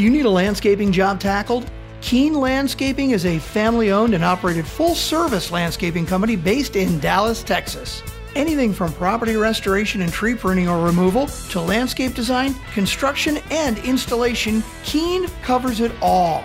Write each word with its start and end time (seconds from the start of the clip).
Do 0.00 0.04
you 0.04 0.10
need 0.10 0.24
a 0.24 0.30
landscaping 0.30 0.92
job 0.92 1.20
tackled? 1.20 1.70
Keane 2.00 2.32
Landscaping 2.32 3.10
is 3.10 3.26
a 3.26 3.38
family 3.38 3.92
owned 3.92 4.14
and 4.14 4.24
operated 4.24 4.66
full 4.66 4.94
service 4.94 5.50
landscaping 5.50 6.06
company 6.06 6.36
based 6.36 6.74
in 6.74 6.98
Dallas, 7.00 7.42
Texas. 7.42 8.02
Anything 8.34 8.72
from 8.72 8.94
property 8.94 9.36
restoration 9.36 10.00
and 10.00 10.10
tree 10.10 10.34
pruning 10.34 10.70
or 10.70 10.82
removal 10.82 11.26
to 11.26 11.60
landscape 11.60 12.14
design, 12.14 12.54
construction, 12.72 13.40
and 13.50 13.76
installation, 13.80 14.64
Keane 14.84 15.28
covers 15.42 15.80
it 15.80 15.92
all. 16.00 16.44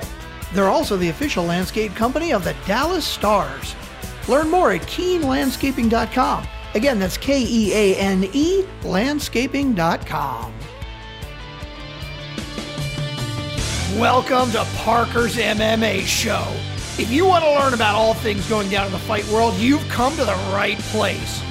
They're 0.52 0.68
also 0.68 0.98
the 0.98 1.08
official 1.08 1.46
landscape 1.46 1.96
company 1.96 2.34
of 2.34 2.44
the 2.44 2.58
Dallas 2.68 3.06
Stars. 3.06 3.74
Learn 4.28 4.50
more 4.50 4.74
at 4.74 4.82
keanelandscaping.com. 4.82 6.46
Again, 6.74 7.00
that's 7.00 7.16
K 7.16 7.42
E 7.42 7.74
A 7.74 7.96
N 7.96 8.30
E 8.34 8.66
landscaping.com. 8.82 10.55
Welcome 14.00 14.52
to 14.52 14.66
Parker's 14.76 15.38
MMA 15.38 16.02
Show. 16.02 16.46
If 17.02 17.10
you 17.10 17.26
want 17.26 17.46
to 17.46 17.50
learn 17.50 17.74
about 17.74 17.96
all 17.96 18.14
things 18.14 18.46
going 18.50 18.70
down 18.70 18.88
in 18.88 18.92
the 18.92 19.00
fight 19.00 19.26
world, 19.30 19.54
you've 19.54 19.88
come 19.88 20.12
to 20.18 20.26
the 20.26 20.36
right 20.52 20.78
place. 20.80 21.42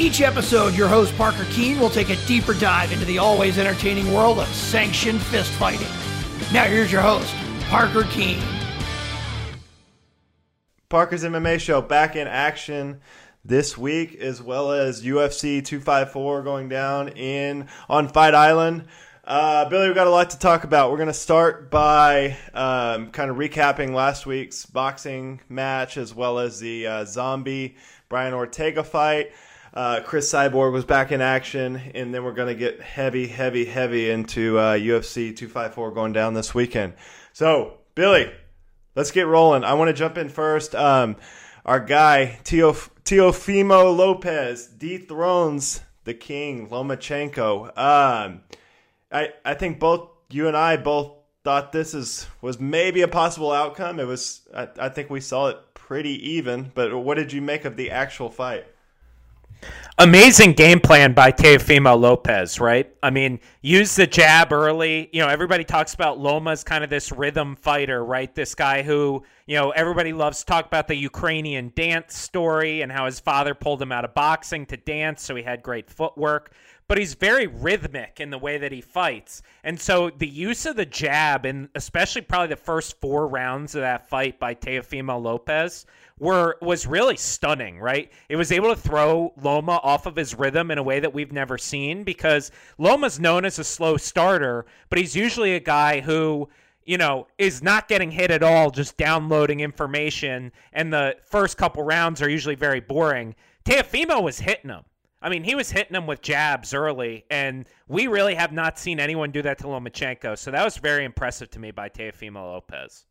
Each 0.00 0.22
episode, 0.22 0.74
your 0.74 0.88
host 0.88 1.14
Parker 1.18 1.44
Keene 1.50 1.78
will 1.78 1.90
take 1.90 2.08
a 2.08 2.16
deeper 2.26 2.54
dive 2.54 2.90
into 2.90 3.04
the 3.04 3.18
always 3.18 3.58
entertaining 3.58 4.14
world 4.14 4.38
of 4.38 4.46
sanctioned 4.48 5.20
fist 5.20 5.50
fighting. 5.52 5.86
Now, 6.54 6.64
here's 6.64 6.90
your 6.90 7.02
host, 7.02 7.34
Parker 7.68 8.04
Keene. 8.04 8.42
Parker's 10.88 11.22
MMA 11.22 11.60
show 11.60 11.82
back 11.82 12.16
in 12.16 12.26
action 12.26 13.02
this 13.44 13.76
week, 13.76 14.14
as 14.14 14.40
well 14.40 14.72
as 14.72 15.04
UFC 15.04 15.62
254 15.62 16.44
going 16.44 16.70
down 16.70 17.08
in 17.08 17.68
on 17.90 18.08
Fight 18.08 18.34
Island. 18.34 18.86
Uh, 19.30 19.64
Billy, 19.68 19.86
we've 19.86 19.94
got 19.94 20.08
a 20.08 20.10
lot 20.10 20.30
to 20.30 20.38
talk 20.40 20.64
about. 20.64 20.90
We're 20.90 20.96
going 20.96 21.06
to 21.06 21.12
start 21.12 21.70
by 21.70 22.36
um, 22.52 23.12
kind 23.12 23.30
of 23.30 23.36
recapping 23.36 23.94
last 23.94 24.26
week's 24.26 24.66
boxing 24.66 25.40
match, 25.48 25.96
as 25.96 26.12
well 26.12 26.40
as 26.40 26.58
the 26.58 26.84
uh, 26.88 27.04
Zombie 27.04 27.76
Brian 28.08 28.34
Ortega 28.34 28.82
fight. 28.82 29.30
Uh, 29.72 30.00
Cris 30.04 30.32
Cyborg 30.32 30.72
was 30.72 30.84
back 30.84 31.12
in 31.12 31.20
action, 31.20 31.76
and 31.94 32.12
then 32.12 32.24
we're 32.24 32.32
going 32.32 32.48
to 32.48 32.56
get 32.56 32.80
heavy, 32.80 33.28
heavy, 33.28 33.64
heavy 33.64 34.10
into 34.10 34.58
uh, 34.58 34.74
UFC 34.74 35.36
254 35.36 35.92
going 35.92 36.12
down 36.12 36.34
this 36.34 36.52
weekend. 36.52 36.94
So, 37.32 37.78
Billy, 37.94 38.32
let's 38.96 39.12
get 39.12 39.28
rolling. 39.28 39.62
I 39.62 39.74
want 39.74 39.90
to 39.90 39.94
jump 39.94 40.18
in 40.18 40.28
first. 40.28 40.74
Um, 40.74 41.14
our 41.64 41.78
guy, 41.78 42.40
Teof- 42.42 42.90
Teofimo 43.04 43.96
Lopez, 43.96 44.66
dethrones 44.66 45.82
the 46.02 46.14
king, 46.14 46.68
Lomachenko. 46.68 47.78
Um, 47.78 48.40
I, 49.10 49.30
I 49.44 49.54
think 49.54 49.78
both 49.78 50.08
you 50.30 50.48
and 50.48 50.56
I 50.56 50.76
both 50.76 51.12
thought 51.42 51.72
this 51.72 51.94
is 51.94 52.26
was 52.40 52.60
maybe 52.60 53.02
a 53.02 53.08
possible 53.08 53.52
outcome. 53.52 53.98
It 53.98 54.06
was 54.06 54.42
I, 54.54 54.68
I 54.78 54.88
think 54.88 55.10
we 55.10 55.20
saw 55.20 55.48
it 55.48 55.58
pretty 55.74 56.30
even, 56.30 56.70
but 56.74 56.96
what 56.96 57.16
did 57.16 57.32
you 57.32 57.42
make 57.42 57.64
of 57.64 57.76
the 57.76 57.90
actual 57.90 58.30
fight? 58.30 58.66
Amazing 59.98 60.54
game 60.54 60.80
plan 60.80 61.12
by 61.12 61.30
Teofimo 61.30 62.00
Lopez, 62.00 62.58
right? 62.58 62.90
I 63.02 63.10
mean, 63.10 63.38
use 63.60 63.96
the 63.96 64.06
jab 64.06 64.50
early. 64.50 65.10
You 65.12 65.20
know, 65.20 65.28
everybody 65.28 65.62
talks 65.62 65.92
about 65.92 66.18
Loma's 66.18 66.64
kind 66.64 66.82
of 66.82 66.88
this 66.88 67.12
rhythm 67.12 67.54
fighter, 67.56 68.02
right? 68.02 68.34
This 68.34 68.54
guy 68.54 68.80
who, 68.80 69.22
you 69.46 69.56
know, 69.56 69.70
everybody 69.72 70.14
loves 70.14 70.38
to 70.38 70.46
talk 70.46 70.64
about 70.64 70.88
the 70.88 70.94
Ukrainian 70.94 71.72
dance 71.74 72.16
story 72.16 72.80
and 72.80 72.90
how 72.90 73.04
his 73.04 73.20
father 73.20 73.52
pulled 73.52 73.82
him 73.82 73.92
out 73.92 74.06
of 74.06 74.14
boxing 74.14 74.64
to 74.66 74.78
dance, 74.78 75.22
so 75.22 75.36
he 75.36 75.42
had 75.42 75.62
great 75.62 75.90
footwork. 75.90 76.52
But 76.90 76.98
he's 76.98 77.14
very 77.14 77.46
rhythmic 77.46 78.18
in 78.18 78.30
the 78.30 78.38
way 78.38 78.58
that 78.58 78.72
he 78.72 78.80
fights. 78.80 79.42
And 79.62 79.80
so 79.80 80.10
the 80.10 80.26
use 80.26 80.66
of 80.66 80.74
the 80.74 80.84
jab, 80.84 81.46
and 81.46 81.68
especially 81.76 82.22
probably 82.22 82.48
the 82.48 82.56
first 82.56 83.00
four 83.00 83.28
rounds 83.28 83.76
of 83.76 83.82
that 83.82 84.08
fight 84.08 84.40
by 84.40 84.56
Teofimo 84.56 85.22
Lopez, 85.22 85.86
were 86.18 86.56
was 86.60 86.88
really 86.88 87.16
stunning, 87.16 87.78
right? 87.78 88.10
It 88.28 88.34
was 88.34 88.50
able 88.50 88.74
to 88.74 88.80
throw 88.80 89.32
Loma 89.40 89.78
off 89.84 90.06
of 90.06 90.16
his 90.16 90.34
rhythm 90.34 90.72
in 90.72 90.78
a 90.78 90.82
way 90.82 90.98
that 90.98 91.14
we've 91.14 91.30
never 91.30 91.56
seen 91.58 92.02
because 92.02 92.50
Loma's 92.76 93.20
known 93.20 93.44
as 93.44 93.60
a 93.60 93.64
slow 93.64 93.96
starter, 93.96 94.66
but 94.88 94.98
he's 94.98 95.14
usually 95.14 95.54
a 95.54 95.60
guy 95.60 96.00
who 96.00 96.48
you 96.84 96.98
know, 96.98 97.28
is 97.38 97.62
not 97.62 97.86
getting 97.86 98.10
hit 98.10 98.32
at 98.32 98.42
all, 98.42 98.72
just 98.72 98.96
downloading 98.96 99.60
information, 99.60 100.50
and 100.72 100.92
the 100.92 101.14
first 101.22 101.56
couple 101.56 101.84
rounds 101.84 102.20
are 102.20 102.28
usually 102.28 102.56
very 102.56 102.80
boring. 102.80 103.36
Teofimo 103.64 104.20
was 104.20 104.40
hitting 104.40 104.70
him. 104.70 104.82
I 105.22 105.28
mean, 105.28 105.44
he 105.44 105.54
was 105.54 105.70
hitting 105.70 105.94
him 105.94 106.06
with 106.06 106.22
jabs 106.22 106.72
early, 106.72 107.24
and 107.30 107.66
we 107.88 108.06
really 108.06 108.34
have 108.34 108.52
not 108.52 108.78
seen 108.78 108.98
anyone 108.98 109.30
do 109.30 109.42
that 109.42 109.58
to 109.58 109.64
Lomachenko. 109.64 110.38
So 110.38 110.50
that 110.50 110.64
was 110.64 110.78
very 110.78 111.04
impressive 111.04 111.50
to 111.50 111.58
me 111.58 111.70
by 111.70 111.88
Teofimo 111.90 112.36
Lopez. 112.36 113.04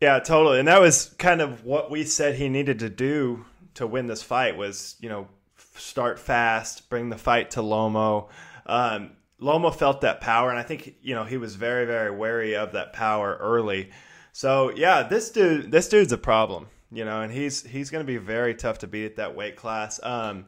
Yeah, 0.00 0.18
totally. 0.18 0.58
And 0.58 0.68
that 0.68 0.80
was 0.80 1.14
kind 1.18 1.40
of 1.40 1.64
what 1.64 1.90
we 1.90 2.04
said 2.04 2.34
he 2.34 2.50
needed 2.50 2.78
to 2.80 2.90
do 2.90 3.46
to 3.74 3.86
win 3.86 4.06
this 4.06 4.22
fight 4.22 4.56
was, 4.56 4.96
you 5.00 5.08
know, 5.08 5.28
start 5.76 6.18
fast, 6.18 6.90
bring 6.90 7.08
the 7.08 7.16
fight 7.16 7.52
to 7.52 7.60
Lomo. 7.60 8.28
Um, 8.66 9.12
Lomo 9.40 9.74
felt 9.74 10.00
that 10.00 10.20
power, 10.20 10.50
and 10.50 10.58
I 10.58 10.62
think 10.62 10.96
you 11.02 11.14
know 11.14 11.24
he 11.24 11.36
was 11.36 11.56
very, 11.56 11.84
very 11.84 12.10
wary 12.10 12.56
of 12.56 12.72
that 12.72 12.92
power 12.92 13.36
early. 13.40 13.90
So 14.32 14.70
yeah, 14.70 15.02
this 15.02 15.30
dude, 15.30 15.70
this 15.70 15.88
dude's 15.88 16.12
a 16.12 16.18
problem, 16.18 16.68
you 16.90 17.04
know, 17.04 17.20
and 17.20 17.32
he's 17.32 17.62
he's 17.62 17.90
going 17.90 18.04
to 18.04 18.06
be 18.06 18.16
very 18.16 18.54
tough 18.54 18.78
to 18.78 18.86
beat 18.86 19.04
at 19.04 19.16
that 19.16 19.34
weight 19.34 19.56
class. 19.56 20.00
Um, 20.02 20.46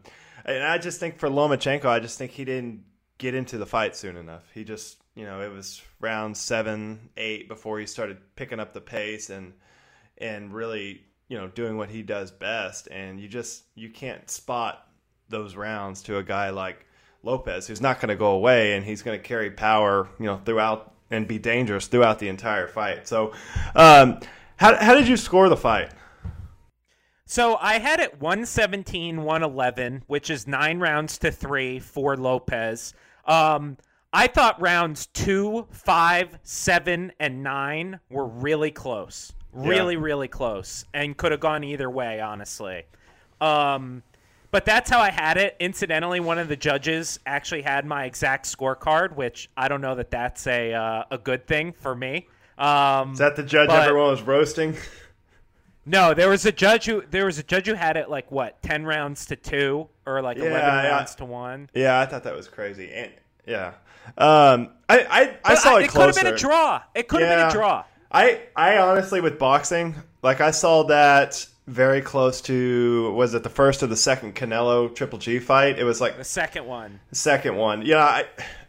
and 0.48 0.64
I 0.64 0.78
just 0.78 1.00
think 1.00 1.18
for 1.18 1.28
Lomachenko, 1.28 1.86
I 1.86 2.00
just 2.00 2.18
think 2.18 2.32
he 2.32 2.44
didn't 2.44 2.84
get 3.18 3.34
into 3.34 3.58
the 3.58 3.66
fight 3.66 3.96
soon 3.96 4.16
enough. 4.16 4.44
He 4.54 4.64
just 4.64 4.98
you 5.18 5.24
know, 5.24 5.40
it 5.40 5.52
was 5.52 5.82
round 5.98 6.36
seven, 6.36 7.10
eight 7.16 7.48
before 7.48 7.80
he 7.80 7.86
started 7.86 8.18
picking 8.36 8.60
up 8.60 8.72
the 8.72 8.80
pace 8.80 9.30
and 9.30 9.52
and 10.18 10.54
really, 10.54 11.02
you 11.26 11.36
know, 11.36 11.48
doing 11.48 11.76
what 11.76 11.90
he 11.90 12.02
does 12.02 12.30
best. 12.30 12.86
And 12.88 13.18
you 13.18 13.26
just 13.26 13.64
you 13.74 13.90
can't 13.90 14.30
spot 14.30 14.86
those 15.28 15.56
rounds 15.56 16.02
to 16.04 16.18
a 16.18 16.22
guy 16.22 16.50
like 16.50 16.86
Lopez, 17.24 17.66
who's 17.66 17.80
not 17.80 18.00
going 18.00 18.10
to 18.10 18.14
go 18.14 18.30
away 18.30 18.76
and 18.76 18.84
he's 18.84 19.02
going 19.02 19.18
to 19.18 19.22
carry 19.22 19.50
power, 19.50 20.08
you 20.20 20.26
know, 20.26 20.40
throughout 20.44 20.94
and 21.10 21.26
be 21.26 21.40
dangerous 21.40 21.88
throughout 21.88 22.20
the 22.20 22.28
entire 22.28 22.68
fight. 22.68 23.08
So, 23.08 23.32
um, 23.74 24.20
how 24.56 24.76
how 24.76 24.94
did 24.94 25.08
you 25.08 25.16
score 25.16 25.48
the 25.48 25.56
fight? 25.56 25.90
So 27.30 27.58
I 27.60 27.78
had 27.78 28.00
it 28.00 28.22
117, 28.22 29.22
111, 29.22 30.02
which 30.06 30.30
is 30.30 30.46
nine 30.46 30.80
rounds 30.80 31.18
to 31.18 31.30
three 31.30 31.78
for 31.78 32.16
Lopez. 32.16 32.94
Um, 33.26 33.76
I 34.14 34.28
thought 34.28 34.58
rounds 34.58 35.08
two, 35.08 35.66
five, 35.70 36.38
seven, 36.42 37.12
and 37.20 37.42
nine 37.42 38.00
were 38.08 38.26
really 38.26 38.70
close. 38.70 39.34
Really, 39.52 39.92
yeah. 39.92 40.00
really 40.00 40.28
close. 40.28 40.86
And 40.94 41.14
could 41.18 41.32
have 41.32 41.40
gone 41.40 41.64
either 41.64 41.90
way, 41.90 42.18
honestly. 42.18 42.84
Um, 43.42 44.02
but 44.50 44.64
that's 44.64 44.88
how 44.88 45.00
I 45.00 45.10
had 45.10 45.36
it. 45.36 45.54
Incidentally, 45.60 46.20
one 46.20 46.38
of 46.38 46.48
the 46.48 46.56
judges 46.56 47.20
actually 47.26 47.60
had 47.60 47.84
my 47.84 48.06
exact 48.06 48.46
scorecard, 48.46 49.14
which 49.16 49.50
I 49.54 49.68
don't 49.68 49.82
know 49.82 49.96
that 49.96 50.10
that's 50.10 50.46
a 50.46 50.72
uh, 50.72 51.04
a 51.10 51.18
good 51.18 51.46
thing 51.46 51.74
for 51.74 51.94
me. 51.94 52.26
Um, 52.56 53.12
Is 53.12 53.18
that 53.18 53.36
the 53.36 53.42
judge 53.42 53.68
but, 53.68 53.86
everyone 53.86 54.12
was 54.12 54.22
roasting? 54.22 54.74
No, 55.88 56.12
there 56.12 56.28
was 56.28 56.44
a 56.44 56.52
judge 56.52 56.84
who 56.84 57.02
there 57.10 57.24
was 57.24 57.38
a 57.38 57.42
judge 57.42 57.66
who 57.66 57.74
had 57.74 57.96
it 57.96 58.10
like 58.10 58.30
what 58.30 58.62
ten 58.62 58.84
rounds 58.84 59.26
to 59.26 59.36
two 59.36 59.88
or 60.04 60.20
like 60.20 60.36
yeah, 60.36 60.44
eleven 60.44 60.68
yeah. 60.68 60.88
rounds 60.88 61.14
to 61.16 61.24
one. 61.24 61.70
Yeah, 61.74 61.98
I 61.98 62.06
thought 62.06 62.24
that 62.24 62.36
was 62.36 62.46
crazy. 62.46 62.92
And 62.92 63.10
yeah, 63.46 63.68
um, 64.18 64.70
I 64.88 65.00
I, 65.10 65.36
I 65.44 65.54
saw 65.54 65.76
it, 65.76 65.84
it 65.84 65.90
could 65.90 66.06
have 66.06 66.14
been 66.14 66.26
a 66.26 66.36
draw. 66.36 66.82
It 66.94 67.08
could 67.08 67.22
have 67.22 67.30
yeah. 67.30 67.48
been 67.48 67.48
a 67.48 67.52
draw. 67.58 67.84
I 68.12 68.42
I 68.54 68.78
honestly 68.78 69.22
with 69.22 69.38
boxing, 69.38 69.94
like 70.22 70.40
I 70.42 70.50
saw 70.50 70.84
that 70.84 71.46
very 71.66 72.02
close 72.02 72.40
to 72.42 73.12
was 73.12 73.32
it 73.34 73.42
the 73.42 73.50
first 73.50 73.82
or 73.82 73.86
the 73.86 73.96
second 73.96 74.34
Canelo 74.34 74.94
Triple 74.94 75.18
G 75.18 75.38
fight? 75.38 75.78
It 75.78 75.84
was 75.84 76.00
like 76.00 76.18
the 76.18 76.24
second 76.24 76.66
one. 76.66 77.00
The 77.10 77.16
second 77.16 77.56
one. 77.56 77.82
Yeah, 77.82 78.04
I 78.04 78.24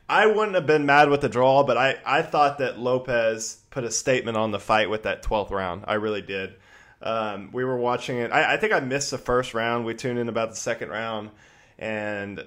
I 0.08 0.26
wouldn't 0.26 0.56
have 0.56 0.66
been 0.66 0.86
mad 0.86 1.10
with 1.10 1.22
the 1.22 1.30
draw, 1.30 1.64
but 1.64 1.78
I 1.78 1.98
I 2.06 2.22
thought 2.22 2.60
that 2.60 2.80
Lopez 2.80 3.58
put 3.70 3.84
a 3.84 3.92
statement 3.92 4.38
on 4.38 4.52
the 4.52 4.60
fight 4.60 4.90
with 4.90 5.04
that 5.04 5.22
12th 5.24 5.52
round. 5.52 5.84
I 5.88 5.96
really 5.96 6.22
did. 6.22 6.56
Um, 7.02 7.50
we 7.52 7.64
were 7.64 7.78
watching 7.78 8.18
it. 8.18 8.32
I, 8.32 8.54
I 8.54 8.58
think 8.58 8.74
I 8.74 8.80
missed 8.80 9.12
the 9.12 9.18
first 9.18 9.54
round. 9.54 9.86
We 9.86 9.94
tuned 9.94 10.20
in 10.20 10.28
about 10.28 10.50
the 10.50 10.56
second 10.56 10.90
round, 10.90 11.30
and 11.78 12.46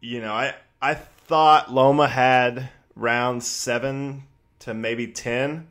you 0.00 0.20
know, 0.20 0.32
I 0.32 0.54
I 0.80 0.94
thought 0.94 1.72
Loma 1.72 2.08
had 2.08 2.70
round 2.94 3.44
seven 3.44 4.24
to 4.60 4.74
maybe 4.74 5.06
10 5.06 5.66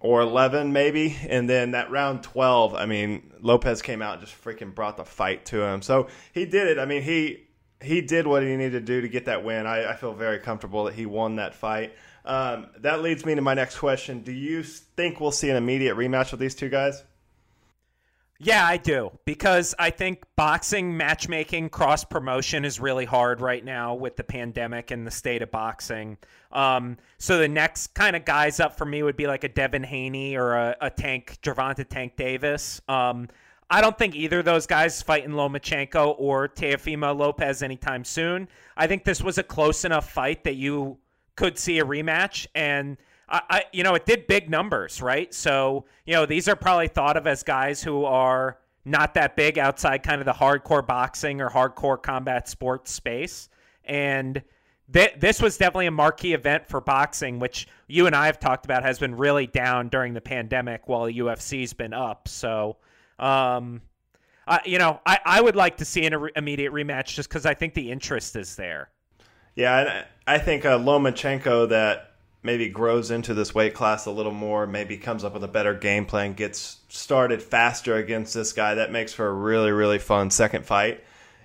or 0.00 0.22
11 0.22 0.72
maybe. 0.72 1.16
And 1.28 1.48
then 1.48 1.72
that 1.72 1.90
round 1.90 2.22
12 2.22 2.74
i 2.74 2.86
mean 2.86 3.30
lopez 3.40 3.82
came 3.82 4.00
out 4.00 4.18
and 4.18 4.26
just 4.26 4.42
freaking 4.42 4.74
brought 4.74 4.96
the 4.96 5.04
fight 5.04 5.44
to 5.46 5.62
him. 5.62 5.82
So 5.82 6.08
he 6.32 6.46
did 6.46 6.68
it. 6.68 6.78
I 6.78 6.86
mean 6.86 7.02
he 7.02 7.44
he 7.82 8.00
did 8.00 8.26
what 8.26 8.42
he 8.42 8.56
needed 8.56 8.72
to 8.72 8.80
do 8.80 9.00
to 9.00 9.08
get 9.08 9.26
that 9.26 9.44
win. 9.44 9.66
I, 9.66 9.92
I 9.92 9.96
feel 9.96 10.12
very 10.12 10.38
comfortable 10.38 10.84
that 10.84 10.94
he 10.94 11.06
won 11.06 11.36
that 11.36 11.54
fight 11.54 11.94
um, 12.24 12.66
that 12.78 13.02
leads 13.02 13.24
me 13.24 13.34
to 13.34 13.40
my 13.40 13.54
next 13.54 13.78
question 13.78 14.20
do 14.22 14.32
you 14.32 14.62
think 14.62 15.20
we'll 15.20 15.32
see 15.32 15.50
an 15.50 15.56
immediate 15.56 15.96
rematch 15.96 16.30
with 16.30 16.40
these 16.40 16.54
two 16.54 16.68
guys 16.68 17.02
Yeah, 18.42 18.64
I 18.66 18.78
do 18.78 19.10
because 19.26 19.74
I 19.78 19.90
think 19.90 20.24
boxing 20.34 20.96
matchmaking 20.96 21.68
cross 21.68 22.04
promotion 22.04 22.64
is 22.64 22.80
really 22.80 23.04
hard 23.04 23.42
right 23.42 23.62
now 23.62 23.94
with 23.94 24.16
the 24.16 24.24
pandemic 24.24 24.90
and 24.90 25.06
the 25.06 25.10
state 25.10 25.42
of 25.42 25.50
boxing. 25.50 26.16
Um, 26.50 26.96
so 27.18 27.36
the 27.36 27.48
next 27.48 27.88
kind 27.88 28.16
of 28.16 28.24
guys 28.24 28.58
up 28.58 28.78
for 28.78 28.86
me 28.86 29.02
would 29.02 29.16
be 29.16 29.26
like 29.26 29.44
a 29.44 29.48
Devin 29.50 29.84
Haney 29.84 30.36
or 30.36 30.54
a, 30.54 30.76
a 30.80 30.88
Tank 30.88 31.36
Gervonta 31.42 31.86
Tank 31.86 32.16
Davis. 32.16 32.80
Um, 32.88 33.28
I 33.68 33.82
don't 33.82 33.98
think 33.98 34.16
either 34.16 34.38
of 34.38 34.46
those 34.46 34.66
guys 34.66 35.02
fighting 35.02 35.32
Lomachenko 35.32 36.14
or 36.18 36.48
Teofimo 36.48 37.14
Lopez 37.14 37.62
anytime 37.62 38.04
soon. 38.04 38.48
I 38.74 38.86
think 38.86 39.04
this 39.04 39.22
was 39.22 39.36
a 39.36 39.42
close 39.42 39.84
enough 39.84 40.10
fight 40.10 40.44
that 40.44 40.54
you 40.54 40.96
could 41.40 41.58
see 41.58 41.78
a 41.78 41.84
rematch 41.86 42.46
and 42.54 42.98
I, 43.26 43.42
I, 43.48 43.64
you 43.72 43.82
know, 43.82 43.94
it 43.94 44.04
did 44.04 44.26
big 44.26 44.50
numbers, 44.50 45.00
right? 45.00 45.32
So, 45.32 45.86
you 46.04 46.12
know, 46.12 46.26
these 46.26 46.48
are 46.48 46.56
probably 46.56 46.88
thought 46.88 47.16
of 47.16 47.26
as 47.26 47.42
guys 47.42 47.82
who 47.82 48.04
are 48.04 48.58
not 48.84 49.14
that 49.14 49.36
big 49.36 49.58
outside 49.58 50.02
kind 50.02 50.20
of 50.20 50.26
the 50.26 50.34
hardcore 50.34 50.86
boxing 50.86 51.40
or 51.40 51.48
hardcore 51.48 52.02
combat 52.02 52.46
sports 52.46 52.92
space. 52.92 53.48
And 53.86 54.42
th- 54.92 55.14
this 55.18 55.40
was 55.40 55.56
definitely 55.56 55.86
a 55.86 55.92
marquee 55.92 56.34
event 56.34 56.66
for 56.68 56.82
boxing, 56.82 57.38
which 57.38 57.68
you 57.88 58.06
and 58.06 58.14
I 58.14 58.26
have 58.26 58.38
talked 58.38 58.66
about 58.66 58.82
has 58.82 58.98
been 58.98 59.14
really 59.14 59.46
down 59.46 59.88
during 59.88 60.12
the 60.12 60.20
pandemic 60.20 60.88
while 60.88 61.06
UFC's 61.06 61.72
been 61.72 61.94
up. 61.94 62.28
So, 62.28 62.76
um, 63.18 63.80
I, 64.46 64.60
you 64.66 64.78
know, 64.78 65.00
I, 65.06 65.18
I 65.24 65.40
would 65.40 65.56
like 65.56 65.78
to 65.78 65.86
see 65.86 66.04
an 66.04 66.28
immediate 66.36 66.72
rematch 66.72 67.14
just 67.14 67.30
because 67.30 67.46
I 67.46 67.54
think 67.54 67.72
the 67.72 67.90
interest 67.90 68.36
is 68.36 68.56
there. 68.56 68.90
Yeah, 69.56 70.04
I 70.30 70.38
think 70.38 70.64
uh, 70.64 70.78
Lomachenko 70.78 71.70
that 71.70 72.12
maybe 72.44 72.68
grows 72.68 73.10
into 73.10 73.34
this 73.34 73.52
weight 73.52 73.74
class 73.74 74.06
a 74.06 74.12
little 74.12 74.30
more, 74.30 74.64
maybe 74.64 74.96
comes 74.96 75.24
up 75.24 75.34
with 75.34 75.42
a 75.42 75.48
better 75.48 75.74
game 75.74 76.06
plan, 76.06 76.34
gets 76.34 76.78
started 76.88 77.42
faster 77.42 77.96
against 77.96 78.32
this 78.32 78.52
guy, 78.52 78.76
that 78.76 78.92
makes 78.92 79.12
for 79.12 79.26
a 79.26 79.32
really, 79.32 79.72
really 79.72 79.98
fun 79.98 80.30
second 80.30 80.64
fight. 80.64 81.02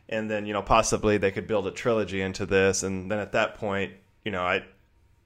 And 0.08 0.30
then, 0.30 0.46
you 0.46 0.54
know, 0.54 0.62
possibly 0.62 1.18
they 1.18 1.32
could 1.32 1.48
build 1.48 1.66
a 1.66 1.72
trilogy 1.72 2.22
into 2.22 2.46
this. 2.46 2.84
And 2.84 3.10
then 3.10 3.18
at 3.18 3.32
that 3.32 3.56
point, 3.56 3.94
you 4.24 4.32
know, 4.32 4.44
I, 4.44 4.64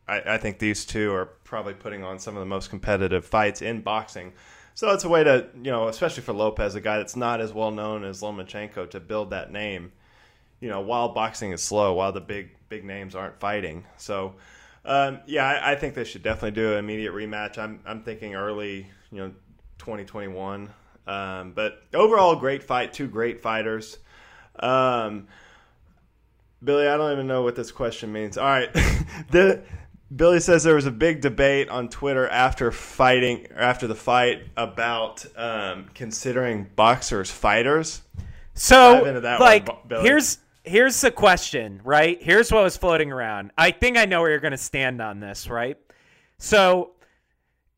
I, 0.07 0.21
I 0.25 0.38
think 0.38 0.59
these 0.59 0.85
two 0.85 1.11
are 1.13 1.25
probably 1.25 1.73
putting 1.73 2.01
on 2.01 2.17
some 2.17 2.38
of 2.38 2.39
the 2.39 2.45
most 2.45 2.69
competitive 2.69 3.25
fights 3.25 3.61
in 3.61 3.81
boxing. 3.81 4.31
So 4.73 4.89
it's 4.91 5.03
a 5.03 5.09
way 5.09 5.25
to, 5.25 5.50
you 5.53 5.69
know, 5.69 5.89
especially 5.89 6.23
for 6.23 6.31
Lopez, 6.31 6.75
a 6.75 6.81
guy 6.81 7.00
that's 7.00 7.17
not 7.17 7.41
as 7.41 7.51
well 7.51 7.71
known 7.71 8.06
as 8.06 8.21
Lomachenko, 8.21 8.89
to 8.91 9.01
build 9.01 9.31
that 9.31 9.51
name, 9.51 9.91
you 10.59 10.69
know, 10.69 10.81
while 10.81 11.09
boxing 11.09 11.51
is 11.51 11.61
slow, 11.61 11.94
while 11.94 12.11
the 12.11 12.21
big, 12.21 12.50
big 12.67 12.83
names 12.83 13.15
aren't 13.15 13.39
fighting. 13.39 13.85
So, 13.97 14.35
um, 14.85 15.19
yeah, 15.25 15.45
I, 15.45 15.71
I, 15.71 15.75
think 15.75 15.94
they 15.94 16.03
should 16.03 16.23
definitely 16.23 16.51
do 16.51 16.73
an 16.73 16.79
immediate 16.79 17.13
rematch. 17.13 17.57
I'm 17.57 17.79
I'm 17.85 18.01
thinking 18.01 18.35
early, 18.35 18.88
you 19.11 19.17
know, 19.17 19.31
2021. 19.79 20.69
Um, 21.07 21.51
but 21.53 21.83
overall, 21.94 22.35
great 22.35 22.63
fight. 22.63 22.94
Two 22.94 23.07
great 23.07 23.41
fighters. 23.41 23.97
Um, 24.57 25.27
Billy, 26.63 26.88
I 26.88 26.97
don't 26.97 27.11
even 27.13 27.27
know 27.27 27.41
what 27.41 27.56
this 27.56 27.71
question 27.71 28.11
means. 28.11 28.38
All 28.38 28.45
right, 28.45 28.71
the 29.31 29.63
Billy 30.13 30.39
says 30.39 30.63
there 30.63 30.75
was 30.75 30.85
a 30.85 30.91
big 30.91 31.21
debate 31.21 31.69
on 31.69 31.88
Twitter 31.89 32.27
after 32.27 32.71
fighting 32.71 33.47
after 33.56 33.88
the 33.88 33.95
fight 33.95 34.44
about 34.57 35.25
um, 35.38 35.88
considering 35.94 36.69
boxers 36.75 37.29
fighters. 37.29 38.01
So, 38.56 39.03
like, 39.39 39.69
one, 39.69 40.03
here's 40.03 40.39
here's 40.63 41.00
the 41.01 41.11
question, 41.11 41.81
right? 41.83 42.21
Here's 42.21 42.51
what 42.51 42.63
was 42.63 42.77
floating 42.77 43.11
around. 43.11 43.51
I 43.57 43.71
think 43.71 43.97
I 43.97 44.06
know 44.06 44.21
where 44.21 44.31
you're 44.31 44.39
going 44.39 44.51
to 44.51 44.57
stand 44.57 45.01
on 45.01 45.19
this, 45.19 45.50
right? 45.50 45.77
So 46.38 46.91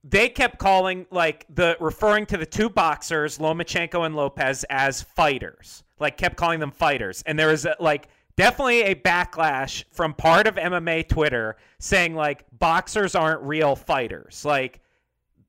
they 0.04 0.30
kept 0.30 0.58
calling 0.58 1.06
like 1.12 1.46
the 1.54 1.78
referring 1.80 2.26
to 2.28 2.38
the 2.38 2.46
two 2.46 2.70
boxers, 2.70 3.38
Lomachenko 3.38 4.06
and 4.06 4.16
Lopez, 4.16 4.66
as 4.70 5.02
fighters. 5.02 5.84
Like 6.00 6.18
kept 6.18 6.36
calling 6.36 6.60
them 6.60 6.72
fighters, 6.72 7.22
and 7.28 7.38
there 7.38 7.50
was 7.50 7.66
a, 7.66 7.76
like 7.80 8.08
definitely 8.36 8.82
a 8.82 8.96
backlash 8.96 9.84
from 9.92 10.16
part 10.16 10.48
of 10.48 10.56
MMA 10.56 11.08
Twitter 11.08 11.58
saying 11.78 12.16
like 12.16 12.44
boxers 12.58 13.14
aren't 13.14 13.44
real 13.44 13.76
fighters. 13.76 14.44
Like 14.44 14.82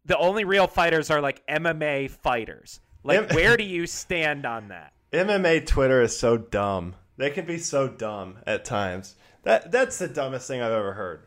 the 0.05 0.19
only 0.19 0.45
real 0.45 0.67
fighters 0.67 1.11
are 1.11 1.23
like 1.23 1.47
MMA 1.47 2.11
fighters. 2.11 2.81
Like 3.03 3.33
where 3.33 3.57
do 3.57 3.65
you 3.77 3.87
stand 3.87 4.45
on 4.45 4.69
that? 4.69 4.93
MMA 5.13 5.67
Twitter 5.67 6.03
is 6.03 6.19
so 6.19 6.37
dumb. 6.37 6.95
They 7.17 7.31
can 7.31 7.45
be 7.47 7.59
so 7.59 7.89
dumb 7.89 8.39
at 8.47 8.65
times. 8.65 9.17
That 9.43 9.71
that's 9.73 9.99
the 9.99 10.09
dumbest 10.09 10.49
thing 10.49 10.61
I've 10.61 10.73
ever 10.73 10.93
heard. 10.95 11.25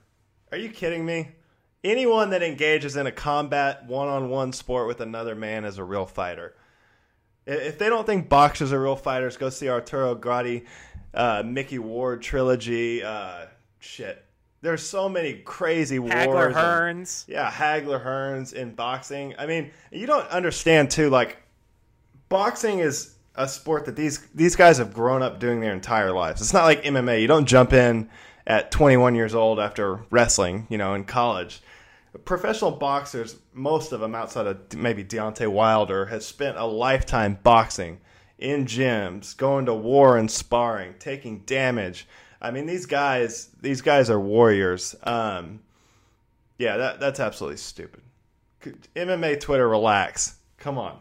Are 0.51 0.57
you 0.57 0.69
kidding 0.69 1.05
me? 1.05 1.29
Anyone 1.83 2.31
that 2.31 2.41
engages 2.41 2.95
in 2.95 3.05
a 3.05 3.11
combat 3.11 3.85
one-on-one 3.85 4.53
sport 4.53 4.87
with 4.87 5.01
another 5.01 5.35
man 5.35 5.65
is 5.65 5.77
a 5.77 5.83
real 5.83 6.05
fighter. 6.05 6.55
If 7.45 7.77
they 7.77 7.89
don't 7.89 8.07
think 8.07 8.27
boxers 8.27 8.73
are 8.73 8.81
real 8.81 8.95
fighters, 8.95 9.37
go 9.37 9.49
see 9.49 9.69
Arturo 9.69 10.15
Gatti, 10.15 10.65
uh, 11.13 11.43
Micky 11.45 11.77
Ward 11.77 12.23
trilogy. 12.23 13.03
Uh, 13.03 13.45
shit, 13.77 14.25
there's 14.61 14.81
so 14.81 15.07
many 15.07 15.35
crazy 15.35 15.99
Hagler 15.99 16.27
wars. 16.27 16.55
Hearns. 16.55 17.27
And, 17.27 17.35
yeah, 17.35 17.51
Hagler 17.51 18.03
Hearns 18.03 18.53
in 18.53 18.73
boxing. 18.73 19.35
I 19.38 19.45
mean, 19.45 19.69
you 19.91 20.07
don't 20.07 20.27
understand 20.29 20.89
too. 20.89 21.11
Like, 21.11 21.38
boxing 22.29 22.79
is 22.79 23.14
a 23.37 23.47
sport 23.47 23.85
that 23.85 23.95
these 23.95 24.19
these 24.33 24.55
guys 24.55 24.77
have 24.77 24.93
grown 24.93 25.21
up 25.21 25.39
doing 25.39 25.59
their 25.59 25.73
entire 25.73 26.11
lives. 26.11 26.41
It's 26.41 26.53
not 26.53 26.63
like 26.63 26.83
MMA. 26.83 27.21
You 27.21 27.27
don't 27.27 27.45
jump 27.45 27.73
in 27.73 28.09
at 28.47 28.71
21 28.71 29.15
years 29.15 29.33
old 29.33 29.59
after 29.59 30.01
wrestling, 30.09 30.67
you 30.69 30.77
know, 30.77 30.93
in 30.93 31.03
college. 31.03 31.61
Professional 32.23 32.71
boxers, 32.71 33.37
most 33.53 33.91
of 33.91 33.99
them 33.99 34.15
outside 34.15 34.47
of 34.47 34.73
maybe 34.73 35.03
Deontay 35.03 35.47
Wilder, 35.47 36.05
has 36.05 36.25
spent 36.25 36.57
a 36.57 36.65
lifetime 36.65 37.37
boxing 37.43 37.99
in 38.37 38.65
gyms, 38.65 39.35
going 39.35 39.65
to 39.65 39.73
war 39.73 40.17
and 40.17 40.29
sparring, 40.29 40.93
taking 40.99 41.39
damage. 41.39 42.07
I 42.41 42.51
mean, 42.51 42.65
these 42.65 42.85
guys, 42.85 43.49
these 43.61 43.81
guys 43.81 44.09
are 44.09 44.19
warriors. 44.19 44.95
Um, 45.03 45.59
yeah, 46.57 46.77
that 46.77 46.99
that's 46.99 47.19
absolutely 47.19 47.57
stupid. 47.57 48.01
MMA 48.95 49.39
Twitter, 49.39 49.67
relax. 49.67 50.35
Come 50.57 50.77
on. 50.77 50.97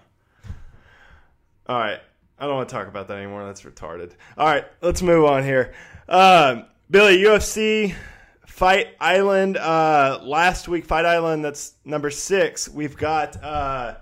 All 1.67 1.79
right. 1.79 2.01
I 2.39 2.47
don't 2.47 2.57
want 2.57 2.69
to 2.69 2.75
talk 2.75 2.89
about 2.89 3.09
that 3.09 3.19
anymore. 3.19 3.45
That's 3.45 3.63
retarded. 3.63 4.13
All 4.37 4.47
right, 4.47 4.65
let's 4.81 5.03
move 5.03 5.25
on 5.25 5.45
here. 5.45 5.73
Um, 6.09 6.65
Billy, 6.91 7.19
UFC 7.19 7.95
Fight 8.47 8.89
Island. 9.01 9.57
Uh, 9.57 10.21
last 10.23 10.69
week, 10.69 10.85
Fight 10.85 11.07
Island. 11.07 11.45
That's 11.45 11.75
number 11.85 12.11
six. 12.11 12.69
We've 12.69 12.97
got 12.97 13.43
uh, 13.43 13.97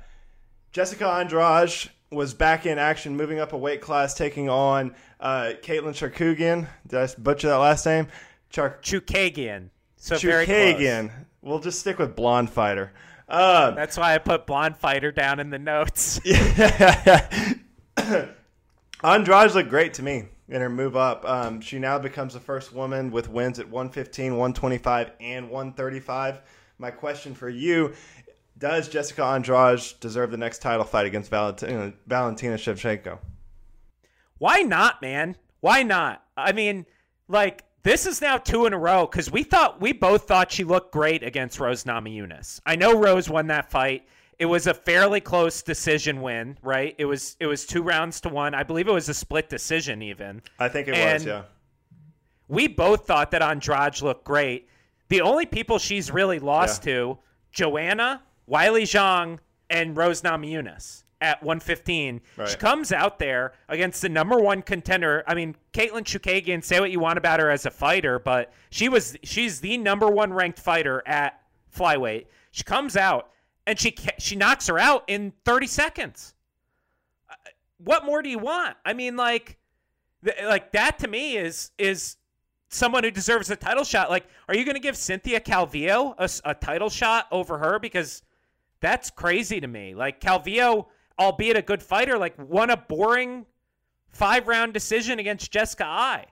Jessica 0.73 1.07
Andrade 1.07 1.91
was 2.11 2.35
back 2.35 2.67
in 2.67 2.79
action, 2.79 3.17
moving 3.17 3.41
up 3.41 3.53
a 3.53 3.57
weight 3.57 3.81
class, 3.81 4.15
taking 4.15 4.49
on 4.49 4.95
uh, 5.21 5.53
Katlyn 5.63 5.93
Chookagian. 5.95 6.69
Did 6.87 6.99
I 6.99 7.09
butcher 7.19 7.49
that 7.49 7.57
last 7.57 7.87
name? 7.87 8.09
Char- 8.51 8.79
Chookagian. 8.83 9.71
So 9.97 10.17
Chookagian. 10.17 11.11
We'll 11.43 11.61
just 11.61 11.81
stick 11.81 11.99
with 11.99 12.15
blonde 12.15 12.51
fighter. 12.51 12.93
Um, 13.29 13.75
That's 13.75 13.97
why 13.97 14.15
I 14.15 14.19
put 14.19 14.47
blonde 14.47 14.77
fighter 14.77 15.11
down 15.11 15.41
in 15.41 15.51
the 15.51 15.59
notes. 15.59 16.21
yeah. 16.25 17.53
Andrade 19.05 19.55
looked 19.55 19.71
great 19.71 19.95
to 19.95 20.03
me 20.03 20.25
in 20.49 20.61
her 20.61 20.69
move 20.69 20.97
up. 20.97 21.25
Um, 21.25 21.61
she 21.61 21.79
now 21.79 21.99
becomes 21.99 22.35
the 22.35 22.41
first 22.41 22.73
woman 22.73 23.11
with 23.11 23.29
wins 23.29 23.59
at 23.59 23.69
115, 23.69 24.33
125, 24.33 25.13
and 25.21 25.51
135. 25.51 26.41
My 26.79 26.91
question 26.91 27.35
for 27.35 27.49
you 27.49 27.95
Does 28.59 28.89
Jessica 28.89 29.25
Andrade 29.25 29.81
deserve 30.01 30.31
the 30.31 30.37
next 30.37 30.61
title 30.61 30.85
fight 30.85 31.07
against 31.07 31.31
Valentina, 31.31 31.93
Valentina 32.07 32.57
Shevchenko? 32.57 33.19
Why 34.39 34.63
not, 34.63 35.01
man? 35.01 35.37
Why 35.61 35.83
not? 35.83 36.25
I 36.37 36.53
mean, 36.53 36.87
like, 37.29 37.65
this 37.85 38.07
is 38.07 38.21
now 38.21 38.39
two 38.39 38.67
in 38.67 38.73
a 38.73 38.79
row 38.79 39.07
because 39.07 39.31
we 39.31 39.43
thought 39.43 39.81
we 39.81 39.93
both 39.93 40.27
thought 40.27 40.53
she 40.53 40.65
looked 40.65 40.93
great 40.93 41.23
against 41.23 41.59
Rose 41.59 41.85
Namajunas. 41.85 42.61
I 42.67 42.77
know 42.77 42.99
Rose 42.99 43.29
won 43.29 43.49
that 43.49 43.71
fight. 43.71 44.07
It 44.39 44.47
was 44.47 44.67
a 44.67 44.75
fairly 44.75 45.21
close 45.21 45.63
decision 45.63 46.21
win, 46.21 46.59
right? 46.63 46.95
It 46.99 47.05
was 47.05 47.37
it 47.39 47.47
was 47.47 47.67
two 47.67 47.83
rounds 47.83 48.21
to 48.23 48.29
one. 48.29 48.55
I 48.55 48.63
believe 48.63 48.89
it 48.89 48.93
was 48.93 49.09
a 49.09 49.15
split 49.15 49.49
decision 49.49 50.03
even. 50.03 50.43
I 50.59 50.69
think 50.69 50.89
it 50.89 50.95
and 50.95 51.15
was, 51.15 51.27
yeah. 51.27 51.43
We 52.49 52.67
both 52.67 53.07
thought 53.07 53.31
that 53.31 53.43
Andrade 53.43 54.03
looked 54.03 54.25
great. 54.25 54.69
The 55.09 55.21
only 55.21 55.47
people 55.47 55.79
she's 55.79 56.11
really 56.11 56.39
lost 56.39 56.85
yeah. 56.87 56.93
to, 56.93 57.19
Joanna, 57.53 58.23
Weili 58.49 58.83
Zhang, 58.83 59.39
and 59.71 59.97
Rose 59.97 60.23
Namajunas 60.23 61.05
at 61.23 61.43
115. 61.43 62.21
Right. 62.37 62.49
She 62.49 62.57
comes 62.57 62.93
out 62.93 63.19
there 63.19 63.53
against 63.69 64.03
the 64.03 64.09
number 64.09 64.39
one 64.39 64.61
contender. 64.61 65.23
I 65.27 65.35
mean, 65.35 65.55
Katlyn 65.73 66.03
Chookagian, 66.03 66.63
say 66.63 66.81
what 66.81 66.91
you 66.91 67.01
want 67.01 67.17
about 67.17 67.41
her 67.41 67.49
as 67.49 67.65
a 67.65 67.71
fighter, 67.71 68.19
but 68.19 68.53
she 68.71 68.89
was 68.89 69.17
she's 69.23 69.61
the 69.61 69.79
number 69.79 70.09
one 70.09 70.33
ranked 70.33 70.59
fighter 70.59 71.03
at 71.07 71.41
flyweight. 71.75 72.27
She 72.51 72.65
comes 72.65 72.97
out 72.97 73.31
and 73.67 73.79
she 73.79 73.95
she 74.19 74.37
knocks 74.37 74.67
her 74.67 74.79
out 74.79 75.05
in 75.09 75.33
30 75.45 75.67
seconds. 75.67 76.35
Uh, 77.31 77.35
what 77.79 78.05
more 78.05 78.23
do 78.23 78.29
you 78.29 78.39
want? 78.39 78.77
I 78.85 78.93
mean, 78.93 79.17
like, 79.17 79.59
like 80.45 80.73
that 80.73 80.99
to 81.01 81.09
me 81.09 81.37
is 81.37 81.71
is 81.79 82.17
someone 82.69 83.05
who 83.05 83.11
deserves 83.11 83.51
a 83.51 83.57
title 83.57 83.85
shot. 83.85 84.11
Like, 84.11 84.27
are 84.49 84.57
you 84.57 84.65
going 84.65 84.75
to 84.75 84.81
give 84.81 84.97
Cynthia 84.97 85.41
Calvillo 85.41 86.15
a, 86.19 86.51
a, 86.51 86.55
title 86.55 86.89
shot 86.89 87.27
over 87.31 87.59
her? 87.59 87.79
Because 87.79 88.23
that's 88.81 89.11
crazy 89.11 89.61
to 89.61 89.67
me. 89.67 89.95
Like 89.95 90.21
Calvillo, 90.21 90.87
albeit 91.19 91.57
a 91.57 91.63
good 91.63 91.83
fighter, 91.83 92.19
like 92.19 92.35
won 92.39 92.71
a 92.71 92.77
boring 92.77 93.47
five 94.09 94.49
round 94.49 94.75
decision 94.75 95.19
against 95.19 95.51
Jessica 95.51 95.85
Eye. 95.87 96.27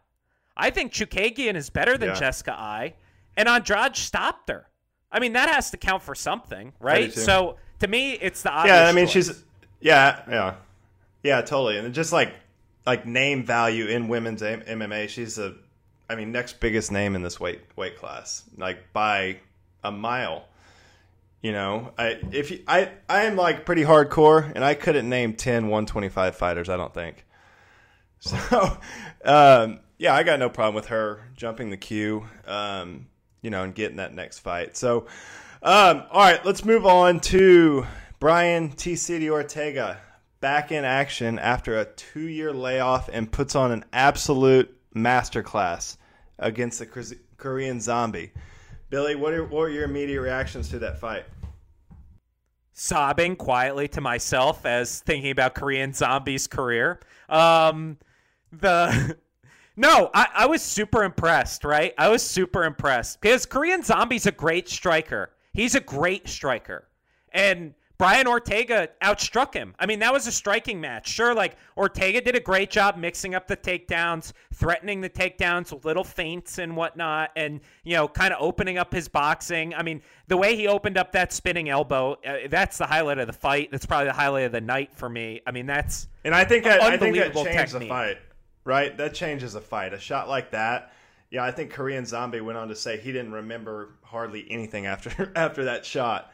I 0.56 0.70
think 0.70 0.92
Chookagian 0.92 1.54
is 1.54 1.70
better 1.70 1.96
than 1.96 2.10
Yeah. 2.10 2.14
Jessica 2.14 2.52
Eye, 2.52 2.94
and 3.36 3.48
Andrade 3.48 3.96
stopped 3.96 4.50
her. 4.50 4.69
I 5.12 5.18
mean, 5.20 5.32
that 5.32 5.48
has 5.48 5.70
to 5.72 5.76
count 5.76 6.02
for 6.02 6.14
something, 6.14 6.72
right? 6.80 7.12
So 7.12 7.56
to 7.80 7.88
me, 7.88 8.12
it's 8.12 8.42
the 8.42 8.50
obvious 8.50 8.74
Yeah, 8.74 8.88
I 8.88 8.92
mean 8.92 9.06
choice. 9.06 9.12
she's 9.28 9.44
yeah, 9.80 10.22
yeah. 10.28 10.54
Yeah, 11.22 11.40
totally. 11.42 11.78
And 11.78 11.92
just 11.94 12.12
like 12.12 12.32
like 12.86 13.06
name 13.06 13.44
value 13.44 13.86
in 13.86 14.08
women's 14.08 14.42
MMA, 14.42 15.08
she's 15.08 15.38
a 15.38 15.54
I 16.08 16.14
mean 16.16 16.32
next 16.32 16.60
biggest 16.60 16.90
name 16.92 17.14
in 17.14 17.22
this 17.22 17.38
weight 17.40 17.60
weight 17.76 17.96
class, 17.98 18.44
like 18.56 18.92
by 18.92 19.38
a 19.82 19.90
mile. 19.92 20.44
You 21.42 21.52
know, 21.52 21.92
I 21.98 22.18
if 22.32 22.50
you, 22.50 22.60
I 22.68 22.90
I 23.08 23.22
am 23.22 23.36
like 23.36 23.64
pretty 23.64 23.82
hardcore 23.82 24.50
and 24.54 24.62
I 24.64 24.74
couldn't 24.74 25.08
name 25.08 25.34
10 25.34 25.64
125 25.68 26.36
fighters, 26.36 26.68
I 26.68 26.76
don't 26.76 26.94
think. 26.94 27.24
So, 28.22 28.36
um, 29.24 29.80
yeah, 29.96 30.14
I 30.14 30.24
got 30.24 30.38
no 30.38 30.50
problem 30.50 30.74
with 30.74 30.88
her 30.88 31.22
jumping 31.36 31.70
the 31.70 31.78
queue, 31.78 32.26
um, 32.46 33.06
you 33.42 33.50
know, 33.50 33.62
and 33.62 33.74
getting 33.74 33.96
that 33.96 34.14
next 34.14 34.40
fight. 34.40 34.76
So, 34.76 35.06
um, 35.62 36.04
all 36.10 36.20
right, 36.20 36.44
let's 36.44 36.64
move 36.64 36.86
on 36.86 37.20
to 37.20 37.86
Brian 38.18 38.70
T. 38.70 38.96
City 38.96 39.30
Ortega 39.30 39.98
back 40.40 40.72
in 40.72 40.84
action 40.84 41.38
after 41.38 41.78
a 41.78 41.84
two 41.84 42.28
year 42.28 42.52
layoff 42.52 43.08
and 43.12 43.30
puts 43.30 43.54
on 43.54 43.72
an 43.72 43.84
absolute 43.92 44.74
masterclass 44.94 45.96
against 46.38 46.78
the 46.78 47.16
Korean 47.36 47.80
Zombie. 47.80 48.32
Billy, 48.88 49.14
what 49.14 49.32
are, 49.32 49.44
what 49.44 49.52
were 49.52 49.68
your 49.68 49.84
immediate 49.84 50.20
reactions 50.20 50.68
to 50.70 50.78
that 50.80 50.98
fight? 50.98 51.24
sobbing 52.80 53.36
quietly 53.36 53.86
to 53.86 54.00
myself 54.00 54.64
as 54.64 55.00
thinking 55.00 55.30
about 55.30 55.54
Korean 55.54 55.92
Zombie's 55.92 56.46
career. 56.46 56.98
Um, 57.28 57.98
the 58.52 59.18
no, 59.80 60.10
I, 60.12 60.26
I 60.34 60.46
was 60.46 60.62
super 60.62 61.04
impressed. 61.04 61.64
Right, 61.64 61.94
I 61.96 62.08
was 62.08 62.22
super 62.22 62.64
impressed 62.64 63.20
because 63.20 63.46
Korean 63.46 63.82
Zombie's 63.82 64.26
a 64.26 64.32
great 64.32 64.68
striker. 64.68 65.30
He's 65.52 65.74
a 65.74 65.80
great 65.80 66.28
striker, 66.28 66.86
and 67.32 67.74
Brian 68.00 68.26
Ortega 68.26 68.88
outstruck 69.02 69.52
him. 69.52 69.74
I 69.78 69.84
mean, 69.84 69.98
that 69.98 70.10
was 70.10 70.26
a 70.26 70.32
striking 70.32 70.80
match. 70.80 71.06
Sure, 71.06 71.34
like 71.34 71.56
Ortega 71.76 72.22
did 72.22 72.34
a 72.34 72.40
great 72.40 72.70
job 72.70 72.96
mixing 72.96 73.34
up 73.34 73.46
the 73.46 73.58
takedowns, 73.58 74.32
threatening 74.54 75.02
the 75.02 75.10
takedowns 75.10 75.70
with 75.70 75.84
little 75.84 76.02
feints 76.02 76.56
and 76.56 76.74
whatnot, 76.76 77.30
and 77.36 77.60
you 77.84 77.94
know, 77.94 78.08
kind 78.08 78.32
of 78.32 78.40
opening 78.40 78.78
up 78.78 78.92
his 78.92 79.06
boxing. 79.08 79.74
I 79.74 79.82
mean, 79.82 80.00
the 80.28 80.36
way 80.38 80.56
he 80.56 80.66
opened 80.66 80.96
up 80.96 81.12
that 81.12 81.30
spinning 81.32 81.68
elbow, 81.68 82.16
uh, 82.26 82.48
that's 82.48 82.78
the 82.78 82.86
highlight 82.86 83.18
of 83.18 83.26
the 83.26 83.34
fight. 83.34 83.70
That's 83.70 83.84
probably 83.84 84.06
the 84.06 84.14
highlight 84.14 84.44
of 84.44 84.52
the 84.52 84.62
night 84.62 84.94
for 84.94 85.08
me. 85.10 85.42
I 85.46 85.50
mean, 85.50 85.66
that's 85.66 86.08
And 86.24 86.34
I 86.34 86.44
think 86.44 86.64
that, 86.64 86.82
I 86.82 86.96
think 86.96 87.16
that 87.16 87.26
Unbelievable 87.26 87.44
changed 87.44 87.72
technique. 87.72 87.80
the 87.80 87.88
fight, 87.88 88.18
right? 88.70 88.96
That 88.96 89.14
changes 89.14 89.56
a 89.56 89.60
fight. 89.60 89.92
A 89.92 89.98
shot 89.98 90.28
like 90.28 90.52
that. 90.52 90.92
Yeah, 91.30 91.44
I 91.44 91.50
think 91.50 91.72
Korean 91.72 92.06
Zombie 92.06 92.40
went 92.40 92.56
on 92.56 92.68
to 92.68 92.76
say 92.76 92.98
he 92.98 93.10
didn't 93.10 93.32
remember 93.32 93.90
hardly 94.02 94.46
anything 94.48 94.86
after 94.86 95.32
after 95.36 95.64
that 95.64 95.84
shot. 95.84 96.32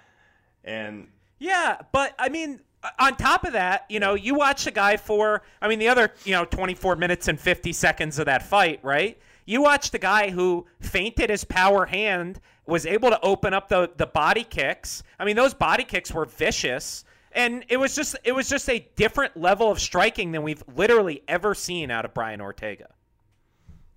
And 0.63 1.09
Yeah, 1.39 1.81
but 1.93 2.15
I 2.19 2.29
mean, 2.29 2.61
on 2.99 3.17
top 3.17 3.45
of 3.45 3.55
that, 3.55 3.87
you 3.89 4.01
know, 4.01 4.15
you 4.15 4.35
watch 4.35 4.65
the 4.65 4.71
guy 4.71 4.99
for, 4.99 5.43
I 5.63 5.69
mean, 5.69 5.79
the 5.79 5.89
other, 5.89 6.13
you 6.25 6.33
know, 6.33 6.45
24 6.45 6.97
minutes 6.97 7.27
and 7.29 7.41
50 7.41 7.73
seconds 7.73 8.19
of 8.19 8.27
that 8.27 8.43
fight, 8.43 8.81
right? 8.83 9.19
You 9.47 9.63
watch 9.63 9.91
the 9.91 9.99
guy 9.99 10.29
who 10.31 10.67
feinted 10.81 11.31
his 11.31 11.43
power 11.43 11.87
hand, 11.87 12.41
was 12.67 12.85
able 12.85 13.09
to 13.09 13.21
open 13.23 13.55
up 13.55 13.69
the 13.71 13.91
the 13.97 14.07
body 14.07 14.45
kicks. 14.45 15.03
I 15.19 15.25
mean, 15.25 15.37
those 15.37 15.55
body 15.55 15.85
kicks 15.85 16.13
were 16.13 16.27
vicious, 16.27 17.06
and 17.37 17.65
it 17.69 17.77
was 17.77 17.95
just 17.95 18.17
it 18.25 18.33
was 18.33 18.49
just 18.49 18.69
a 18.69 18.89
different 18.97 19.37
level 19.37 19.71
of 19.71 19.79
striking 19.79 20.33
than 20.33 20.43
we've 20.43 20.65
literally 20.75 21.23
ever 21.29 21.55
seen 21.55 21.91
out 21.91 22.05
of 22.05 22.15
Brian 22.15 22.41
Ortega. 22.41 22.89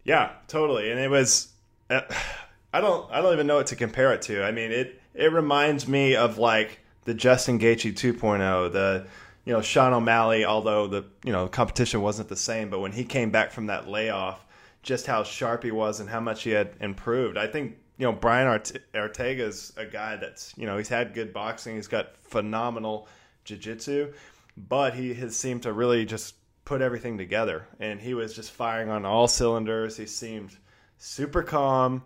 Yeah, 0.04 0.32
totally. 0.48 0.92
And 0.92 1.00
it 1.00 1.10
was 1.10 1.48
uh, 1.90 2.02
I 2.74 2.82
don't 2.82 3.10
I 3.12 3.22
don't 3.22 3.34
even 3.34 3.48
know 3.48 3.56
what 3.56 3.68
to 3.68 3.76
compare 3.76 4.14
it 4.14 4.22
to. 4.24 4.44
I 4.44 4.52
mean, 4.52 4.72
it 4.72 5.02
it 5.16 5.32
reminds 5.32 5.88
me 5.88 6.16
of 6.16 6.38
like 6.38 6.80
the 7.06 7.14
Justin 7.14 7.58
Gaethje 7.58 7.94
2.0, 7.94 8.72
the 8.72 9.08
you 9.46 9.54
know 9.54 9.62
Sean 9.62 9.94
O'Malley. 9.94 10.44
Although 10.44 10.88
the 10.88 11.06
you 11.24 11.32
know 11.32 11.48
competition 11.48 12.02
wasn't 12.02 12.28
the 12.28 12.36
same, 12.36 12.70
but 12.70 12.82
when 12.82 12.92
he 12.92 13.06
came 13.06 13.32
back 13.32 13.52
from 13.52 13.68
that 13.68 13.88
layoff, 13.88 14.46
just 14.84 15.08
how 15.08 15.24
sharp 15.24 15.64
he 15.64 15.72
was 15.72 16.02
and 16.02 16.10
how 16.10 16.20
much 16.20 16.44
he 16.44 16.52
had 16.52 16.74
improved. 16.82 17.38
I 17.38 17.48
think 17.48 17.78
you 17.98 18.06
know 18.06 18.12
Brian 18.12 18.62
Ortega 18.94 19.46
is 19.46 19.72
a 19.78 19.86
guy 19.86 20.18
that's 20.18 20.54
you 20.58 20.66
know 20.66 20.78
he's 20.78 20.90
had 20.90 21.14
good 21.14 21.32
boxing. 21.32 21.78
He's 21.78 21.88
got 21.88 22.18
phenomenal 22.18 23.08
jiu-jitsu, 23.50 24.14
but 24.58 24.94
he 24.94 25.14
has 25.16 25.36
seemed 25.36 25.64
to 25.64 25.74
really 25.74 26.06
just 26.06 26.36
put 26.66 26.82
everything 26.82 27.18
together. 27.18 27.68
And 27.80 28.00
he 28.00 28.14
was 28.14 28.34
just 28.34 28.52
firing 28.52 28.90
on 28.90 29.06
all 29.06 29.28
cylinders. 29.28 29.98
He 29.98 30.06
seemed 30.06 30.56
super 30.98 31.44
calm 31.44 32.04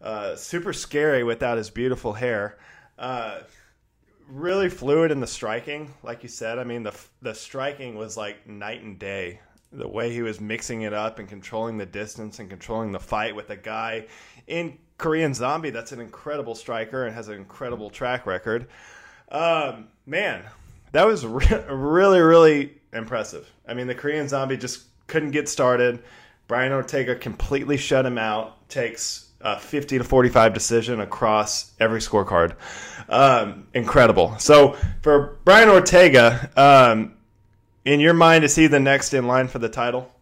uh, 0.00 0.34
super 0.34 0.72
scary 0.72 1.24
without 1.24 1.58
his 1.58 1.70
beautiful 1.70 2.12
hair. 2.12 2.58
Uh, 2.98 3.40
really 4.28 4.68
fluid 4.68 5.10
in 5.10 5.20
the 5.20 5.26
striking 5.26 5.92
like 6.02 6.22
you 6.22 6.28
said. 6.28 6.58
I 6.58 6.64
mean 6.64 6.82
the 6.82 6.94
the 7.20 7.34
striking 7.34 7.96
was 7.96 8.16
like 8.16 8.46
night 8.46 8.82
and 8.82 8.98
day. 8.98 9.40
The 9.72 9.88
way 9.88 10.12
he 10.12 10.22
was 10.22 10.40
mixing 10.40 10.82
it 10.82 10.92
up 10.92 11.18
and 11.18 11.28
controlling 11.28 11.78
the 11.78 11.86
distance 11.86 12.38
and 12.38 12.48
controlling 12.48 12.92
the 12.92 13.00
fight 13.00 13.36
with 13.36 13.50
a 13.50 13.56
guy 13.56 14.06
in 14.46 14.76
korean 14.98 15.32
zombie 15.32 15.70
that's 15.70 15.92
an 15.92 16.00
incredible 16.00 16.54
striker 16.54 17.06
and 17.06 17.14
has 17.14 17.28
an 17.28 17.34
incredible 17.34 17.90
track 17.90 18.26
record. 18.26 18.68
Um, 19.30 19.88
man, 20.06 20.44
that 20.92 21.06
was 21.06 21.26
re- 21.26 21.64
really, 21.68 22.20
really 22.20 22.74
impressive. 22.92 23.50
I 23.66 23.74
mean, 23.74 23.86
the 23.86 23.94
Korean 23.94 24.28
Zombie 24.28 24.56
just 24.56 24.84
couldn't 25.06 25.30
get 25.30 25.48
started. 25.48 26.02
Brian 26.46 26.72
Ortega 26.72 27.14
completely 27.14 27.76
shut 27.76 28.04
him 28.04 28.18
out. 28.18 28.68
Takes 28.68 29.28
a 29.40 29.58
50 29.58 29.98
to 29.98 30.04
45 30.04 30.52
decision 30.52 31.00
across 31.00 31.72
every 31.80 32.00
scorecard. 32.00 32.54
Um, 33.08 33.66
incredible. 33.74 34.36
So 34.38 34.76
for 35.02 35.38
Brian 35.44 35.68
Ortega, 35.68 36.50
um, 36.56 37.14
in 37.84 38.00
your 38.00 38.14
mind, 38.14 38.44
is 38.44 38.54
he 38.54 38.66
the 38.66 38.80
next 38.80 39.14
in 39.14 39.26
line 39.26 39.48
for 39.48 39.58
the 39.58 39.68
title? 39.68 40.12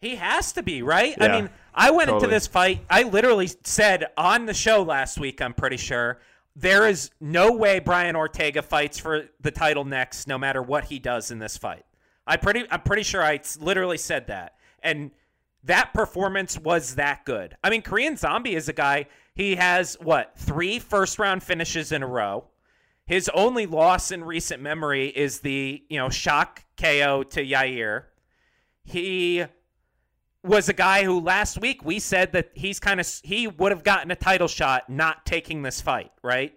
He 0.00 0.16
has 0.16 0.52
to 0.52 0.62
be, 0.62 0.82
right? 0.82 1.14
Yeah, 1.18 1.24
I 1.24 1.40
mean, 1.40 1.50
I 1.74 1.90
went 1.90 2.10
into 2.10 2.26
this 2.26 2.46
fight, 2.46 2.84
I 2.88 3.02
literally 3.04 3.48
said 3.64 4.06
on 4.16 4.46
the 4.46 4.54
show 4.54 4.82
last 4.82 5.18
week, 5.18 5.42
I'm 5.42 5.52
pretty 5.52 5.76
sure, 5.76 6.18
there 6.56 6.88
is 6.88 7.10
no 7.20 7.52
way 7.52 7.78
Brian 7.78 8.16
Ortega 8.16 8.62
fights 8.62 8.98
for 8.98 9.26
the 9.40 9.50
title 9.50 9.84
next, 9.84 10.26
no 10.26 10.38
matter 10.38 10.62
what 10.62 10.86
he 10.86 10.98
does 10.98 11.30
in 11.30 11.38
this 11.38 11.58
fight. 11.58 11.84
I 12.26 12.38
pretty 12.38 12.64
I'm 12.70 12.80
pretty 12.80 13.02
sure 13.02 13.22
I 13.22 13.40
literally 13.60 13.98
said 13.98 14.28
that. 14.28 14.54
And 14.82 15.10
that 15.64 15.92
performance 15.92 16.58
was 16.58 16.94
that 16.94 17.24
good. 17.24 17.56
I 17.62 17.70
mean, 17.70 17.82
Korean 17.82 18.16
Zombie 18.16 18.54
is 18.54 18.68
a 18.68 18.72
guy, 18.72 19.06
he 19.34 19.56
has 19.56 19.96
what, 20.00 20.32
three 20.36 20.78
first 20.78 21.18
round 21.18 21.42
finishes 21.42 21.92
in 21.92 22.02
a 22.02 22.06
row. 22.06 22.44
His 23.04 23.30
only 23.34 23.66
loss 23.66 24.10
in 24.10 24.24
recent 24.24 24.62
memory 24.62 25.08
is 25.08 25.40
the, 25.40 25.82
you 25.88 25.98
know, 25.98 26.08
shock 26.08 26.64
KO 26.80 27.22
to 27.24 27.44
Yair. 27.44 28.04
He 28.82 29.44
was 30.46 30.68
a 30.68 30.72
guy 30.72 31.04
who 31.04 31.20
last 31.20 31.60
week 31.60 31.84
we 31.84 31.98
said 31.98 32.32
that 32.32 32.50
he's 32.54 32.78
kind 32.78 33.00
of 33.00 33.20
he 33.22 33.46
would 33.46 33.72
have 33.72 33.82
gotten 33.82 34.10
a 34.10 34.16
title 34.16 34.48
shot 34.48 34.88
not 34.88 35.26
taking 35.26 35.62
this 35.62 35.80
fight, 35.80 36.12
right? 36.22 36.54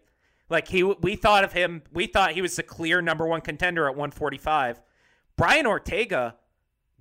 Like 0.50 0.68
he 0.68 0.84
we 0.84 1.16
thought 1.16 1.44
of 1.44 1.54
him, 1.54 1.84
we 1.92 2.08
thought 2.08 2.32
he 2.32 2.42
was 2.42 2.56
the 2.56 2.64
clear 2.64 3.02
number 3.02 3.26
1 3.26 3.42
contender 3.42 3.86
at 3.86 3.96
145. 3.96 4.82
Brian 5.36 5.66
Ortega 5.66 6.36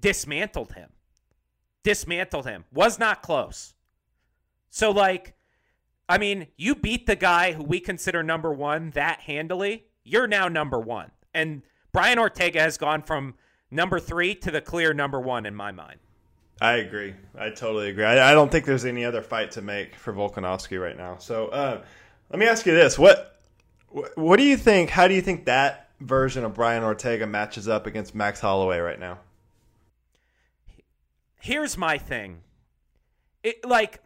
dismantled 0.01 0.73
him. 0.73 0.91
Dismantled 1.83 2.47
him. 2.47 2.65
Was 2.73 2.99
not 2.99 3.23
close. 3.23 3.75
So 4.71 4.91
like 4.91 5.35
I 6.09 6.17
mean, 6.17 6.47
you 6.57 6.75
beat 6.75 7.07
the 7.07 7.17
guy 7.17 7.53
who 7.53 7.63
we 7.63 7.81
consider 7.81 8.23
number 8.23 8.53
1 8.53 8.91
that 8.91 9.21
handily, 9.21 9.85
you're 10.05 10.27
now 10.27 10.49
number 10.49 10.79
1. 10.79 11.11
And 11.35 11.63
Brian 11.93 12.19
Ortega 12.19 12.61
has 12.61 12.79
gone 12.79 13.03
from 13.03 13.35
number 13.71 14.01
3 14.01 14.35
to 14.37 14.51
the 14.51 14.63
clear 14.63 14.95
number 14.95 15.21
1 15.21 15.45
in 15.45 15.55
my 15.55 15.71
mind. 15.71 16.01
I 16.61 16.75
agree. 16.75 17.15
I 17.39 17.51
totally 17.51 17.91
agree. 17.91 18.05
I, 18.05 18.33
I 18.33 18.35
don't 18.35 18.51
think 18.51 18.65
there's 18.65 18.85
any 18.85 19.05
other 19.05 19.23
fight 19.23 19.53
to 19.53 19.63
make 19.63 19.95
for 19.95 20.13
Volkanovski 20.13 20.81
right 20.81 20.97
now. 20.97 21.19
So 21.19 21.49
uh, 21.49 21.83
let 22.31 22.39
me 22.39 22.47
ask 22.47 22.67
you 22.67 22.75
this: 22.75 22.99
what 22.99 23.41
what 24.17 24.37
do 24.37 24.43
you 24.43 24.57
think? 24.57 24.91
How 24.91 25.09
do 25.09 25.15
you 25.15 25.23
think 25.23 25.45
that 25.47 25.91
version 26.01 26.45
of 26.45 26.55
Brian 26.55 26.83
Ortega 26.83 27.27
matches 27.27 27.69
up 27.69 27.87
against 27.87 28.15
Max 28.15 28.41
Holloway 28.41 28.79
right 28.79 28.99
now? 28.99 29.19
here's 31.41 31.77
my 31.77 31.99
thing. 31.99 32.43
It 33.43 33.65
like 33.65 34.03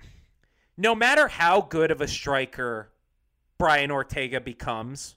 no 0.77 0.95
matter 0.95 1.29
how 1.29 1.61
good 1.61 1.91
of 1.91 2.01
a 2.01 2.09
striker 2.09 2.91
Brian 3.59 3.91
Ortega 3.91 4.41
becomes, 4.41 5.17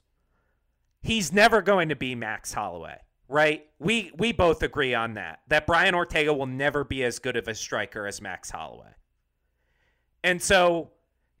he's 1.02 1.32
never 1.32 1.62
going 1.62 1.88
to 1.88 1.96
be 1.96 2.14
Max 2.14 2.52
Holloway, 2.52 2.98
right? 3.28 3.66
We 3.78 4.10
we 4.16 4.32
both 4.32 4.62
agree 4.62 4.94
on 4.94 5.14
that. 5.14 5.40
That 5.48 5.66
Brian 5.66 5.94
Ortega 5.94 6.32
will 6.32 6.46
never 6.46 6.84
be 6.84 7.04
as 7.04 7.18
good 7.18 7.36
of 7.36 7.48
a 7.48 7.54
striker 7.54 8.06
as 8.06 8.20
Max 8.20 8.50
Holloway. 8.50 8.94
And 10.22 10.42
so 10.42 10.90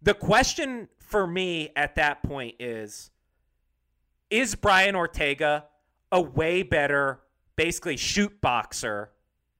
the 0.02 0.14
question 0.14 0.88
for 0.98 1.26
me 1.26 1.70
at 1.76 1.96
that 1.96 2.22
point 2.22 2.56
is 2.58 3.10
is 4.30 4.54
Brian 4.54 4.96
Ortega 4.96 5.66
a 6.12 6.20
way 6.20 6.62
better, 6.62 7.20
basically 7.56 7.96
shoot 7.96 8.40
boxer 8.40 9.10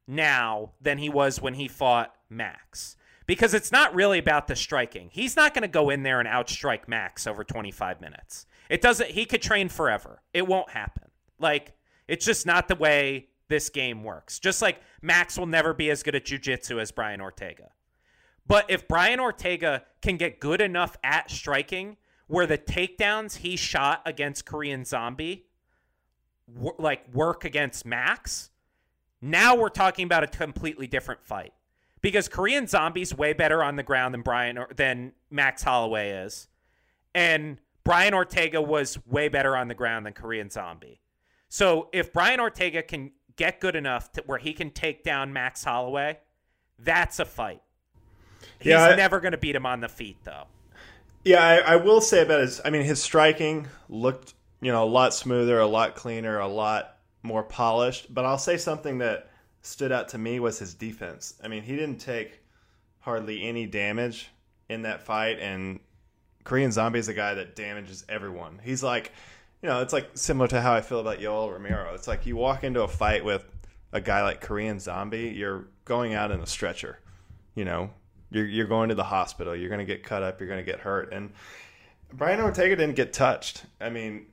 now 0.07 0.73
than 0.81 0.99
he 0.99 1.09
was 1.09 1.41
when 1.41 1.55
he 1.55 1.69
fought 1.69 2.15
Max. 2.29 2.97
Because 3.27 3.55
it's 3.55 3.73
not 3.73 3.95
really 3.95 4.19
about 4.19 4.47
the 4.47 4.55
striking. 4.55 5.09
He's 5.11 5.35
not 5.35 5.53
going 5.53 5.63
to 5.63 5.69
go 5.69 5.91
in 5.91 6.05
there 6.05 6.21
and 6.21 6.29
outstrike 6.29 6.87
Max 6.87 7.27
over 7.27 7.43
25 7.43 8.01
minutes. 8.01 8.47
It 8.69 8.81
doesn't 8.81 9.11
he 9.11 9.25
could 9.27 9.43
train 9.43 9.69
forever. 9.69 10.23
It 10.33 10.47
won't 10.47 10.71
happen. 10.71 11.11
Like 11.39 11.76
it's 12.09 12.25
just 12.25 12.47
not 12.47 12.69
the 12.69 12.75
way 12.75 13.29
this 13.49 13.69
game 13.69 14.03
works. 14.03 14.39
Just 14.39 14.63
like 14.63 14.81
Max 15.03 15.39
will 15.39 15.47
never 15.47 15.75
be 15.75 15.91
as 15.91 16.03
good 16.03 16.15
at 16.15 16.25
jiu-jitsu 16.25 16.81
as 16.81 16.91
Brian 16.91 17.21
Ortega. 17.21 17.71
But 18.47 18.71
if 18.71 18.87
Brian 18.87 19.21
Ortega 19.21 19.85
can 20.03 20.17
get 20.17 20.41
good 20.41 20.61
enough 20.61 20.97
at 21.03 21.31
striking 21.31 21.97
where 22.29 22.47
the 22.47 22.59
takedowns 22.59 23.37
he 23.37 23.57
shot 23.57 24.03
against 24.05 24.47
Korean 24.47 24.85
Zombie 24.85 25.47
like 26.79 27.13
work 27.13 27.45
against 27.45 27.85
Max, 27.85 28.51
now 29.21 29.57
we're 29.57 29.69
talking 29.69 30.05
about 30.05 30.23
a 30.23 30.29
completely 30.29 30.87
different 30.87 31.25
fight. 31.25 31.53
Because 32.03 32.29
Korean 32.29 32.69
Zombie's 32.69 33.15
way 33.15 33.33
better 33.33 33.65
on 33.65 33.75
the 33.75 33.83
ground 33.83 34.15
than 34.15 34.23
Brian 34.23 34.59
or 34.59 34.69
than 34.77 35.13
Max 35.31 35.63
Holloway 35.63 36.11
is. 36.11 36.47
And 37.15 37.59
Brian 37.83 38.15
Ortega 38.15 38.61
was 38.63 38.99
way 39.07 39.29
better 39.29 39.57
on 39.57 39.67
the 39.69 39.75
ground 39.75 40.07
than 40.07 40.13
Korean 40.13 40.51
Zombie. 40.51 41.01
So 41.57 41.89
if 41.91 42.13
Brian 42.13 42.39
Ortega 42.39 42.83
can 42.83 43.13
get 43.37 43.63
good 43.63 43.77
enough 43.77 44.13
to 44.13 44.23
where 44.27 44.37
he 44.37 44.53
can 44.53 44.69
take 44.71 45.03
down 45.03 45.33
Max 45.33 45.65
Holloway, 45.65 46.19
that's 46.79 47.19
a 47.19 47.25
fight. 47.25 47.63
He's 48.59 48.73
Yeah, 48.73 48.83
I- 48.83 48.95
never 48.95 49.21
going 49.21 49.33
to 49.33 49.39
beat 49.39 49.57
him 49.57 49.65
on 49.65 49.81
the 49.81 49.89
feet, 49.89 50.19
though. 50.25 50.49
Yeah, 51.25 51.43
I, 51.43 51.57
I 51.73 51.77
will 51.77 52.03
say 52.03 52.21
about 52.21 52.41
his. 52.41 52.61
I 52.63 52.69
mean, 52.69 52.83
his 52.83 53.03
striking 53.03 53.69
looked, 53.89 54.35
you 54.61 54.71
know, 54.71 54.85
a 54.85 54.87
lot 54.87 55.15
smoother, 55.15 55.59
a 55.59 55.67
lot 55.67 55.95
cleaner, 55.95 56.41
a 56.41 56.47
lot 56.47 56.99
more 57.23 57.43
polished. 57.43 58.13
But 58.13 58.27
I'll 58.27 58.37
say 58.37 58.59
something 58.59 58.99
that 58.99 59.31
stood 59.63 59.93
out 59.93 60.11
to 60.11 60.19
me 60.19 60.41
was 60.41 60.59
his 60.59 60.75
defense. 60.75 61.41
I 61.43 61.49
mean, 61.49 61.63
he 61.63 61.75
didn't 61.75 62.01
take 62.01 62.39
hardly 63.01 63.43
any 63.49 63.65
damage 63.65 64.29
in 64.69 64.83
that 64.83 65.01
fight, 65.01 65.39
and 65.41 65.81
Korean 66.45 66.71
Zombie 66.71 66.99
is 66.99 67.09
a 67.09 67.15
guy 67.15 67.33
that 67.33 67.57
damages 67.57 68.05
everyone. 68.11 68.61
He's 68.63 68.83
like, 68.83 69.11
you 69.67 69.73
know, 69.73 69.81
it's 69.81 69.93
like 69.93 70.11
similar 70.15 70.47
to 70.47 70.61
how 70.61 70.75
I 70.75 70.81
feel 70.81 71.01
about 71.01 71.19
Yoel 71.19 71.53
Romero. 71.53 71.93
It's 71.93 72.07
like 72.07 72.25
you 72.25 72.37
walk 72.37 72.63
into 72.63 72.83
a 72.83 72.89
fight 72.89 73.25
with 73.25 73.45
a 73.91 74.01
guy 74.01 74.23
like 74.23 74.41
Korean 74.41 74.79
Zombie, 74.79 75.35
you're 75.37 75.67
going 75.85 76.15
out 76.15 76.31
in 76.31 76.39
a 76.39 76.47
stretcher. 76.47 77.01
You 77.57 77.65
know, 77.65 77.91
you're 78.31 78.47
you're 78.47 78.69
going 78.69 78.91
to 78.91 78.95
the 78.95 79.03
hospital. 79.03 79.57
You're 79.57 79.69
going 79.69 79.81
to 79.81 79.85
get 79.85 80.05
cut 80.05 80.23
up. 80.23 80.39
You're 80.39 80.49
going 80.49 80.65
to 80.65 80.71
get 80.71 80.79
hurt. 80.79 81.13
And 81.13 81.33
Brian 82.13 82.39
Ortega 82.39 82.77
didn't 82.77 82.95
get 82.95 83.13
touched. 83.13 83.65
I 83.81 83.91
mean, 83.91 84.27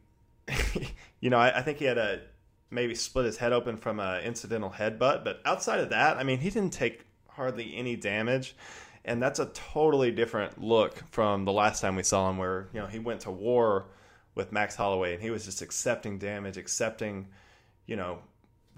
you 1.19 1.31
know, 1.31 1.39
I, 1.39 1.57
I 1.57 1.61
think 1.63 1.79
he 1.79 1.85
had 1.85 1.97
a 1.97 2.21
maybe 2.69 2.93
split 2.93 3.25
his 3.25 3.37
head 3.37 3.53
open 3.53 3.75
from 3.75 3.99
an 3.99 4.21
incidental 4.21 4.69
headbutt, 4.69 5.23
but 5.23 5.41
outside 5.45 5.79
of 5.79 5.89
that, 5.89 6.17
I 6.17 6.23
mean, 6.23 6.37
he 6.37 6.51
didn't 6.51 6.73
take 6.73 7.07
hardly 7.27 7.75
any 7.75 7.95
damage. 7.95 8.55
And 9.03 9.19
that's 9.19 9.39
a 9.39 9.47
totally 9.47 10.11
different 10.11 10.61
look 10.61 11.01
from 11.09 11.45
the 11.45 11.51
last 11.51 11.81
time 11.81 11.95
we 11.95 12.03
saw 12.03 12.29
him, 12.29 12.37
where 12.37 12.67
you 12.71 12.79
know 12.79 12.85
he 12.85 12.99
went 12.99 13.21
to 13.21 13.31
war 13.31 13.87
with 14.35 14.51
Max 14.51 14.75
Holloway, 14.75 15.13
and 15.13 15.21
he 15.21 15.29
was 15.29 15.45
just 15.45 15.61
accepting 15.61 16.17
damage, 16.17 16.57
accepting, 16.57 17.27
you 17.85 17.95
know, 17.95 18.19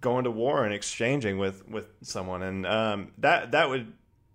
going 0.02 0.26
to 0.26 0.32
war 0.32 0.66
and 0.66 0.74
exchanging 0.74 1.38
with 1.38 1.68
with 1.70 1.88
someone, 2.02 2.44
and 2.44 2.66
um, 2.66 3.12
that 3.18 3.52
that 3.52 3.70
would, 3.70 3.94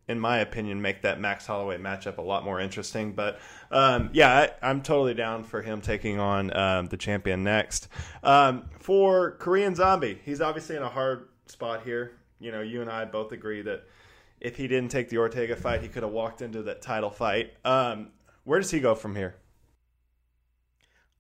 in 0.09 0.19
my 0.19 0.39
opinion, 0.39 0.81
make 0.81 1.03
that 1.03 1.21
Max 1.21 1.47
Holloway 1.47 1.79
matchup 1.79 2.19
a 2.19 2.23
lot 2.23 2.45
more 2.45 2.61
interesting. 2.61 3.13
But 3.13 3.39
um, 3.71 4.11
yeah, 4.13 4.49
I, 4.63 4.69
I'm 4.69 4.83
totally 4.83 5.15
down 5.15 5.45
for 5.45 5.63
him 5.63 5.81
taking 5.81 6.19
on 6.19 6.57
um, 6.57 6.87
the 6.87 6.97
champion 6.97 7.45
next. 7.45 7.89
Um, 8.23 8.71
for 8.79 9.33
Korean 9.33 9.75
Zombie, 9.75 10.21
he's 10.25 10.41
obviously 10.41 10.77
in 10.77 10.83
a 10.83 10.89
hard 10.89 11.29
spot 11.47 11.83
here. 11.85 12.13
You 12.39 12.53
know, 12.53 12.63
you 12.63 12.81
and 12.81 12.91
I 12.91 13.05
both 13.05 13.33
agree 13.33 13.63
that 13.63 13.85
if 14.41 14.57
he 14.57 14.67
didn't 14.67 14.91
take 14.91 15.11
the 15.11 15.19
Ortega 15.19 15.55
fight, 15.55 15.83
he 15.83 15.89
could 15.89 16.03
have 16.03 16.13
walked 16.13 16.41
into 16.41 16.63
that 16.63 16.81
title 16.81 17.11
fight. 17.11 17.53
Um, 17.65 18.09
where 18.45 18.59
does 18.59 18.71
he 18.71 18.81
go 18.81 18.95
from 18.95 19.15
here? 19.15 19.37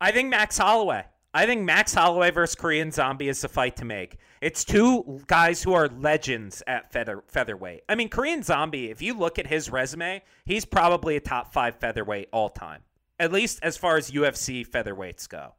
I 0.01 0.13
think 0.13 0.31
Max 0.31 0.57
Holloway. 0.57 1.05
I 1.33 1.47
think 1.47 1.63
Max 1.63 1.95
Holloway 1.95 2.31
versus 2.31 2.57
Korean 2.57 2.91
Zombie 2.91 3.29
is 3.29 3.43
the 3.43 3.49
fight 3.49 3.77
to 3.77 3.85
make. 3.85 4.17
It's 4.41 4.65
two 4.65 5.21
guys 5.27 5.63
who 5.63 5.75
are 5.75 5.89
legends 5.89 6.63
at 6.67 6.91
feather, 6.91 7.23
featherweight. 7.29 7.83
I 7.89 7.95
mean, 7.95 8.09
Korean 8.09 8.43
Zombie, 8.43 8.91
if 8.91 9.01
you 9.01 9.15
look 9.15 9.39
at 9.39 9.47
his 9.47 9.71
resume, 9.71 10.23
he's 10.45 10.65
probably 10.65 11.17
a 11.17 11.21
top 11.21 11.53
five 11.53 11.77
featherweight 11.77 12.31
all 12.33 12.49
time, 12.49 12.81
at 13.21 13.31
least 13.31 13.61
as 13.63 13.77
far 13.77 13.97
as 13.97 14.11
UFC 14.11 14.67
featherweights 14.67 15.29
go. 15.29 15.55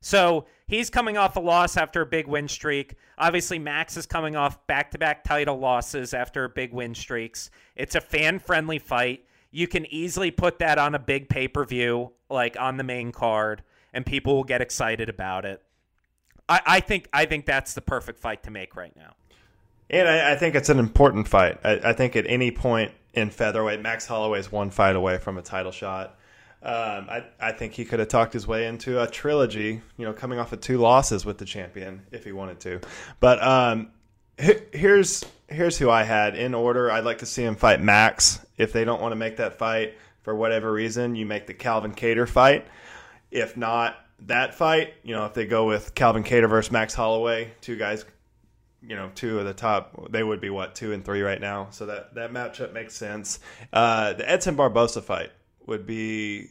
So 0.00 0.46
he's 0.66 0.90
coming 0.90 1.16
off 1.16 1.36
a 1.36 1.40
loss 1.40 1.76
after 1.76 2.00
a 2.00 2.06
big 2.06 2.26
win 2.26 2.48
streak. 2.48 2.96
Obviously, 3.16 3.58
Max 3.58 3.96
is 3.96 4.06
coming 4.06 4.34
off 4.34 4.66
back 4.66 4.90
to 4.90 4.98
back 4.98 5.24
title 5.24 5.58
losses 5.58 6.12
after 6.12 6.48
big 6.48 6.72
win 6.72 6.94
streaks. 6.94 7.50
It's 7.76 7.94
a 7.94 8.00
fan 8.00 8.38
friendly 8.38 8.78
fight. 8.78 9.24
You 9.50 9.68
can 9.68 9.86
easily 9.86 10.30
put 10.30 10.58
that 10.58 10.78
on 10.78 10.94
a 10.94 10.98
big 10.98 11.28
pay 11.28 11.46
per 11.46 11.64
view, 11.64 12.12
like 12.28 12.58
on 12.58 12.76
the 12.76 12.84
main 12.84 13.12
card, 13.12 13.62
and 13.94 14.04
people 14.04 14.36
will 14.36 14.44
get 14.44 14.60
excited 14.60 15.08
about 15.08 15.44
it. 15.44 15.62
I, 16.48 16.60
I 16.66 16.80
think 16.80 17.08
I 17.12 17.24
think 17.24 17.46
that's 17.46 17.72
the 17.72 17.80
perfect 17.80 18.20
fight 18.20 18.42
to 18.42 18.50
make 18.50 18.76
right 18.76 18.94
now. 18.94 19.14
And 19.88 20.08
I, 20.08 20.32
I 20.32 20.36
think 20.36 20.54
it's 20.54 20.68
an 20.68 20.78
important 20.78 21.28
fight. 21.28 21.58
I, 21.64 21.80
I 21.82 21.92
think 21.92 22.16
at 22.16 22.26
any 22.26 22.50
point 22.50 22.92
in 23.14 23.30
featherweight, 23.30 23.80
Max 23.80 24.06
Holloway 24.06 24.40
is 24.40 24.52
one 24.52 24.70
fight 24.70 24.96
away 24.96 25.18
from 25.18 25.38
a 25.38 25.42
title 25.42 25.72
shot. 25.72 26.18
Um, 26.62 27.08
I, 27.10 27.24
I 27.38 27.52
think 27.52 27.74
he 27.74 27.84
could 27.84 27.98
have 27.98 28.08
talked 28.08 28.32
his 28.32 28.46
way 28.46 28.66
into 28.66 29.02
a 29.02 29.06
trilogy, 29.06 29.82
you 29.98 30.06
know, 30.06 30.14
coming 30.14 30.38
off 30.38 30.52
of 30.52 30.60
two 30.60 30.78
losses 30.78 31.24
with 31.26 31.36
the 31.36 31.44
champion 31.44 32.06
if 32.10 32.24
he 32.24 32.32
wanted 32.32 32.60
to. 32.60 32.80
But 33.20 33.42
um, 33.42 33.90
here's 34.38 35.24
here's 35.48 35.78
who 35.78 35.90
I 35.90 36.04
had 36.04 36.34
in 36.34 36.54
order. 36.54 36.90
I'd 36.90 37.04
like 37.04 37.18
to 37.18 37.26
see 37.26 37.44
him 37.44 37.54
fight 37.54 37.82
Max. 37.82 38.44
If 38.56 38.72
they 38.72 38.84
don't 38.84 39.00
want 39.00 39.12
to 39.12 39.16
make 39.16 39.36
that 39.36 39.58
fight 39.58 39.94
for 40.22 40.34
whatever 40.34 40.72
reason, 40.72 41.14
you 41.14 41.26
make 41.26 41.46
the 41.46 41.54
Calvin 41.54 41.92
Kattar 41.92 42.28
fight. 42.28 42.66
If 43.34 43.56
not 43.56 43.96
that 44.20 44.54
fight, 44.54 44.94
you 45.02 45.14
know, 45.14 45.26
if 45.26 45.34
they 45.34 45.46
go 45.46 45.66
with 45.66 45.94
Calvin 45.94 46.24
Kattar 46.24 46.48
versus 46.48 46.72
Max 46.72 46.94
Holloway, 46.94 47.52
two 47.60 47.76
guys 47.76 48.04
you 48.86 48.96
know, 48.96 49.10
two 49.14 49.38
of 49.38 49.46
the 49.46 49.54
top, 49.54 50.12
they 50.12 50.22
would 50.22 50.40
be 50.40 50.50
what 50.50 50.74
two 50.74 50.92
and 50.92 51.04
three 51.04 51.22
right 51.22 51.40
now. 51.40 51.68
So 51.70 51.86
that 51.86 52.14
that 52.14 52.32
matchup 52.32 52.72
makes 52.72 52.94
sense. 52.94 53.40
Uh, 53.72 54.12
the 54.12 54.28
Edson 54.30 54.56
Barbosa 54.56 55.02
fight 55.02 55.30
would 55.66 55.86
be 55.86 56.50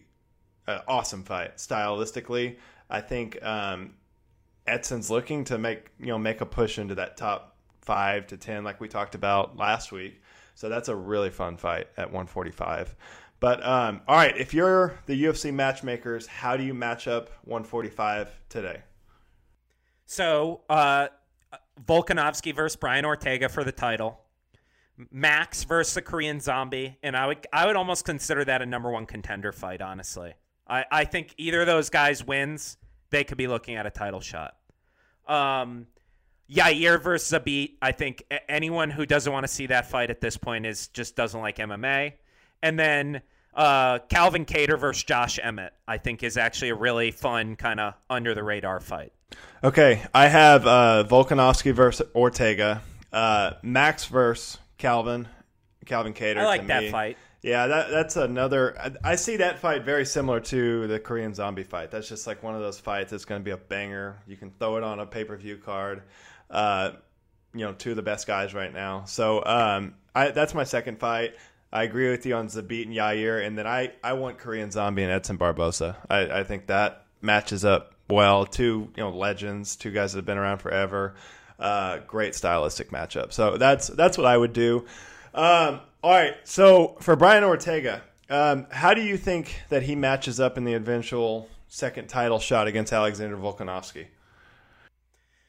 an 0.67 0.79
awesome 0.87 1.23
fight 1.23 1.57
stylistically. 1.57 2.57
I 2.89 3.01
think 3.01 3.43
um, 3.43 3.95
Edson's 4.65 5.11
looking 5.11 5.43
to 5.45 5.57
make 5.57 5.91
you 5.99 6.07
know 6.07 6.17
make 6.17 6.41
a 6.41 6.45
push 6.45 6.79
into 6.79 6.95
that 6.95 7.17
top 7.17 7.55
five 7.81 8.27
to 8.27 8.37
ten, 8.37 8.63
like 8.63 8.81
we 8.81 8.87
talked 8.87 9.15
about 9.15 9.57
last 9.57 9.91
week. 9.91 10.21
So 10.55 10.69
that's 10.69 10.89
a 10.89 10.95
really 10.95 11.31
fun 11.31 11.57
fight 11.57 11.87
at 11.97 12.07
145. 12.07 12.95
But 13.43 13.61
um, 13.65 13.99
all 14.07 14.15
right, 14.15 14.37
if 14.37 14.53
you're 14.53 14.97
the 15.05 15.21
UFC 15.21 15.53
matchmakers, 15.53 16.25
how 16.27 16.55
do 16.55 16.63
you 16.63 16.73
match 16.73 17.09
up 17.09 17.29
145 17.43 18.31
today? 18.47 18.83
So, 20.05 20.61
uh, 20.69 21.07
Volkanovski 21.85 22.55
versus 22.55 22.77
Brian 22.77 23.03
Ortega 23.03 23.49
for 23.49 23.65
the 23.65 23.73
title. 23.73 24.21
Max 25.11 25.65
versus 25.65 25.93
the 25.93 26.01
Korean 26.01 26.39
Zombie, 26.39 26.97
and 27.03 27.17
I 27.17 27.27
would 27.27 27.45
I 27.51 27.67
would 27.67 27.75
almost 27.75 28.05
consider 28.05 28.45
that 28.45 28.61
a 28.61 28.65
number 28.65 28.89
one 28.89 29.05
contender 29.05 29.51
fight. 29.51 29.81
Honestly, 29.81 30.35
I 30.65 30.85
I 30.89 31.03
think 31.03 31.35
either 31.35 31.59
of 31.59 31.67
those 31.67 31.89
guys 31.89 32.25
wins, 32.25 32.77
they 33.09 33.25
could 33.25 33.37
be 33.37 33.47
looking 33.47 33.75
at 33.75 33.85
a 33.85 33.91
title 33.91 34.21
shot. 34.21 34.55
Um, 35.27 35.87
Yair 36.49 37.03
versus 37.03 37.37
Zabit. 37.37 37.71
I 37.81 37.91
think 37.91 38.23
anyone 38.47 38.89
who 38.89 39.05
doesn't 39.05 39.33
want 39.33 39.43
to 39.43 39.51
see 39.51 39.65
that 39.65 39.89
fight 39.89 40.09
at 40.11 40.21
this 40.21 40.37
point 40.37 40.65
is 40.65 40.87
just 40.87 41.17
doesn't 41.17 41.41
like 41.41 41.57
MMA. 41.57 42.13
And 42.61 42.79
then 42.79 43.21
uh, 43.55 43.99
Calvin 44.09 44.45
Kattar 44.45 44.79
versus 44.79 45.03
Josh 45.03 45.39
Emmett. 45.41 45.73
I 45.87 45.97
think 45.97 46.23
is 46.23 46.37
actually 46.37 46.69
a 46.69 46.75
really 46.75 47.11
fun 47.11 47.55
kind 47.55 47.79
of 47.79 47.93
under 48.09 48.33
the 48.33 48.43
radar 48.43 48.79
fight. 48.79 49.13
Okay, 49.63 50.03
I 50.13 50.27
have 50.27 50.67
uh, 50.67 51.05
Volkanovski 51.07 51.73
versus 51.73 52.07
Ortega, 52.13 52.81
uh, 53.11 53.53
Max 53.61 54.05
versus 54.05 54.57
Calvin, 54.77 55.27
Calvin 55.85 56.13
Kattar. 56.13 56.37
I 56.37 56.45
like 56.45 56.61
to 56.61 56.67
that 56.67 56.83
me. 56.83 56.91
fight. 56.91 57.17
Yeah, 57.41 57.67
that, 57.67 57.89
that's 57.89 58.15
another. 58.15 58.79
I, 58.79 59.11
I 59.11 59.15
see 59.15 59.37
that 59.37 59.59
fight 59.59 59.83
very 59.83 60.05
similar 60.05 60.39
to 60.39 60.87
the 60.87 60.99
Korean 60.99 61.33
Zombie 61.33 61.63
fight. 61.63 61.91
That's 61.91 62.07
just 62.07 62.25
like 62.25 62.41
one 62.41 62.55
of 62.55 62.61
those 62.61 62.79
fights 62.79 63.11
that's 63.11 63.25
going 63.25 63.41
to 63.41 63.43
be 63.43 63.51
a 63.51 63.57
banger. 63.57 64.21
You 64.25 64.37
can 64.37 64.51
throw 64.51 64.77
it 64.77 64.83
on 64.83 64.99
a 64.99 65.05
pay 65.05 65.25
per 65.25 65.35
view 65.35 65.57
card. 65.57 66.03
Uh, 66.49 66.91
you 67.53 67.61
know, 67.61 67.73
two 67.73 67.91
of 67.91 67.95
the 67.95 68.01
best 68.01 68.27
guys 68.27 68.53
right 68.53 68.73
now. 68.73 69.03
So 69.05 69.43
um, 69.45 69.95
I, 70.15 70.29
that's 70.29 70.53
my 70.53 70.63
second 70.63 70.99
fight. 70.99 71.35
I 71.73 71.83
agree 71.83 72.11
with 72.11 72.23
you 72.27 72.35
on 72.35 72.49
Zabit 72.49 72.85
and 72.85 72.93
Yair, 72.93 73.43
and 73.43 73.57
then 73.57 73.65
I, 73.65 73.93
I 74.03 74.13
want 74.13 74.37
Korean 74.37 74.69
Zombie 74.69 75.01
and 75.01 75.11
Edson 75.11 75.39
Barbosa. 75.39 75.95
I, 76.07 76.41
I 76.41 76.43
think 76.43 76.67
that 76.67 77.07
matches 77.19 77.65
up 77.65 77.95
well. 78.07 78.45
Two 78.45 78.89
you 78.95 79.03
know 79.03 79.09
legends, 79.09 79.75
two 79.75 79.89
guys 79.89 80.13
that 80.13 80.19
have 80.19 80.25
been 80.25 80.37
around 80.37 80.59
forever. 80.59 81.15
Uh, 81.57 81.97
great 82.05 82.35
stylistic 82.35 82.91
matchup. 82.91 83.33
So 83.33 83.57
that's 83.57 83.87
that's 83.87 84.19
what 84.19 84.27
I 84.27 84.37
would 84.37 84.53
do. 84.53 84.85
Um, 85.33 85.79
all 86.03 86.11
right. 86.11 86.35
So 86.43 86.95
for 86.99 87.15
Brian 87.15 87.43
Ortega, 87.43 88.03
um, 88.29 88.67
how 88.69 88.93
do 88.93 89.01
you 89.01 89.17
think 89.17 89.55
that 89.69 89.81
he 89.81 89.95
matches 89.95 90.39
up 90.39 90.59
in 90.59 90.65
the 90.65 90.75
eventual 90.75 91.49
second 91.69 92.07
title 92.07 92.37
shot 92.37 92.67
against 92.67 92.93
Alexander 92.93 93.35
Volkanovski? 93.35 94.05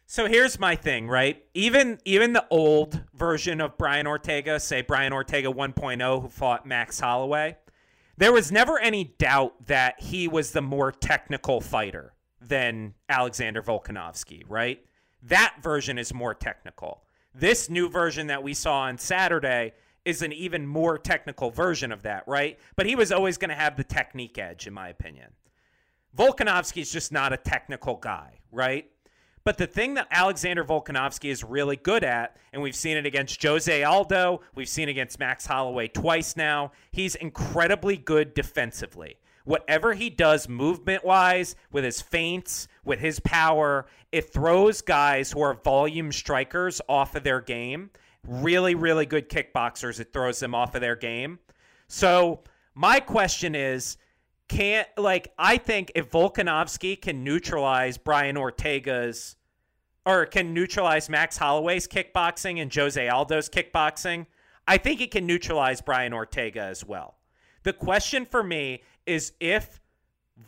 So 0.06 0.26
here's 0.26 0.58
my 0.58 0.76
thing, 0.76 1.08
right? 1.08 1.42
Even 1.54 1.98
even 2.04 2.34
the 2.34 2.46
old 2.50 3.02
version 3.14 3.60
of 3.60 3.78
Brian 3.78 4.06
Ortega, 4.06 4.60
say 4.60 4.82
Brian 4.82 5.12
Ortega 5.12 5.48
1.0 5.48 6.22
who 6.22 6.28
fought 6.28 6.66
Max 6.66 7.00
Holloway, 7.00 7.56
there 8.16 8.32
was 8.32 8.52
never 8.52 8.78
any 8.78 9.04
doubt 9.18 9.66
that 9.66 10.00
he 10.00 10.28
was 10.28 10.52
the 10.52 10.62
more 10.62 10.92
technical 10.92 11.60
fighter 11.60 12.12
than 12.40 12.94
Alexander 13.08 13.62
Volkanovski, 13.62 14.44
right? 14.46 14.84
That 15.22 15.56
version 15.62 15.98
is 15.98 16.12
more 16.12 16.34
technical. 16.34 17.02
This 17.34 17.70
new 17.70 17.88
version 17.88 18.26
that 18.28 18.42
we 18.42 18.54
saw 18.54 18.80
on 18.80 18.98
Saturday 18.98 19.72
is 20.04 20.20
an 20.20 20.32
even 20.32 20.66
more 20.66 20.98
technical 20.98 21.50
version 21.50 21.90
of 21.90 22.02
that, 22.02 22.24
right? 22.26 22.58
But 22.76 22.86
he 22.86 22.94
was 22.94 23.10
always 23.10 23.38
going 23.38 23.48
to 23.48 23.54
have 23.54 23.76
the 23.76 23.84
technique 23.84 24.38
edge, 24.38 24.66
in 24.66 24.74
my 24.74 24.90
opinion. 24.90 25.30
Volkanovski 26.16 26.82
is 26.82 26.92
just 26.92 27.10
not 27.10 27.32
a 27.32 27.38
technical 27.38 27.96
guy, 27.96 28.40
right? 28.52 28.90
But 29.44 29.59
the 29.59 29.66
thing 29.66 29.94
that 29.94 30.09
Alexander 30.11 30.64
Volkanovski 30.64 31.28
is 31.28 31.44
really 31.44 31.76
good 31.76 32.02
at, 32.02 32.37
and 32.54 32.62
we've 32.62 32.74
seen 32.74 32.96
it 32.96 33.04
against 33.04 33.42
Jose 33.42 33.85
Aldo, 33.85 34.40
we've 34.54 34.68
seen 34.68 34.88
against 34.88 35.18
Max 35.18 35.44
Holloway 35.44 35.88
twice 35.88 36.35
now, 36.35 36.72
he's 36.90 37.14
incredibly 37.14 37.98
good 37.98 38.33
defensively. 38.33 39.18
Whatever 39.44 39.92
he 39.92 40.09
does 40.09 40.48
movement 40.48 41.04
wise, 41.04 41.57
with 41.70 41.85
his 41.85 42.00
feints, 42.00 42.68
with 42.87 43.00
his 43.00 43.20
power, 43.20 43.85
it 44.12 44.33
throws 44.33 44.80
guys 44.80 45.33
who 45.33 45.42
are 45.42 45.52
volume 45.52 46.11
strikers 46.11 46.80
off 46.88 47.14
of 47.14 47.22
their 47.22 47.42
game. 47.42 47.90
Really, 48.26 48.74
really 48.74 49.04
good 49.04 49.28
kickboxers, 49.28 50.00
it 50.00 50.14
throws 50.14 50.40
them 50.40 50.54
off 50.54 50.74
of 50.74 50.80
their 50.80 50.96
game. 50.96 51.38
So, 51.87 52.40
my 52.74 52.98
question 52.98 53.54
is 53.54 53.98
can't 54.48 54.88
like 54.96 55.33
I 55.38 55.57
think 55.57 55.92
if 55.94 56.11
Volkanovski 56.11 57.00
can 57.00 57.24
neutralize 57.24 57.98
Brian 57.98 58.37
Ortega's 58.37 59.37
or 60.07 60.26
can 60.26 60.52
neutralize 60.52 61.09
Max 61.09 61.37
Holloway's 61.37 61.88
kickboxing 61.88 62.61
and 62.61 62.72
Jose 62.74 63.09
Aldo's 63.09 63.48
kickboxing, 63.48 64.26
I 64.68 64.76
think 64.78 65.00
he 65.00 65.07
can 65.07 65.26
neutralize 65.26 65.80
Brian 65.80 66.12
Ortega 66.12 66.61
as 66.62 66.85
well. 66.85 67.16
The 67.62 67.72
question 67.72 68.26
for 68.26 68.42
me 68.42 68.83
is 69.07 69.33
if 69.40 69.80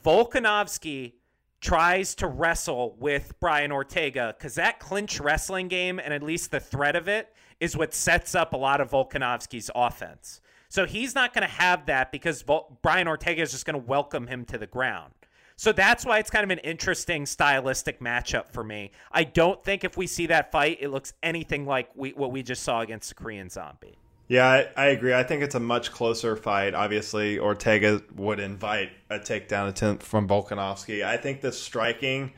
Volkanovski 0.05 1.15
tries 1.61 2.15
to 2.17 2.27
wrestle 2.27 2.97
with 2.99 3.33
Brian 3.41 3.73
Ortega, 3.73 4.35
because 4.37 4.55
that 4.57 4.79
clinch 4.79 5.21
wrestling 5.21 5.69
game 5.69 5.99
and 5.99 6.13
at 6.13 6.23
least 6.23 6.51
the 6.51 6.61
threat 6.61 6.97
of 6.97 7.09
it 7.09 7.35
is 7.61 7.77
what 7.77 7.95
sets 7.95 8.35
up 8.35 8.53
a 8.53 8.57
lot 8.57 8.81
of 8.81 8.91
Volkanovski's 8.91 9.71
offense. 9.75 10.41
So 10.69 10.87
he's 10.87 11.15
not 11.15 11.33
going 11.33 11.47
to 11.47 11.53
have 11.55 11.87
that 11.87 12.13
because 12.13 12.45
Brian 12.83 13.09
Ortega 13.09 13.43
is 13.43 13.53
just 13.53 13.67
going 13.67 13.81
to 13.81 13.87
welcome 13.87 14.27
him 14.27 14.45
to 14.47 14.59
the 14.59 14.67
ground. 14.67 15.13
So 15.59 15.73
that's 15.73 16.05
why 16.05 16.19
it's 16.19 16.29
kind 16.29 16.45
of 16.45 16.51
an 16.51 16.59
interesting 16.59 17.25
stylistic 17.25 18.01
matchup 18.01 18.51
for 18.51 18.63
me. 18.63 18.91
I 19.11 19.25
don't 19.25 19.65
think 19.65 19.85
if 19.85 19.97
we 19.97 20.07
see 20.07 20.27
that 20.27 20.53
fight, 20.53 20.79
it 20.81 20.91
looks 20.91 21.15
anything 21.23 21.65
like 21.65 21.89
we, 21.95 22.11
what 22.11 22.31
we 22.31 22.43
just 22.43 22.63
saw 22.63 22.83
against 22.83 23.09
the 23.09 23.15
Korean 23.15 23.49
Zombie. 23.49 23.97
Yeah, 24.29 24.47
I, 24.47 24.69
I, 24.77 24.87
agree. 24.87 25.15
I 25.15 25.23
think 25.23 25.43
it's 25.43 25.55
a 25.55 25.61
much 25.61 25.93
closer 25.93 26.37
fight. 26.37 26.75
Obviously, 26.75 27.39
Ortega 27.39 28.03
would 28.17 28.41
invite 28.41 28.91
a 29.09 29.19
takedown 29.19 29.69
attempt 29.69 30.03
from 30.03 30.29
Volkanovski. 30.29 31.05
I 31.05 31.17
think 31.17 31.41
the 31.41 31.53
striking 31.53 32.33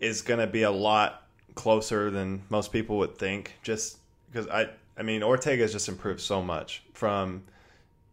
is 0.00 0.20
going 0.20 0.40
to 0.40 0.46
be 0.46 0.62
a 0.62 0.70
lot 0.70 1.26
closer 1.54 2.10
than 2.10 2.42
most 2.50 2.72
people 2.72 2.98
would 2.98 3.16
think. 3.16 3.54
Just 3.62 3.98
because 4.30 4.48
I, 4.48 4.68
I 4.98 5.02
mean, 5.02 5.22
Ortega 5.22 5.62
has 5.62 5.72
just 5.72 5.88
improved 5.88 6.20
so 6.20 6.42
much 6.42 6.82
from 6.92 7.44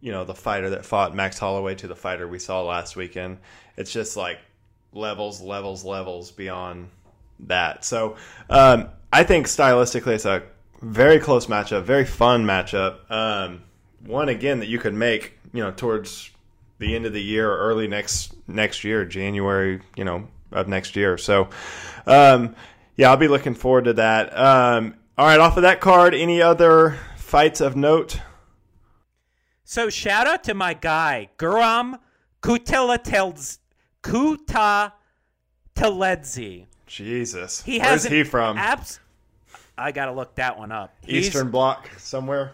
you 0.01 0.11
know 0.11 0.23
the 0.23 0.35
fighter 0.35 0.71
that 0.71 0.85
fought 0.85 1.15
Max 1.15 1.39
Holloway 1.39 1.75
to 1.75 1.87
the 1.87 1.95
fighter 1.95 2.27
we 2.27 2.39
saw 2.39 2.63
last 2.63 2.95
weekend. 2.95 3.37
It's 3.77 3.91
just 3.91 4.17
like 4.17 4.39
levels, 4.93 5.41
levels, 5.41 5.83
levels 5.83 6.31
beyond 6.31 6.89
that. 7.41 7.83
So 7.83 8.15
um, 8.49 8.89
I 9.11 9.23
think 9.23 9.47
stylistically, 9.47 10.15
it's 10.15 10.25
a 10.25 10.43
very 10.81 11.19
close 11.19 11.47
matchup, 11.47 11.83
very 11.83 12.05
fun 12.05 12.45
matchup. 12.45 13.09
Um, 13.11 13.63
one 14.05 14.29
again 14.29 14.59
that 14.59 14.67
you 14.67 14.79
could 14.79 14.93
make, 14.93 15.37
you 15.53 15.63
know, 15.63 15.71
towards 15.71 16.31
the 16.79 16.95
end 16.95 17.05
of 17.05 17.13
the 17.13 17.21
year 17.21 17.51
or 17.51 17.57
early 17.57 17.87
next 17.87 18.35
next 18.47 18.83
year, 18.83 19.05
January, 19.05 19.81
you 19.95 20.03
know, 20.03 20.27
of 20.51 20.67
next 20.67 20.95
year. 20.95 21.17
So, 21.17 21.49
um, 22.05 22.55
yeah, 22.95 23.09
I'll 23.09 23.17
be 23.17 23.27
looking 23.27 23.55
forward 23.55 23.85
to 23.85 23.93
that. 23.93 24.37
Um, 24.37 24.95
all 25.17 25.25
right, 25.25 25.39
off 25.39 25.57
of 25.57 25.63
that 25.63 25.79
card, 25.79 26.13
any 26.13 26.41
other 26.41 26.97
fights 27.17 27.61
of 27.61 27.75
note? 27.75 28.19
So 29.65 29.89
shout 29.89 30.27
out 30.27 30.43
to 30.43 30.53
my 30.53 30.75
guy, 30.75 31.29
Guram 31.37 31.99
Kutateladze. 32.41 33.57
Kuta 34.03 34.91
Teledzi. 35.75 36.67
Jesus. 36.85 37.63
He 37.63 37.79
Where's 37.79 38.05
he 38.05 38.23
from? 38.23 38.57
Abs- 38.57 38.99
I 39.75 39.91
got 39.91 40.05
to 40.05 40.11
look 40.11 40.35
that 40.35 40.57
one 40.57 40.71
up. 40.71 40.95
Eastern 41.07 41.47
He's, 41.47 41.51
Bloc 41.51 41.89
somewhere? 41.97 42.51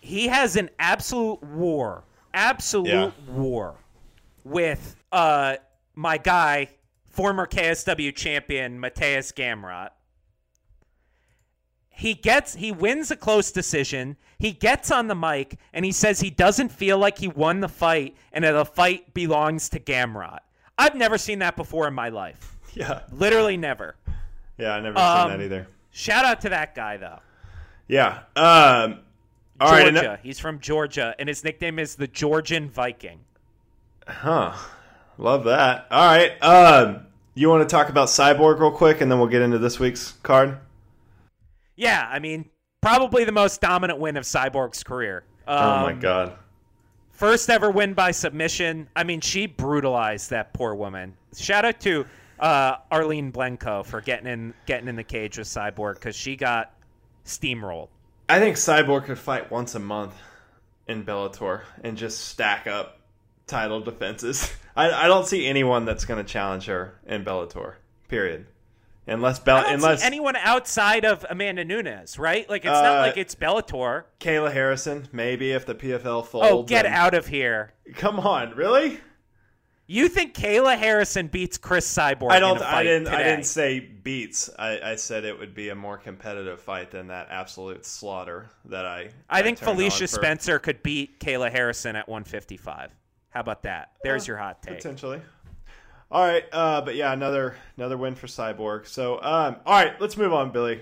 He 0.00 0.26
has 0.26 0.56
an 0.56 0.70
absolute 0.80 1.40
war. 1.44 2.02
Absolute 2.34 2.88
yeah. 2.88 3.10
war 3.32 3.76
with 4.44 4.96
uh, 5.12 5.56
my 5.94 6.18
guy, 6.18 6.70
former 7.04 7.46
KSW 7.46 8.14
champion 8.14 8.80
Mateusz 8.80 9.32
Gamrot. 9.32 9.90
He 11.88 12.14
gets 12.14 12.54
he 12.54 12.72
wins 12.72 13.10
a 13.10 13.16
close 13.16 13.52
decision. 13.52 14.16
He 14.40 14.52
gets 14.52 14.90
on 14.90 15.06
the 15.06 15.14
mic 15.14 15.58
and 15.74 15.84
he 15.84 15.92
says 15.92 16.18
he 16.18 16.30
doesn't 16.30 16.70
feel 16.70 16.96
like 16.96 17.18
he 17.18 17.28
won 17.28 17.60
the 17.60 17.68
fight 17.68 18.16
and 18.32 18.42
that 18.42 18.52
the 18.52 18.64
fight 18.64 19.12
belongs 19.12 19.68
to 19.68 19.78
Gamrot. 19.78 20.38
I've 20.78 20.94
never 20.94 21.18
seen 21.18 21.40
that 21.40 21.56
before 21.56 21.86
in 21.86 21.94
my 21.94 22.08
life. 22.08 22.56
Yeah. 22.72 23.00
Literally 23.10 23.56
never. 23.56 23.96
Yeah, 24.56 24.74
I 24.74 24.80
never 24.80 24.96
um, 24.96 25.28
seen 25.28 25.38
that 25.38 25.44
either. 25.44 25.66
Shout 25.90 26.24
out 26.24 26.40
to 26.42 26.50
that 26.50 26.76
guy 26.76 26.98
though. 26.98 27.18
Yeah. 27.88 28.20
Um 28.36 29.00
all 29.60 29.76
Georgia. 29.76 30.08
Right, 30.10 30.20
He's 30.22 30.38
from 30.38 30.60
Georgia 30.60 31.16
and 31.18 31.28
his 31.28 31.42
nickname 31.42 31.80
is 31.80 31.96
the 31.96 32.06
Georgian 32.06 32.70
Viking. 32.70 33.18
Huh. 34.06 34.54
Love 35.18 35.42
that. 35.46 35.88
All 35.90 36.06
right. 36.06 36.40
Um 36.40 37.08
you 37.34 37.48
want 37.48 37.68
to 37.68 37.72
talk 37.72 37.88
about 37.88 38.06
Cyborg 38.06 38.60
real 38.60 38.70
quick 38.70 39.00
and 39.00 39.10
then 39.10 39.18
we'll 39.18 39.26
get 39.26 39.42
into 39.42 39.58
this 39.58 39.80
week's 39.80 40.12
card? 40.22 40.58
Yeah, 41.74 42.08
I 42.08 42.20
mean, 42.20 42.49
probably 42.80 43.24
the 43.24 43.32
most 43.32 43.60
dominant 43.60 43.98
win 43.98 44.16
of 44.16 44.24
Cyborg's 44.24 44.82
career. 44.82 45.24
Um, 45.46 45.58
oh 45.58 45.82
my 45.82 45.92
um, 45.92 46.00
god. 46.00 46.32
First 47.12 47.50
ever 47.50 47.70
win 47.70 47.94
by 47.94 48.12
submission. 48.12 48.88
I 48.96 49.04
mean, 49.04 49.20
she 49.20 49.46
brutalized 49.46 50.30
that 50.30 50.54
poor 50.54 50.74
woman. 50.74 51.14
Shout 51.36 51.64
out 51.64 51.80
to 51.80 52.06
uh, 52.38 52.76
Arlene 52.90 53.30
Blencowe 53.30 53.84
for 53.84 54.00
getting 54.00 54.26
in 54.26 54.54
getting 54.66 54.88
in 54.88 54.96
the 54.96 55.04
cage 55.04 55.36
with 55.38 55.46
Cyborg 55.46 55.94
because 55.94 56.16
she 56.16 56.36
got 56.36 56.72
steamrolled. 57.26 57.88
I 58.28 58.38
think 58.38 58.56
Cyborg 58.56 59.04
could 59.04 59.18
fight 59.18 59.50
once 59.50 59.74
a 59.74 59.78
month 59.78 60.14
in 60.86 61.04
Bellator 61.04 61.62
and 61.84 61.96
just 61.96 62.28
stack 62.28 62.66
up 62.66 63.00
title 63.46 63.80
defenses. 63.80 64.50
I, 64.76 64.90
I 64.90 65.08
don't 65.08 65.26
see 65.26 65.46
anyone 65.46 65.84
that's 65.84 66.04
going 66.04 66.24
to 66.24 66.32
challenge 66.32 66.66
her 66.66 66.98
in 67.06 67.24
Bellator. 67.24 67.74
Period. 68.08 68.46
Unless 69.06 69.40
Bell, 69.40 69.64
unless 69.66 70.04
anyone 70.04 70.36
outside 70.36 71.04
of 71.04 71.26
Amanda 71.28 71.64
Nunes, 71.64 72.18
right? 72.18 72.48
Like 72.48 72.64
it's 72.64 72.74
uh, 72.74 72.82
not 72.82 72.98
like 72.98 73.16
it's 73.16 73.34
Bellator. 73.34 74.04
Kayla 74.20 74.52
Harrison, 74.52 75.08
maybe 75.10 75.52
if 75.52 75.66
the 75.66 75.74
PFL 75.74 76.26
folds. 76.26 76.48
Oh, 76.48 76.62
get 76.62 76.86
and... 76.86 76.94
out 76.94 77.14
of 77.14 77.26
here! 77.26 77.72
Come 77.94 78.20
on, 78.20 78.54
really? 78.54 79.00
You 79.90 80.08
think 80.08 80.34
Kayla 80.34 80.78
Harrison 80.78 81.26
beats 81.26 81.58
Cris 81.58 81.92
Cyborg? 81.92 82.30
I 82.30 82.38
don't. 82.38 82.62
I 82.62 82.84
didn't. 82.84 83.06
Today? 83.06 83.16
I 83.16 83.22
didn't 83.24 83.46
say 83.46 83.80
beats. 83.80 84.48
I, 84.56 84.78
I, 84.92 84.94
said 84.94 85.24
it 85.24 85.36
would 85.36 85.52
be 85.52 85.70
a 85.70 85.74
more 85.74 85.98
competitive 85.98 86.60
fight 86.60 86.92
than 86.92 87.08
that 87.08 87.26
absolute 87.28 87.84
slaughter 87.84 88.50
that 88.66 88.86
I. 88.86 89.10
I, 89.28 89.40
I 89.40 89.42
think 89.42 89.58
Felicia. 89.58 90.06
Spencer 90.06 90.60
could 90.60 90.84
beat 90.84 91.18
Kayla 91.18 91.50
Harrison 91.50 91.96
at 91.96 92.08
155. 92.08 92.92
How 93.30 93.40
about 93.40 93.64
that? 93.64 93.90
There's 94.04 94.22
uh, 94.22 94.26
your 94.28 94.36
hot 94.36 94.62
take. 94.62 94.76
Potentially. 94.76 95.20
All 96.12 96.24
right, 96.24 96.44
uh, 96.50 96.80
but 96.80 96.96
yeah, 96.96 97.12
another 97.12 97.54
another 97.76 97.96
win 97.96 98.16
for 98.16 98.26
Cyborg. 98.26 98.88
So, 98.88 99.22
um, 99.22 99.56
all 99.64 99.74
right, 99.74 100.00
let's 100.00 100.16
move 100.16 100.32
on, 100.32 100.50
Billy. 100.50 100.80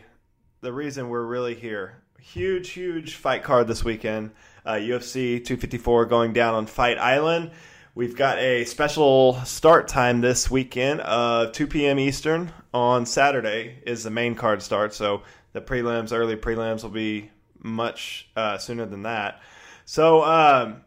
The 0.62 0.72
reason 0.72 1.10
we're 1.10 1.26
really 1.26 1.54
here, 1.54 2.02
huge, 2.18 2.70
huge 2.70 3.16
fight 3.16 3.42
card 3.42 3.68
this 3.68 3.84
weekend. 3.84 4.30
Uh, 4.64 4.74
UFC 4.74 5.36
254 5.44 6.06
going 6.06 6.32
down 6.32 6.54
on 6.54 6.64
Fight 6.64 6.96
Island. 6.96 7.50
We've 7.94 8.16
got 8.16 8.38
a 8.38 8.64
special 8.64 9.34
start 9.44 9.86
time 9.86 10.22
this 10.22 10.50
weekend 10.50 11.00
of 11.00 11.52
2 11.52 11.66
p.m. 11.66 11.98
Eastern 11.98 12.50
on 12.72 13.04
Saturday 13.04 13.82
is 13.84 14.04
the 14.04 14.10
main 14.10 14.34
card 14.34 14.62
start. 14.62 14.94
So 14.94 15.24
the 15.52 15.60
prelims, 15.60 16.10
early 16.10 16.36
prelims, 16.36 16.84
will 16.84 16.90
be 16.90 17.30
much 17.58 18.30
uh, 18.34 18.56
sooner 18.56 18.86
than 18.86 19.02
that. 19.02 19.42
So 19.84 20.22
um, 20.22 20.84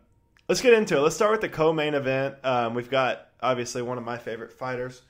let's 0.48 0.62
get 0.62 0.74
into 0.74 0.98
it. 0.98 1.02
Let's 1.02 1.16
start 1.16 1.32
with 1.32 1.42
the 1.42 1.50
co-main 1.50 1.94
event. 1.94 2.38
Um, 2.44 2.74
we've 2.74 2.90
got 2.90 3.28
obviously 3.42 3.82
one 3.82 3.98
of 3.98 4.04
my 4.04 4.18
favorite 4.18 4.54
fighters, 4.54 5.02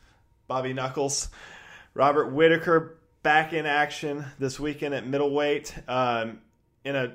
Bobby 0.48 0.74
Knuckles. 0.74 1.30
Robert 1.94 2.32
Whittaker 2.32 2.98
back 3.24 3.54
in 3.54 3.66
action 3.66 4.26
this 4.40 4.60
weekend 4.60 4.94
at 4.94 5.06
middleweight 5.06 5.74
um, 5.88 6.40
in 6.84 6.96
a 6.96 7.14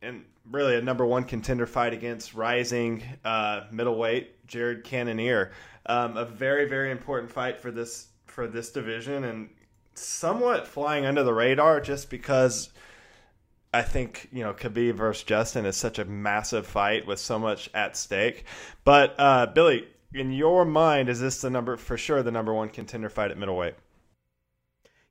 in 0.00 0.24
really 0.50 0.76
a 0.76 0.82
number 0.82 1.04
one 1.04 1.24
contender 1.24 1.66
fight 1.66 1.92
against 1.92 2.34
rising 2.34 3.02
uh, 3.24 3.62
middleweight 3.70 4.46
Jared 4.46 4.84
Cannonier. 4.84 5.52
Um, 5.86 6.16
a 6.16 6.24
very 6.24 6.68
very 6.68 6.90
important 6.90 7.30
fight 7.30 7.60
for 7.60 7.70
this 7.70 8.08
for 8.26 8.46
this 8.46 8.70
division 8.70 9.24
and 9.24 9.50
somewhat 9.94 10.66
flying 10.66 11.04
under 11.04 11.22
the 11.22 11.34
radar 11.34 11.80
just 11.80 12.08
because 12.08 12.70
I 13.74 13.82
think 13.82 14.28
you 14.32 14.42
know 14.42 14.54
Khabib 14.54 14.94
versus 14.94 15.24
Justin 15.24 15.66
is 15.66 15.76
such 15.76 15.98
a 15.98 16.04
massive 16.04 16.66
fight 16.66 17.06
with 17.06 17.18
so 17.18 17.38
much 17.38 17.70
at 17.74 17.96
stake. 17.96 18.44
But 18.84 19.14
uh, 19.18 19.46
Billy, 19.46 19.88
in 20.14 20.32
your 20.32 20.64
mind, 20.64 21.08
is 21.08 21.20
this 21.20 21.40
the 21.40 21.50
number 21.50 21.76
for 21.76 21.96
sure 21.96 22.22
the 22.22 22.30
number 22.30 22.52
one 22.52 22.68
contender 22.68 23.08
fight 23.08 23.30
at 23.30 23.38
middleweight? 23.38 23.74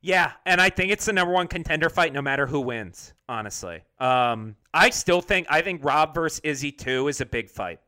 Yeah, 0.00 0.32
and 0.46 0.60
I 0.60 0.68
think 0.68 0.90
it's 0.90 1.04
the 1.04 1.12
number 1.12 1.32
one 1.32 1.46
contender 1.46 1.88
fight, 1.88 2.12
no 2.12 2.20
matter 2.20 2.46
who 2.46 2.60
wins. 2.60 3.14
Honestly, 3.28 3.82
um, 4.00 4.56
I 4.74 4.90
still 4.90 5.20
think 5.20 5.46
I 5.48 5.62
think 5.62 5.84
Rob 5.84 6.14
versus 6.14 6.40
Izzy 6.42 6.72
two 6.72 7.08
is 7.08 7.20
a 7.20 7.26
big 7.26 7.48
fight. 7.48 7.80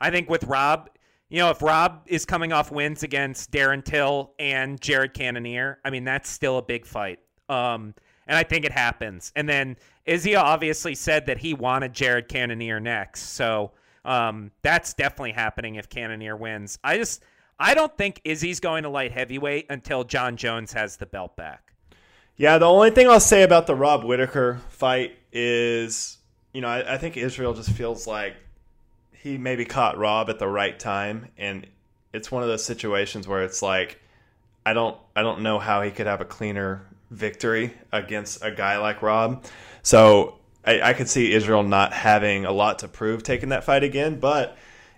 I 0.00 0.10
think 0.10 0.28
with 0.28 0.44
Rob, 0.44 0.90
you 1.28 1.38
know, 1.38 1.50
if 1.50 1.62
Rob 1.62 2.02
is 2.06 2.24
coming 2.24 2.52
off 2.52 2.72
wins 2.72 3.04
against 3.04 3.52
Darren 3.52 3.84
Till 3.84 4.34
and 4.38 4.80
Jared 4.80 5.14
Cannonier, 5.14 5.78
I 5.84 5.90
mean 5.90 6.04
that's 6.04 6.28
still 6.28 6.58
a 6.58 6.62
big 6.62 6.84
fight. 6.84 7.20
Um, 7.48 7.94
and 8.26 8.36
I 8.36 8.42
think 8.42 8.64
it 8.64 8.72
happens. 8.72 9.32
And 9.36 9.48
then 9.48 9.76
Izzy 10.06 10.34
obviously 10.34 10.94
said 10.94 11.26
that 11.26 11.38
he 11.38 11.54
wanted 11.54 11.92
Jared 11.92 12.28
Cannonier 12.28 12.80
next, 12.80 13.34
so 13.34 13.72
um, 14.04 14.50
that's 14.62 14.94
definitely 14.94 15.32
happening 15.32 15.76
if 15.76 15.88
Cannonier 15.88 16.36
wins. 16.36 16.78
I 16.82 16.96
just 16.96 17.22
I 17.58 17.74
don't 17.74 17.94
think 17.96 18.22
Izzy's 18.24 18.58
going 18.58 18.84
to 18.84 18.88
light 18.88 19.12
heavyweight 19.12 19.66
until 19.68 20.04
John 20.04 20.36
Jones 20.36 20.72
has 20.72 20.96
the 20.96 21.06
belt 21.06 21.36
back. 21.36 21.74
Yeah, 22.36 22.56
the 22.56 22.66
only 22.66 22.90
thing 22.90 23.06
I'll 23.06 23.20
say 23.20 23.42
about 23.42 23.66
the 23.66 23.74
Rob 23.74 24.02
Whittaker 24.02 24.60
fight 24.70 25.18
is, 25.30 26.16
you 26.54 26.62
know, 26.62 26.68
I, 26.68 26.94
I 26.94 26.98
think 26.98 27.18
Israel 27.18 27.52
just 27.52 27.70
feels 27.70 28.06
like 28.06 28.34
he 29.12 29.36
maybe 29.36 29.66
caught 29.66 29.98
Rob 29.98 30.30
at 30.30 30.38
the 30.38 30.48
right 30.48 30.78
time, 30.78 31.28
and 31.36 31.66
it's 32.14 32.32
one 32.32 32.42
of 32.42 32.48
those 32.48 32.64
situations 32.64 33.28
where 33.28 33.44
it's 33.44 33.60
like, 33.60 34.00
I 34.64 34.72
don't, 34.72 34.96
I 35.14 35.20
don't 35.20 35.42
know 35.42 35.58
how 35.58 35.82
he 35.82 35.90
could 35.90 36.06
have 36.06 36.22
a 36.22 36.24
cleaner 36.24 36.86
victory 37.10 37.74
against 37.92 38.42
a 38.42 38.50
guy 38.50 38.78
like 38.78 39.02
Rob. 39.02 39.44
So 39.82 40.39
I, 40.64 40.80
I 40.80 40.92
could 40.92 41.08
see 41.08 41.32
Israel 41.32 41.62
not 41.62 41.92
having 41.92 42.44
a 42.44 42.52
lot 42.52 42.80
to 42.80 42.88
prove 42.88 43.22
taking 43.22 43.48
that 43.50 43.64
fight 43.64 43.82
again, 43.82 44.20
but 44.20 44.56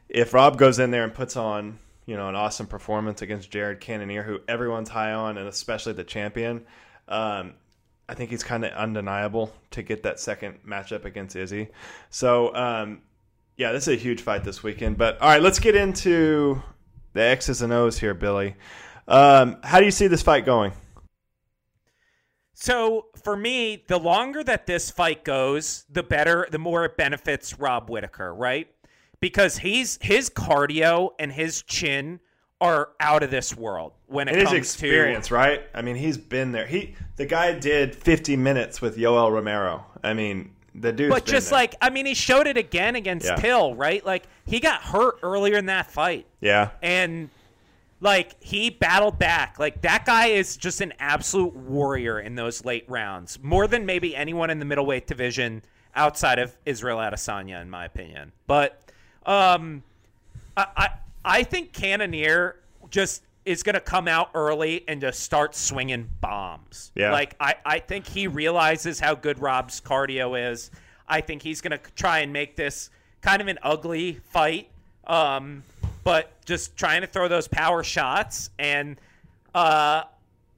if 0.08 0.34
Rob 0.34 0.58
goes 0.58 0.78
in 0.78 0.90
there 0.90 1.04
and 1.04 1.14
puts 1.14 1.36
on 1.36 1.78
you 2.06 2.16
know, 2.16 2.28
an 2.28 2.34
awesome 2.34 2.66
performance 2.66 3.22
against 3.22 3.50
Jared 3.50 3.80
Cannonier, 3.80 4.22
who 4.22 4.40
everyone's 4.48 4.88
high 4.88 5.12
on, 5.12 5.38
and 5.38 5.48
especially 5.48 5.92
the 5.92 6.04
champion. 6.04 6.64
Um, 7.08 7.54
I 8.08 8.14
think 8.14 8.30
he's 8.30 8.42
kind 8.42 8.64
of 8.64 8.72
undeniable 8.72 9.52
to 9.70 9.82
get 9.82 10.02
that 10.02 10.18
second 10.18 10.58
matchup 10.66 11.04
against 11.04 11.36
Izzy. 11.36 11.68
So, 12.10 12.54
um, 12.54 13.02
yeah, 13.56 13.72
this 13.72 13.86
is 13.86 13.94
a 13.94 13.96
huge 13.96 14.22
fight 14.22 14.44
this 14.44 14.62
weekend. 14.62 14.98
But 14.98 15.20
all 15.20 15.28
right, 15.28 15.40
let's 15.40 15.60
get 15.60 15.76
into 15.76 16.60
the 17.12 17.22
X's 17.22 17.62
and 17.62 17.72
O's 17.72 17.98
here, 17.98 18.14
Billy. 18.14 18.56
Um, 19.06 19.58
how 19.62 19.78
do 19.78 19.84
you 19.84 19.90
see 19.90 20.08
this 20.08 20.22
fight 20.22 20.44
going? 20.44 20.72
So 22.54 23.06
for 23.22 23.36
me, 23.36 23.84
the 23.86 23.98
longer 23.98 24.44
that 24.44 24.66
this 24.66 24.90
fight 24.90 25.24
goes, 25.24 25.84
the 25.90 26.02
better, 26.02 26.46
the 26.50 26.58
more 26.58 26.84
it 26.84 26.96
benefits 26.96 27.58
Rob 27.58 27.88
Whittaker, 27.88 28.34
right? 28.34 28.68
because 29.22 29.56
he's 29.58 29.98
his 30.02 30.28
cardio 30.28 31.10
and 31.18 31.32
his 31.32 31.62
chin 31.62 32.20
are 32.60 32.90
out 33.00 33.22
of 33.22 33.30
this 33.30 33.56
world 33.56 33.92
when 34.06 34.28
it 34.28 34.34
and 34.34 34.44
comes 34.44 34.58
experience, 34.58 35.28
to, 35.28 35.34
right? 35.34 35.62
I 35.74 35.80
mean, 35.80 35.96
he's 35.96 36.18
been 36.18 36.52
there. 36.52 36.66
He 36.66 36.94
the 37.16 37.24
guy 37.24 37.58
did 37.58 37.94
50 37.94 38.36
minutes 38.36 38.82
with 38.82 38.98
Yoel 38.98 39.32
Romero. 39.32 39.86
I 40.04 40.12
mean, 40.12 40.54
the 40.74 40.92
dude. 40.92 41.10
But 41.10 41.24
just 41.24 41.50
there. 41.50 41.60
like 41.60 41.74
I 41.80 41.88
mean, 41.88 42.04
he 42.04 42.14
showed 42.14 42.46
it 42.46 42.58
again 42.58 42.96
against 42.96 43.26
Yeah. 43.26 43.36
Till, 43.36 43.74
right? 43.74 44.04
Like 44.04 44.24
he 44.44 44.60
got 44.60 44.82
hurt 44.82 45.18
earlier 45.22 45.56
in 45.56 45.66
that 45.66 45.90
fight, 45.90 46.26
yeah, 46.40 46.70
and 46.82 47.30
like 48.02 48.42
he 48.42 48.68
battled 48.68 49.18
back. 49.18 49.58
Like 49.58 49.80
that 49.82 50.04
guy 50.04 50.26
is 50.26 50.56
just 50.56 50.80
an 50.80 50.92
absolute 50.98 51.54
warrior 51.54 52.20
in 52.20 52.34
those 52.34 52.64
late 52.64 52.84
rounds, 52.88 53.38
more 53.40 53.66
than 53.68 53.86
maybe 53.86 54.14
anyone 54.14 54.50
in 54.50 54.58
the 54.58 54.64
middleweight 54.64 55.06
division 55.06 55.62
outside 55.94 56.38
of 56.38 56.56
Israel 56.66 56.98
Adesanya, 56.98 57.62
in 57.62 57.70
my 57.70 57.84
opinion. 57.84 58.32
But 58.46 58.82
um, 59.24 59.84
I, 60.56 60.66
I 60.76 60.88
I 61.24 61.42
think 61.44 61.72
Cannonier 61.72 62.56
just 62.90 63.22
is 63.44 63.62
going 63.62 63.74
to 63.74 63.80
come 63.80 64.08
out 64.08 64.30
early 64.34 64.84
and 64.88 65.00
just 65.00 65.20
start 65.20 65.54
swinging 65.54 66.10
bombs. 66.20 66.90
Yeah. 66.96 67.12
Like 67.12 67.36
I 67.38 67.54
I 67.64 67.78
think 67.78 68.06
he 68.06 68.26
realizes 68.26 68.98
how 68.98 69.14
good 69.14 69.38
Rob's 69.38 69.80
cardio 69.80 70.50
is. 70.50 70.72
I 71.06 71.20
think 71.20 71.42
he's 71.42 71.60
going 71.60 71.78
to 71.78 71.90
try 71.94 72.20
and 72.20 72.32
make 72.32 72.56
this 72.56 72.90
kind 73.20 73.40
of 73.40 73.46
an 73.46 73.58
ugly 73.62 74.20
fight. 74.30 74.70
Um, 75.06 75.62
but 76.04 76.44
just 76.44 76.76
trying 76.76 77.00
to 77.00 77.06
throw 77.06 77.28
those 77.28 77.48
power 77.48 77.82
shots 77.82 78.50
and 78.58 79.00
uh 79.54 80.02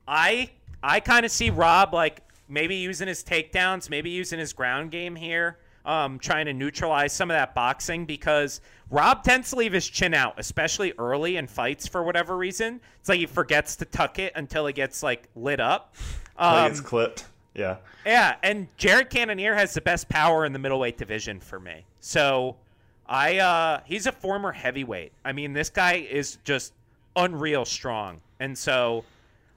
I 0.07 0.51
I 0.83 1.01
kind 1.01 1.25
of 1.25 1.33
see 1.33 1.51
Rob 1.51 1.95
like 1.95 2.23
maybe 2.49 2.77
using 2.77 3.09
his 3.09 3.25
takedowns, 3.25 3.89
maybe 3.89 4.11
using 4.11 4.39
his 4.39 4.53
ground 4.53 4.91
game 4.91 5.17
here, 5.17 5.59
um, 5.85 6.19
trying 6.19 6.47
to 6.47 6.53
neutralize 6.53 7.13
some 7.13 7.31
of 7.31 7.35
that 7.35 7.55
boxing 7.55 8.05
because 8.05 8.61
Rob 8.91 9.25
tends 9.25 9.51
to 9.51 9.57
leave 9.57 9.73
his 9.73 9.89
chin 9.89 10.15
out, 10.15 10.35
especially 10.39 10.93
early 10.99 11.37
in 11.37 11.47
fights 11.47 11.87
for 11.87 12.03
whatever 12.03 12.37
reason. 12.37 12.81
It's 13.01 13.09
like 13.09 13.19
he 13.19 13.27
forgets 13.27 13.77
to 13.77 13.85
tuck 13.85 14.19
it 14.19 14.33
until 14.37 14.67
it 14.67 14.75
gets 14.75 15.03
like 15.03 15.29
lit 15.35 15.61
up. 15.61 15.95
Um, 16.37 16.69
gets 16.69 16.81
clipped. 16.81 17.27
Yeah, 17.55 17.77
yeah, 18.05 18.37
and 18.43 18.67
Jared 18.77 19.11
Cannonier 19.11 19.55
has 19.55 19.75
the 19.75 19.81
best 19.81 20.09
power 20.09 20.45
in 20.45 20.53
the 20.53 20.59
middleweight 20.59 20.99
division 20.99 21.39
for 21.39 21.61
me. 21.61 21.85
So 22.01 22.57
I 23.07 23.39
uh 23.39 23.81
he's 23.85 24.07
a 24.07 24.13
former 24.13 24.53
heavyweight. 24.53 25.13
I 25.25 25.33
mean, 25.33 25.53
this 25.53 25.71
guy 25.71 25.95
is 25.95 26.39
just 26.45 26.73
unreal 27.17 27.65
strong. 27.65 28.21
And 28.41 28.57
so 28.57 29.05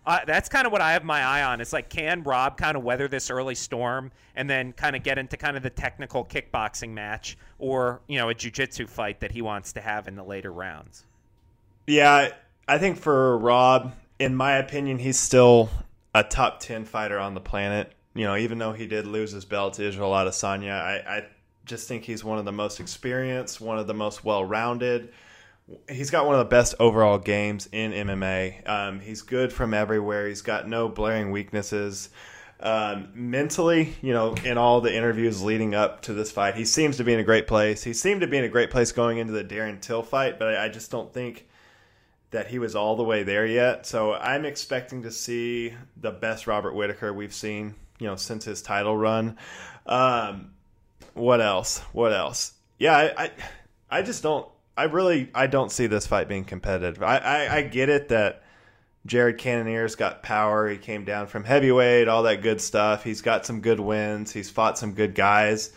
uh, 0.05 0.19
that's 0.25 0.47
kind 0.47 0.65
of 0.65 0.71
what 0.71 0.79
I 0.79 0.93
have 0.93 1.03
my 1.03 1.21
eye 1.21 1.43
on. 1.43 1.59
It's 1.59 1.73
like, 1.73 1.89
can 1.89 2.23
Rob 2.23 2.57
kind 2.57 2.77
of 2.77 2.83
weather 2.83 3.09
this 3.09 3.29
early 3.29 3.55
storm 3.55 4.09
and 4.37 4.49
then 4.49 4.71
kind 4.71 4.95
of 4.95 5.03
get 5.03 5.17
into 5.17 5.35
kind 5.35 5.57
of 5.57 5.63
the 5.63 5.69
technical 5.69 6.23
kickboxing 6.23 6.91
match 6.91 7.37
or, 7.59 7.99
you 8.07 8.17
know, 8.17 8.29
a 8.29 8.33
jiu-jitsu 8.33 8.87
fight 8.87 9.19
that 9.19 9.33
he 9.33 9.41
wants 9.41 9.73
to 9.73 9.81
have 9.81 10.07
in 10.07 10.15
the 10.15 10.23
later 10.23 10.51
rounds? 10.51 11.03
yeah. 11.87 12.29
I 12.69 12.77
think 12.77 12.97
for 12.97 13.37
Rob, 13.37 13.93
in 14.19 14.35
my 14.35 14.57
opinion, 14.57 14.97
he's 14.97 15.19
still 15.19 15.69
a 16.13 16.23
top 16.23 16.59
10 16.59 16.85
fighter 16.85 17.17
on 17.19 17.33
the 17.33 17.39
planet. 17.39 17.93
You 18.13 18.25
know, 18.25 18.35
even 18.35 18.57
though 18.57 18.73
he 18.73 18.87
did 18.87 19.07
lose 19.07 19.31
his 19.31 19.45
belt 19.45 19.75
to 19.75 19.87
Israel 19.87 20.11
Adesanya, 20.11 20.71
I, 20.71 20.95
I 21.17 21.25
just 21.67 21.87
think 21.87 22.03
he's 22.03 22.23
one 22.23 22.39
of 22.39 22.45
the 22.45 22.51
most 22.51 22.79
experienced, 22.79 23.61
one 23.61 23.77
of 23.77 23.87
the 23.87 23.93
most 23.93 24.23
well-rounded. 24.23 25.13
He's 25.89 26.09
got 26.09 26.25
one 26.25 26.35
of 26.35 26.39
the 26.39 26.45
best 26.45 26.75
overall 26.79 27.17
games 27.17 27.67
in 27.71 27.91
MMA. 27.91 28.67
Um, 28.67 28.99
he's 29.01 29.21
good 29.21 29.51
from 29.51 29.73
everywhere. 29.73 30.27
He's 30.27 30.41
got 30.41 30.67
no 30.67 30.87
blaring 30.87 31.31
weaknesses. 31.31 32.09
Um, 32.59 33.09
mentally, 33.13 33.93
you 34.01 34.13
know, 34.13 34.33
in 34.43 34.57
all 34.57 34.81
the 34.81 34.95
interviews 34.95 35.43
leading 35.43 35.75
up 35.75 36.01
to 36.03 36.13
this 36.13 36.31
fight, 36.31 36.55
he 36.55 36.65
seems 36.65 36.97
to 36.97 37.03
be 37.03 37.13
in 37.13 37.19
a 37.19 37.23
great 37.23 37.45
place. 37.45 37.83
He 37.83 37.93
seemed 37.93 38.21
to 38.21 38.27
be 38.27 38.37
in 38.37 38.45
a 38.45 38.49
great 38.49 38.71
place 38.71 38.91
going 38.91 39.17
into 39.19 39.33
the 39.33 39.43
Darren 39.43 39.79
Till 39.79 40.01
fight, 40.01 40.39
but 40.39 40.55
I, 40.55 40.65
I 40.65 40.69
just 40.69 40.89
don't 40.89 41.13
think 41.13 41.47
that 42.31 42.47
he 42.47 42.59
was 42.59 42.75
all 42.75 42.95
the 42.95 43.03
way 43.03 43.23
there 43.23 43.45
yet. 43.45 43.85
So 43.85 44.13
I'm 44.13 44.45
expecting 44.45 45.03
to 45.03 45.11
see 45.11 45.73
the 45.95 46.11
best 46.11 46.47
Robert 46.47 46.73
Whittaker 46.73 47.13
we've 47.13 47.33
seen, 47.33 47.75
you 47.99 48.07
know, 48.07 48.15
since 48.15 48.45
his 48.45 48.61
title 48.61 48.97
run. 48.97 49.37
Um, 49.85 50.51
what 51.17 51.41
else? 51.41 51.79
What 51.93 52.13
else? 52.13 52.53
Yeah, 52.77 52.95
I, 52.95 53.23
I, 53.23 53.31
I 53.89 54.01
just 54.01 54.23
don't. 54.23 54.47
I 54.75 54.83
really, 54.83 55.29
I 55.33 55.47
don't 55.47 55.71
see 55.71 55.87
this 55.87 56.05
fight 56.05 56.27
being 56.27 56.45
competitive. 56.45 57.01
I, 57.01 57.17
I, 57.17 57.55
I 57.55 57.61
get 57.63 57.89
it 57.89 58.09
that 58.09 58.43
Jared 59.07 59.39
Cannonier's 59.39 59.95
got 59.95 60.21
power. 60.21 60.69
He 60.69 60.77
came 60.77 61.03
down 61.03 61.27
from 61.27 61.43
heavyweight, 61.43 62.07
all 62.07 62.23
that 62.23 62.43
good 62.43 62.61
stuff. 62.61 63.03
He's 63.03 63.21
got 63.21 63.45
some 63.45 63.61
good 63.61 63.79
wins. 63.79 64.31
He's 64.31 64.51
fought 64.51 64.77
some 64.77 64.93
good 64.93 65.15
guys, 65.15 65.71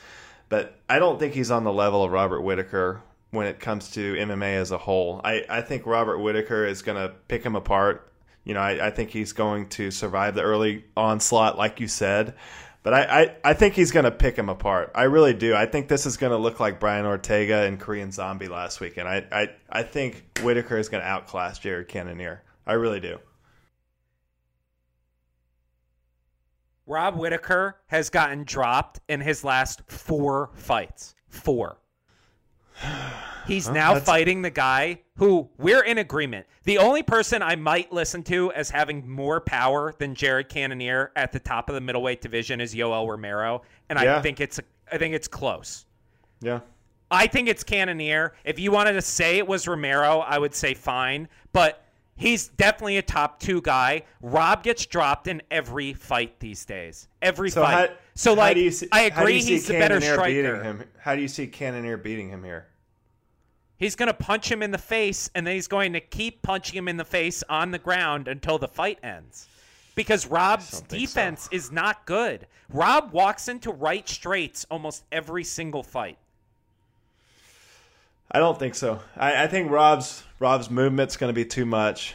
but 0.50 0.78
I 0.88 0.98
don't 0.98 1.18
think 1.18 1.32
he's 1.32 1.50
on 1.50 1.64
the 1.64 1.72
level 1.72 2.04
of 2.04 2.12
Robert 2.12 2.42
Whittaker 2.42 3.00
when 3.30 3.46
it 3.46 3.60
comes 3.60 3.90
to 3.92 4.14
MMA 4.14 4.56
as 4.56 4.72
a 4.72 4.78
whole. 4.78 5.20
I, 5.24 5.44
I 5.48 5.62
think 5.62 5.86
Robert 5.86 6.18
Whittaker 6.18 6.66
is 6.66 6.82
going 6.82 6.98
to 6.98 7.14
pick 7.28 7.42
him 7.42 7.56
apart. 7.56 8.12
You 8.44 8.54
know, 8.54 8.60
I, 8.60 8.88
I 8.88 8.90
think 8.90 9.10
he's 9.10 9.32
going 9.32 9.68
to 9.70 9.90
survive 9.90 10.34
the 10.34 10.42
early 10.42 10.84
onslaught, 10.96 11.56
like 11.56 11.78
you 11.78 11.88
said. 11.88 12.34
But 12.82 12.94
I, 12.94 13.02
I, 13.02 13.36
I 13.50 13.54
think 13.54 13.74
he's 13.74 13.92
going 13.92 14.04
to 14.04 14.10
pick 14.10 14.36
him 14.36 14.48
apart. 14.48 14.90
I 14.94 15.02
really 15.02 15.34
do. 15.34 15.54
I 15.54 15.66
think 15.66 15.88
this 15.88 16.06
is 16.06 16.16
going 16.16 16.30
to 16.30 16.38
look 16.38 16.60
like 16.60 16.80
Brian 16.80 17.04
Ortega 17.04 17.64
and 17.64 17.78
Korean 17.78 18.10
Zombie 18.10 18.48
last 18.48 18.80
weekend. 18.80 19.06
I, 19.06 19.26
I, 19.30 19.48
I 19.68 19.82
think 19.82 20.38
Whittaker 20.42 20.78
is 20.78 20.88
going 20.88 21.02
to 21.02 21.06
outclass 21.08 21.58
Jared 21.58 21.88
Cannonier. 21.88 22.42
I 22.66 22.74
really 22.74 23.00
do. 23.00 23.18
Rob 26.86 27.16
Whittaker 27.16 27.76
has 27.86 28.08
gotten 28.08 28.44
dropped 28.44 29.00
in 29.08 29.20
his 29.20 29.44
last 29.44 29.82
four 29.86 30.50
fights. 30.54 31.14
Four. 31.28 31.78
He's 33.46 33.66
Well, 33.66 33.74
now 33.74 33.88
that's- 33.94 34.06
fighting 34.06 34.42
the 34.42 34.50
guy 34.50 35.00
who 35.16 35.48
we're 35.58 35.82
in 35.82 35.98
agreement. 35.98 36.46
The 36.64 36.78
only 36.78 37.02
person 37.02 37.42
I 37.42 37.56
might 37.56 37.92
listen 37.92 38.22
to 38.24 38.52
as 38.52 38.70
having 38.70 39.08
more 39.08 39.40
power 39.40 39.94
than 39.98 40.14
Jared 40.14 40.48
Cannonier 40.48 41.10
at 41.16 41.32
the 41.32 41.40
top 41.40 41.68
of 41.68 41.74
the 41.74 41.80
middleweight 41.80 42.20
division 42.20 42.60
is 42.60 42.74
Yoel 42.74 43.08
Romero, 43.08 43.62
and 43.88 43.98
I 43.98 44.20
think 44.22 44.40
it's 44.40 44.60
I 44.92 44.98
think 44.98 45.14
it's 45.14 45.28
close. 45.28 45.86
Yeah. 46.40 46.60
I 47.10 47.26
think 47.26 47.48
it's 47.48 47.64
Cannonier. 47.64 48.34
If 48.44 48.58
you 48.60 48.70
wanted 48.70 48.92
to 48.92 49.02
say 49.02 49.38
it 49.38 49.46
was 49.46 49.66
Romero, 49.66 50.18
I 50.20 50.38
would 50.38 50.54
say 50.54 50.74
fine, 50.74 51.28
but 51.52 51.84
He's 52.16 52.48
definitely 52.48 52.98
a 52.98 53.02
top 53.02 53.40
two 53.40 53.62
guy. 53.62 54.02
Rob 54.20 54.62
gets 54.62 54.84
dropped 54.84 55.26
in 55.26 55.40
every 55.50 55.94
fight 55.94 56.38
these 56.38 56.66
days. 56.66 57.08
Every 57.22 57.48
So 57.48 57.62
fight. 57.62 57.88
how, 57.88 57.96
so 58.14 58.34
like, 58.34 58.58
see, 58.72 58.88
I 58.92 59.08
how 59.08 59.20
do 59.20 59.22
agree 59.22 59.36
you 59.36 59.40
see 59.40 59.52
he's 59.52 59.66
the 59.68 59.72
better 59.78 59.98
Cannonier 60.00 60.12
striker. 60.12 60.62
Him? 60.62 60.84
How 60.98 61.14
do 61.16 61.22
you 61.22 61.28
see 61.28 61.46
Cannonier 61.46 61.96
beating 61.96 62.28
him 62.28 62.44
here? 62.44 62.66
He's 63.80 63.96
going 63.96 64.08
to 64.08 64.14
punch 64.14 64.52
him 64.52 64.62
in 64.62 64.70
the 64.70 64.78
face, 64.78 65.30
and 65.34 65.46
then 65.46 65.54
he's 65.54 65.66
going 65.66 65.94
to 65.94 66.00
keep 66.00 66.42
punching 66.42 66.76
him 66.76 66.86
in 66.86 66.98
the 66.98 67.04
face 67.04 67.42
on 67.48 67.70
the 67.70 67.78
ground 67.78 68.28
until 68.28 68.58
the 68.58 68.68
fight 68.68 68.98
ends. 69.02 69.48
Because 69.94 70.26
Rob's 70.26 70.70
don't 70.70 70.90
so. 70.90 70.96
defense 70.98 71.48
is 71.50 71.72
not 71.72 72.04
good. 72.04 72.46
Rob 72.68 73.10
walks 73.12 73.48
into 73.48 73.72
right 73.72 74.06
straights 74.06 74.66
almost 74.70 75.04
every 75.10 75.44
single 75.44 75.82
fight. 75.82 76.18
I 78.30 78.38
don't 78.38 78.58
think 78.58 78.74
so. 78.74 79.00
I, 79.16 79.44
I 79.44 79.46
think 79.48 79.70
Rob's 79.70 80.22
Rob's 80.38 80.70
movement's 80.70 81.16
going 81.16 81.30
to 81.30 81.34
be 81.34 81.44
too 81.44 81.66
much. 81.66 82.14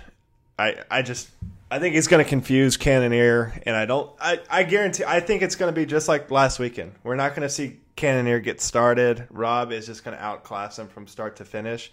I 0.57 0.77
I 0.89 1.01
just 1.01 1.29
I 1.69 1.79
think 1.79 1.95
he's 1.95 2.07
going 2.07 2.23
to 2.23 2.29
confuse 2.29 2.77
Cannonier, 2.77 3.59
and 3.65 3.75
I 3.75 3.85
don't. 3.85 4.11
I 4.21 4.39
I 4.49 4.63
guarantee. 4.63 5.03
I 5.05 5.19
think 5.19 5.41
it's 5.41 5.55
going 5.55 5.73
to 5.73 5.77
be 5.77 5.85
just 5.85 6.07
like 6.07 6.31
last 6.31 6.57
weekend. 6.57 6.93
We're 7.03 7.15
not 7.15 7.35
going 7.35 7.41
to 7.41 7.49
see 7.49 7.79
Cannonier 7.95 8.39
gets 8.39 8.63
started. 8.63 9.25
Rob 9.29 9.71
is 9.71 9.85
just 9.85 10.03
going 10.03 10.15
to 10.17 10.23
outclass 10.23 10.77
him 10.77 10.87
from 10.87 11.07
start 11.07 11.37
to 11.37 11.45
finish. 11.45 11.91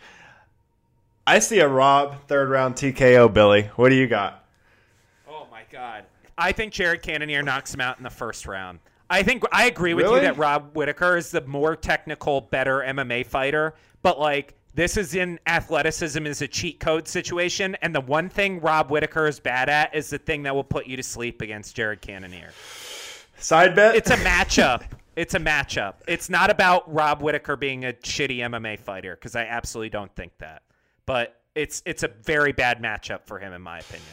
I 1.26 1.38
see 1.38 1.60
a 1.60 1.68
Rob 1.68 2.16
third 2.26 2.48
round 2.50 2.74
TKO. 2.74 3.32
Billy, 3.32 3.62
what 3.76 3.90
do 3.90 3.94
you 3.94 4.08
got? 4.08 4.44
Oh 5.28 5.46
my 5.50 5.62
god. 5.70 6.04
I 6.36 6.50
think 6.52 6.72
Jared 6.72 7.02
Cannonier 7.02 7.42
knocks 7.42 7.72
him 7.72 7.80
out 7.80 7.98
in 7.98 8.02
the 8.02 8.10
first 8.10 8.46
round. 8.46 8.80
I 9.08 9.22
think 9.22 9.44
I 9.52 9.66
agree 9.66 9.94
with 9.94 10.06
Really? 10.06 10.16
you 10.20 10.26
that 10.26 10.38
Rob 10.38 10.74
Whittaker 10.74 11.16
is 11.16 11.30
the 11.30 11.42
more 11.42 11.76
technical, 11.76 12.40
better 12.40 12.78
MMA 12.80 13.26
fighter, 13.26 13.74
but 14.02 14.18
like 14.18 14.54
this 14.74 14.96
is 14.96 15.14
in 15.14 15.38
athleticism 15.46 16.26
is 16.26 16.40
a 16.42 16.48
cheat 16.48 16.80
code 16.80 17.06
situation, 17.06 17.76
and 17.82 17.94
the 17.94 18.00
one 18.00 18.28
thing 18.30 18.58
Rob 18.60 18.90
Whittaker 18.90 19.28
is 19.28 19.38
bad 19.38 19.68
at 19.68 19.94
is 19.94 20.08
the 20.10 20.18
thing 20.18 20.42
that 20.44 20.54
will 20.54 20.64
put 20.64 20.86
you 20.86 20.96
to 20.96 21.02
sleep 21.02 21.42
against 21.42 21.76
Jared 21.76 22.00
Cannonier. 22.00 22.50
Side 23.36 23.74
bet. 23.76 23.94
It's 23.94 24.10
a 24.10 24.16
matchup. 24.24 24.82
It's 25.14 25.34
a 25.34 25.38
matchup. 25.38 25.94
It's 26.08 26.30
not 26.30 26.50
about 26.50 26.92
Rob 26.92 27.22
Whittaker 27.22 27.56
being 27.56 27.84
a 27.84 27.92
shitty 27.92 28.38
MMA 28.38 28.78
fighter 28.78 29.14
because 29.14 29.36
I 29.36 29.44
absolutely 29.44 29.90
don't 29.90 30.14
think 30.14 30.32
that. 30.38 30.62
But 31.04 31.40
it's 31.54 31.82
it's 31.84 32.02
a 32.02 32.08
very 32.08 32.52
bad 32.52 32.82
matchup 32.82 33.26
for 33.26 33.38
him 33.38 33.52
in 33.52 33.60
my 33.60 33.78
opinion. 33.78 34.08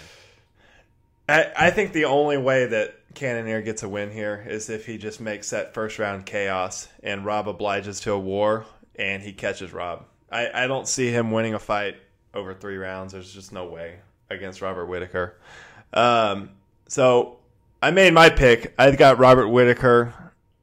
I, 1.30 1.52
I 1.56 1.72
think 1.72 1.94
the 1.94 2.06
only 2.06 2.38
way 2.38 2.66
that 2.66 2.96
Cannonier 3.14 3.62
gets 3.62 3.84
a 3.84 3.90
win 3.90 4.12
here 4.12 4.44
is 4.48 4.70
if 4.70 4.86
he 4.86 4.98
just 4.98 5.22
makes 5.22 5.52
that 5.52 5.74
first 5.74 6.00
round 6.00 6.26
chaos 6.26 6.88
and 7.04 7.24
Rob 7.24 7.48
obliges 7.48 8.00
to 8.02 8.14
a 8.14 8.20
war 8.20 8.66
and 8.96 9.22
he 9.22 9.32
catches 9.32 9.72
Rob. 9.72 10.06
I, 10.32 10.64
I 10.64 10.68
don't 10.68 10.88
see 10.88 11.10
him 11.12 11.32
winning 11.32 11.54
a 11.54 11.60
fight 11.60 11.98
over 12.34 12.54
three 12.54 12.78
rounds. 12.78 13.14
There's 13.14 13.32
just 13.32 13.52
no 13.52 13.66
way 13.66 14.00
against 14.30 14.62
Robert 14.62 14.88
Whittaker. 14.88 15.38
Um, 15.94 16.52
so 16.88 17.38
I 17.82 17.92
made 17.92 18.14
my 18.14 18.30
pick. 18.30 18.74
I 18.78 18.92
got 18.92 19.20
Robert 19.20 19.48
Whittaker 19.50 20.14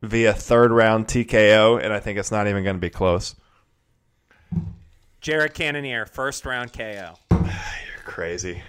via 0.06 0.32
third 0.32 0.70
round 0.70 1.06
TKO, 1.06 1.82
and 1.82 1.92
I 1.92 2.00
think 2.00 2.18
it's 2.18 2.30
not 2.30 2.46
even 2.48 2.64
going 2.64 2.76
to 2.76 2.80
be 2.80 2.90
close. 2.90 3.34
Jared 5.20 5.54
Cannonier, 5.54 6.06
first 6.06 6.46
round 6.46 6.72
KO. 6.72 7.14
You're 7.30 7.50
crazy. 8.04 8.62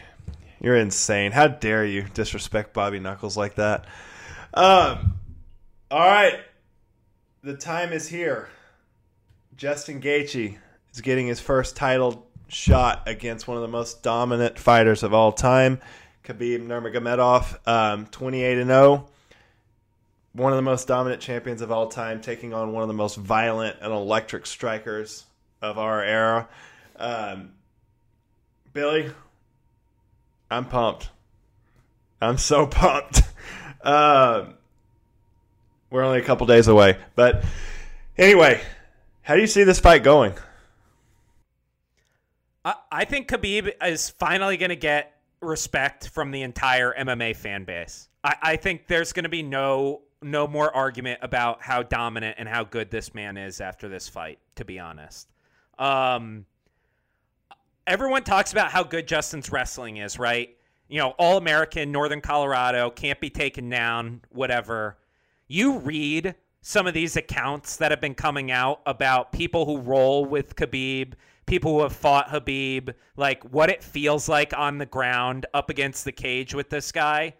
You're 0.59 0.75
insane. 0.75 1.31
How 1.31 1.47
dare 1.47 1.85
you 1.85 2.03
disrespect 2.13 2.73
Bobby 2.73 2.99
Knuckles 2.99 3.37
like 3.37 3.55
that? 3.55 3.85
Um, 4.53 5.19
all 5.91 5.99
right. 5.99 6.39
The 7.43 7.55
time 7.55 7.93
is 7.93 8.07
here. 8.07 8.49
Justin 9.55 10.01
Gaethje 10.01 10.57
is 10.93 11.01
getting 11.01 11.27
his 11.27 11.39
first 11.39 11.75
title 11.75 12.27
shot 12.47 13.03
against 13.07 13.47
one 13.47 13.57
of 13.57 13.61
the 13.61 13.67
most 13.67 14.03
dominant 14.03 14.57
fighters 14.57 15.03
of 15.03 15.13
all 15.13 15.31
time, 15.31 15.79
Khabib 16.23 16.65
Nurmagomedov, 16.65 17.67
um, 17.67 18.07
28 18.07 18.57
and 18.57 18.67
0. 18.67 19.09
One 20.37 20.53
of 20.53 20.57
the 20.57 20.61
most 20.61 20.87
dominant 20.87 21.19
champions 21.19 21.63
of 21.63 21.71
all 21.71 21.87
time, 21.87 22.21
taking 22.21 22.53
on 22.53 22.71
one 22.71 22.83
of 22.83 22.87
the 22.87 22.93
most 22.93 23.15
violent 23.17 23.77
and 23.81 23.91
electric 23.91 24.45
strikers 24.45 25.25
of 25.63 25.79
our 25.79 26.03
era. 26.03 26.47
Um, 26.95 27.53
Billy, 28.71 29.09
I'm 30.51 30.65
pumped. 30.65 31.09
I'm 32.21 32.37
so 32.37 32.67
pumped. 32.71 33.23
Um, 33.81 34.53
we're 35.89 36.03
only 36.03 36.19
a 36.19 36.23
couple 36.23 36.45
days 36.45 36.67
away, 36.67 36.99
but 37.15 37.43
anyway, 38.15 38.61
how 39.23 39.33
do 39.33 39.41
you 39.41 39.47
see 39.47 39.63
this 39.63 39.79
fight 39.79 40.03
going? 40.03 40.33
I, 42.63 42.75
I 42.91 43.05
think 43.05 43.27
Khabib 43.27 43.71
is 43.83 44.11
finally 44.11 44.57
going 44.57 44.69
to 44.69 44.75
get 44.75 45.19
respect 45.41 46.09
from 46.09 46.29
the 46.29 46.43
entire 46.43 46.93
MMA 46.93 47.35
fan 47.35 47.63
base. 47.63 48.07
I, 48.23 48.35
I 48.39 48.55
think 48.57 48.85
there's 48.85 49.13
going 49.13 49.23
to 49.23 49.29
be 49.29 49.41
no 49.41 50.03
no 50.21 50.47
more 50.47 50.75
argument 50.75 51.19
about 51.21 51.61
how 51.61 51.83
dominant 51.83 52.35
and 52.39 52.49
how 52.49 52.63
good 52.63 52.89
this 52.91 53.13
man 53.13 53.37
is 53.37 53.61
after 53.61 53.87
this 53.87 54.09
fight. 54.09 54.39
To 54.55 54.65
be 54.65 54.79
honest, 54.79 55.29
um, 55.77 56.45
everyone 57.85 58.23
talks 58.23 58.51
about 58.51 58.71
how 58.71 58.83
good 58.83 59.07
Justin's 59.07 59.51
wrestling 59.51 59.97
is, 59.97 60.17
right? 60.19 60.55
You 60.89 60.99
know, 60.99 61.09
all 61.17 61.37
American, 61.37 61.91
Northern 61.91 62.21
Colorado, 62.21 62.89
can't 62.89 63.19
be 63.19 63.29
taken 63.29 63.69
down, 63.69 64.21
whatever. 64.29 64.97
You 65.47 65.79
read 65.79 66.35
some 66.61 66.87
of 66.87 66.93
these 66.93 67.15
accounts 67.15 67.77
that 67.77 67.91
have 67.91 68.01
been 68.01 68.15
coming 68.15 68.51
out 68.51 68.81
about 68.85 69.31
people 69.31 69.65
who 69.65 69.77
roll 69.79 70.25
with 70.25 70.55
Khabib, 70.55 71.13
people 71.45 71.73
who 71.73 71.81
have 71.81 71.93
fought 71.93 72.27
Khabib, 72.27 72.93
like 73.15 73.43
what 73.43 73.69
it 73.69 73.83
feels 73.83 74.27
like 74.27 74.53
on 74.57 74.77
the 74.77 74.85
ground 74.85 75.45
up 75.53 75.69
against 75.69 76.03
the 76.03 76.11
cage 76.11 76.53
with 76.53 76.69
this 76.69 76.91
guy. 76.91 77.33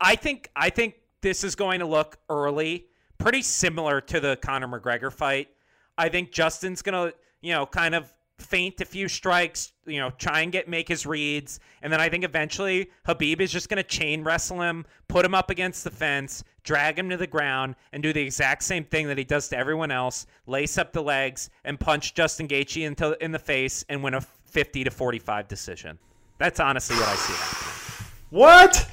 I 0.00 0.16
think 0.16 0.50
I 0.54 0.68
think 0.68 0.94
this 1.22 1.42
is 1.44 1.54
going 1.54 1.80
to 1.80 1.86
look 1.86 2.18
early 2.28 2.86
pretty 3.18 3.42
similar 3.42 4.00
to 4.00 4.20
the 4.20 4.36
Conor 4.42 4.68
McGregor 4.68 5.12
fight. 5.12 5.48
I 5.96 6.08
think 6.08 6.32
Justin's 6.32 6.82
going 6.82 7.10
to, 7.10 7.16
you 7.40 7.52
know, 7.52 7.64
kind 7.64 7.94
of 7.94 8.12
feint 8.38 8.80
a 8.80 8.84
few 8.84 9.08
strikes, 9.08 9.72
you 9.86 10.00
know, 10.00 10.10
try 10.10 10.40
and 10.40 10.50
get 10.50 10.68
make 10.68 10.88
his 10.88 11.06
reads, 11.06 11.60
and 11.80 11.92
then 11.92 12.00
I 12.00 12.08
think 12.08 12.24
eventually 12.24 12.90
Khabib 13.06 13.40
is 13.40 13.52
just 13.52 13.68
going 13.68 13.76
to 13.76 13.88
chain 13.88 14.24
wrestle 14.24 14.60
him, 14.60 14.84
put 15.06 15.24
him 15.24 15.34
up 15.34 15.50
against 15.50 15.84
the 15.84 15.90
fence, 15.90 16.42
drag 16.64 16.98
him 16.98 17.08
to 17.10 17.16
the 17.16 17.26
ground, 17.26 17.76
and 17.92 18.02
do 18.02 18.12
the 18.12 18.20
exact 18.20 18.64
same 18.64 18.84
thing 18.84 19.06
that 19.06 19.18
he 19.18 19.24
does 19.24 19.48
to 19.50 19.56
everyone 19.56 19.92
else: 19.92 20.26
lace 20.46 20.76
up 20.76 20.92
the 20.92 21.02
legs 21.02 21.50
and 21.64 21.78
punch 21.78 22.14
Justin 22.14 22.48
Gaethje 22.48 22.84
into 22.84 23.22
in 23.24 23.30
the 23.30 23.38
face 23.38 23.84
and 23.88 24.02
win 24.02 24.14
a 24.14 24.20
50 24.20 24.84
to 24.84 24.90
45 24.90 25.46
decision. 25.46 25.98
That's 26.38 26.58
honestly 26.58 26.96
what 26.96 27.08
I 27.08 27.14
see 27.14 27.32
happening. 27.34 28.12
What? 28.30 28.88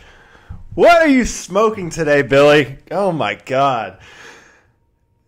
What 0.79 1.01
are 1.01 1.09
you 1.09 1.25
smoking 1.25 1.89
today, 1.89 2.21
Billy? 2.21 2.77
Oh 2.89 3.11
my 3.11 3.35
god. 3.35 3.99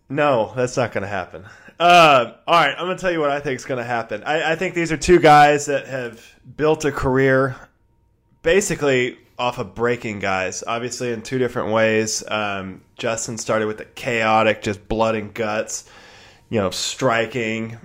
No, 0.08 0.50
that's 0.56 0.78
not 0.78 0.92
going 0.92 1.02
to 1.02 1.08
happen. 1.08 1.44
Uh, 1.78 2.32
all 2.46 2.54
right, 2.54 2.74
I'm 2.74 2.86
going 2.86 2.96
to 2.96 3.00
tell 3.02 3.12
you 3.12 3.20
what 3.20 3.28
I 3.28 3.38
think 3.38 3.58
is 3.58 3.66
going 3.66 3.76
to 3.76 3.84
happen. 3.84 4.22
I, 4.24 4.52
I 4.52 4.56
think 4.56 4.74
these 4.74 4.90
are 4.92 4.96
two 4.96 5.18
guys 5.18 5.66
that 5.66 5.86
have 5.88 6.26
built 6.56 6.86
a 6.86 6.90
career 6.90 7.54
basically 8.42 9.18
off 9.38 9.58
of 9.58 9.74
breaking 9.74 10.20
guys, 10.20 10.64
obviously 10.66 11.12
in 11.12 11.20
two 11.20 11.36
different 11.36 11.70
ways. 11.70 12.24
Um, 12.28 12.80
Justin 12.96 13.36
started 13.36 13.66
with 13.66 13.76
the 13.76 13.84
chaotic, 13.84 14.62
just 14.62 14.88
blood 14.88 15.16
and 15.16 15.34
guts, 15.34 15.84
you 16.48 16.60
know, 16.60 16.70
striking, 16.70 17.76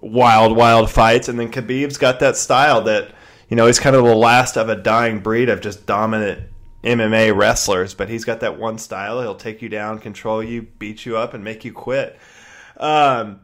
wild, 0.00 0.56
wild 0.56 0.88
fights, 0.88 1.28
and 1.28 1.40
then 1.40 1.50
Khabib's 1.50 1.98
got 1.98 2.20
that 2.20 2.36
style 2.36 2.82
that 2.82 3.10
you 3.48 3.56
know 3.56 3.66
he's 3.66 3.80
kind 3.80 3.96
of 3.96 4.04
the 4.04 4.14
last 4.14 4.56
of 4.56 4.68
a 4.68 4.76
dying 4.76 5.18
breed 5.18 5.48
of 5.48 5.60
just 5.60 5.86
dominant 5.86 6.44
MMA 6.82 7.36
wrestlers, 7.36 7.94
but 7.94 8.08
he's 8.08 8.24
got 8.24 8.40
that 8.40 8.58
one 8.58 8.78
style. 8.78 9.20
He'll 9.20 9.34
take 9.34 9.62
you 9.62 9.68
down, 9.68 9.98
control 9.98 10.42
you, 10.42 10.62
beat 10.62 11.04
you 11.04 11.16
up, 11.16 11.34
and 11.34 11.44
make 11.44 11.64
you 11.64 11.72
quit. 11.72 12.18
Um, 12.78 13.40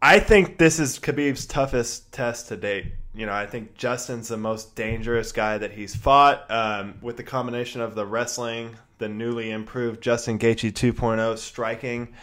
I 0.00 0.20
think 0.20 0.58
this 0.58 0.78
is 0.78 0.98
Khabib's 0.98 1.46
toughest 1.46 2.12
test 2.12 2.48
to 2.48 2.56
date. 2.56 2.86
You 3.14 3.26
know, 3.26 3.32
I 3.32 3.46
think 3.46 3.74
Justin's 3.74 4.28
the 4.28 4.36
most 4.36 4.74
dangerous 4.74 5.32
guy 5.32 5.58
that 5.58 5.72
he's 5.72 5.94
fought. 5.94 6.50
Um, 6.50 6.94
with 7.00 7.16
the 7.16 7.22
combination 7.22 7.80
of 7.80 7.94
the 7.94 8.04
wrestling, 8.04 8.76
the 8.98 9.08
newly 9.08 9.50
improved 9.50 10.00
Justin 10.02 10.38
Gaethje 10.38 10.72
2.0 10.72 11.38
striking, 11.38 12.14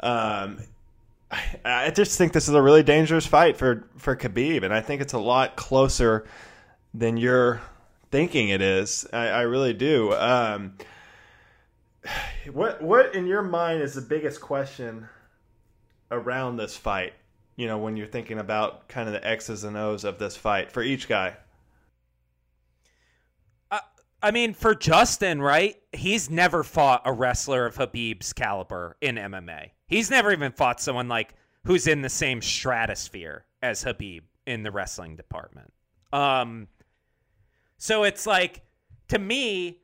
um, 0.00 0.58
I, 1.30 1.42
I 1.64 1.90
just 1.90 2.16
think 2.18 2.32
this 2.32 2.48
is 2.48 2.54
a 2.54 2.62
really 2.62 2.82
dangerous 2.82 3.26
fight 3.26 3.56
for 3.56 3.84
for 3.96 4.16
Khabib, 4.16 4.62
and 4.62 4.72
I 4.72 4.80
think 4.80 5.02
it's 5.02 5.14
a 5.14 5.18
lot 5.18 5.56
closer 5.56 6.26
than 6.92 7.16
you're 7.16 7.60
thinking 8.14 8.50
it 8.50 8.62
is. 8.62 9.04
I, 9.12 9.26
I 9.26 9.40
really 9.40 9.72
do. 9.72 10.12
Um, 10.14 10.74
what 12.52 12.80
what 12.80 13.12
in 13.12 13.26
your 13.26 13.42
mind 13.42 13.82
is 13.82 13.94
the 13.94 14.02
biggest 14.02 14.40
question 14.40 15.08
around 16.12 16.56
this 16.56 16.76
fight? 16.76 17.14
You 17.56 17.66
know, 17.66 17.78
when 17.78 17.96
you're 17.96 18.06
thinking 18.06 18.38
about 18.38 18.86
kind 18.86 19.08
of 19.08 19.14
the 19.14 19.26
X's 19.26 19.64
and 19.64 19.76
O's 19.76 20.04
of 20.04 20.20
this 20.20 20.36
fight 20.36 20.70
for 20.70 20.80
each 20.80 21.08
guy. 21.08 21.34
I, 23.72 23.80
I 24.22 24.30
mean, 24.30 24.54
for 24.54 24.76
Justin, 24.76 25.42
right? 25.42 25.74
He's 25.92 26.30
never 26.30 26.62
fought 26.62 27.02
a 27.04 27.12
wrestler 27.12 27.66
of 27.66 27.74
Khabib's 27.74 28.32
caliber 28.32 28.96
in 29.00 29.16
MMA. 29.16 29.70
He's 29.88 30.08
never 30.08 30.30
even 30.30 30.52
fought 30.52 30.80
someone 30.80 31.08
like 31.08 31.34
who's 31.64 31.88
in 31.88 32.02
the 32.02 32.08
same 32.08 32.40
stratosphere 32.40 33.44
as 33.60 33.82
Khabib 33.82 34.20
in 34.46 34.62
the 34.62 34.70
wrestling 34.70 35.16
department. 35.16 35.72
Um, 36.12 36.68
So 37.84 38.04
it's 38.04 38.26
like 38.26 38.62
to 39.08 39.18
me, 39.18 39.82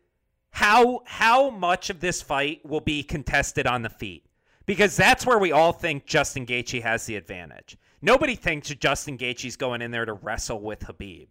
how 0.52 1.02
how 1.04 1.50
much 1.50 1.90
of 1.90 2.00
this 2.00 2.22
fight 2.22 2.64
will 2.64 2.80
be 2.80 3.02
contested 3.02 3.66
on 3.66 3.82
the 3.82 3.90
feet? 3.90 4.24
Because 4.64 4.96
that's 4.96 5.26
where 5.26 5.38
we 5.38 5.52
all 5.52 5.74
think 5.74 6.06
Justin 6.06 6.46
Gaethje 6.46 6.80
has 6.80 7.04
the 7.04 7.16
advantage. 7.16 7.76
Nobody 8.00 8.36
thinks 8.36 8.70
Justin 8.70 9.18
Gaethje's 9.18 9.56
going 9.56 9.82
in 9.82 9.90
there 9.90 10.06
to 10.06 10.14
wrestle 10.14 10.62
with 10.62 10.80
Khabib. 10.80 11.28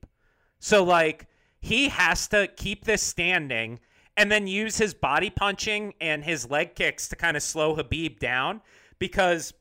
So 0.60 0.84
like 0.84 1.26
he 1.60 1.90
has 1.90 2.28
to 2.28 2.48
keep 2.56 2.86
this 2.86 3.02
standing 3.02 3.80
and 4.16 4.32
then 4.32 4.46
use 4.46 4.78
his 4.78 4.94
body 4.94 5.32
punching 5.32 5.96
and 6.00 6.24
his 6.24 6.52
leg 6.52 6.76
kicks 6.76 7.08
to 7.08 7.16
kind 7.16 7.36
of 7.36 7.42
slow 7.42 7.78
Khabib 7.78 8.20
down 8.20 8.62
because 9.00 9.56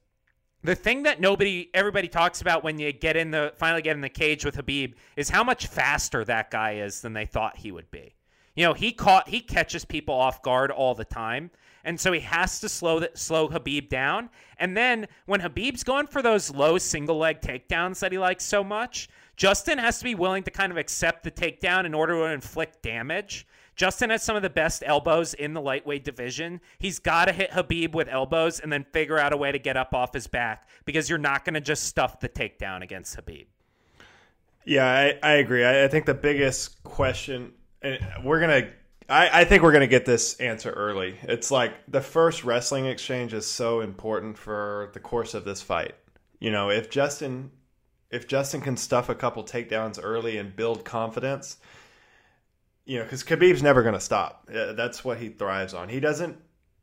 the 0.64 0.74
thing 0.74 1.04
that 1.04 1.20
nobody 1.20 1.70
everybody 1.72 2.08
talks 2.08 2.40
about 2.40 2.64
when 2.64 2.78
you 2.78 2.92
get 2.92 3.16
in 3.16 3.30
the 3.30 3.52
finally 3.56 3.82
get 3.82 3.94
in 3.94 4.00
the 4.00 4.08
cage 4.08 4.44
with 4.44 4.56
Khabib 4.56 4.94
is 5.16 5.28
how 5.28 5.44
much 5.44 5.66
faster 5.66 6.24
that 6.24 6.50
guy 6.50 6.74
is 6.74 7.00
than 7.00 7.12
they 7.12 7.26
thought 7.26 7.56
he 7.56 7.70
would 7.70 7.90
be. 7.90 8.14
You 8.54 8.64
know, 8.64 8.72
he 8.72 8.92
caught 8.92 9.28
he 9.28 9.40
catches 9.40 9.84
people 9.84 10.14
off 10.14 10.42
guard 10.42 10.70
all 10.70 10.94
the 10.94 11.04
time. 11.04 11.50
And 11.84 11.98
so 11.98 12.12
he 12.12 12.20
has 12.20 12.60
to 12.60 12.68
slow 12.68 13.00
the, 13.00 13.10
slow 13.14 13.48
Khabib 13.48 13.88
down. 13.88 14.30
And 14.58 14.76
then 14.76 15.06
when 15.26 15.40
Khabib's 15.40 15.84
going 15.84 16.08
for 16.08 16.22
those 16.22 16.50
low 16.50 16.76
single 16.76 17.16
leg 17.16 17.40
takedowns 17.40 18.00
that 18.00 18.12
he 18.12 18.18
likes 18.18 18.44
so 18.44 18.64
much, 18.64 19.08
Justin 19.36 19.78
has 19.78 19.98
to 19.98 20.04
be 20.04 20.16
willing 20.16 20.42
to 20.42 20.50
kind 20.50 20.72
of 20.72 20.76
accept 20.76 21.22
the 21.22 21.30
takedown 21.30 21.86
in 21.86 21.94
order 21.94 22.14
to 22.14 22.24
inflict 22.24 22.82
damage. 22.82 23.46
Justin 23.78 24.10
has 24.10 24.24
some 24.24 24.34
of 24.34 24.42
the 24.42 24.50
best 24.50 24.82
elbows 24.84 25.34
in 25.34 25.54
the 25.54 25.60
lightweight 25.60 26.04
division. 26.04 26.60
He's 26.80 26.98
got 26.98 27.26
to 27.26 27.32
hit 27.32 27.52
Khabib 27.52 27.94
with 27.94 28.08
elbows 28.08 28.58
and 28.58 28.72
then 28.72 28.84
figure 28.92 29.18
out 29.18 29.32
a 29.32 29.36
way 29.36 29.52
to 29.52 29.58
get 29.58 29.76
up 29.76 29.94
off 29.94 30.12
his 30.12 30.26
back 30.26 30.68
because 30.84 31.08
you're 31.08 31.16
not 31.16 31.44
going 31.44 31.54
to 31.54 31.60
just 31.60 31.84
stuff 31.84 32.18
the 32.18 32.28
takedown 32.28 32.82
against 32.82 33.16
Khabib. 33.16 33.46
Yeah, 34.64 34.84
I, 34.84 35.18
I 35.22 35.32
agree. 35.34 35.64
I, 35.64 35.84
I 35.84 35.88
think 35.88 36.06
the 36.06 36.14
biggest 36.14 36.82
question, 36.82 37.52
and 37.80 38.00
we're 38.24 38.40
going 38.40 38.64
to 38.64 38.70
I, 39.10 39.44
think 39.44 39.62
we're 39.62 39.72
going 39.72 39.80
to 39.80 39.86
get 39.86 40.04
this 40.04 40.38
answer 40.38 40.70
early. 40.70 41.16
It's 41.22 41.50
like 41.50 41.72
the 41.88 42.02
first 42.02 42.44
wrestling 42.44 42.84
exchange 42.84 43.32
is 43.32 43.46
so 43.46 43.80
important 43.80 44.36
for 44.36 44.90
the 44.92 45.00
course 45.00 45.32
of 45.32 45.46
this 45.46 45.62
fight. 45.62 45.94
You 46.40 46.50
know, 46.50 46.68
if 46.68 46.90
Justin 46.90 47.50
if 48.10 48.26
Justin 48.26 48.60
can 48.60 48.76
stuff 48.76 49.08
a 49.08 49.14
couple 49.14 49.44
takedowns 49.44 49.98
early 50.02 50.38
and 50.38 50.54
build 50.54 50.84
confidence, 50.84 51.58
you 52.88 52.96
know, 52.96 53.04
because 53.04 53.22
Khabib's 53.22 53.62
never 53.62 53.82
going 53.82 53.94
to 53.94 54.00
stop. 54.00 54.48
That's 54.48 55.04
what 55.04 55.18
he 55.18 55.28
thrives 55.28 55.74
on. 55.74 55.90
He 55.90 56.00
doesn't 56.00 56.38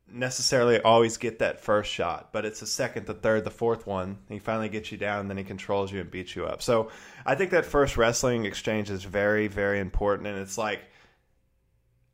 necessarily 0.08 0.80
always 0.80 1.16
get 1.16 1.40
that 1.40 1.60
first 1.60 1.90
shot, 1.90 2.32
but 2.32 2.44
it's 2.44 2.60
the 2.60 2.66
second, 2.66 3.06
the 3.06 3.14
third, 3.14 3.42
the 3.42 3.50
fourth 3.50 3.88
one. 3.88 4.18
He 4.28 4.38
finally 4.38 4.68
gets 4.68 4.92
you 4.92 4.98
down, 4.98 5.26
then 5.26 5.36
he 5.36 5.42
controls 5.42 5.90
you 5.90 6.00
and 6.00 6.08
beats 6.08 6.36
you 6.36 6.46
up. 6.46 6.62
So 6.62 6.92
I 7.26 7.34
think 7.34 7.50
that 7.50 7.66
first 7.66 7.96
wrestling 7.96 8.44
exchange 8.44 8.88
is 8.88 9.02
very, 9.02 9.48
very 9.48 9.80
important. 9.80 10.28
And 10.28 10.38
it's 10.38 10.56
like, 10.56 10.82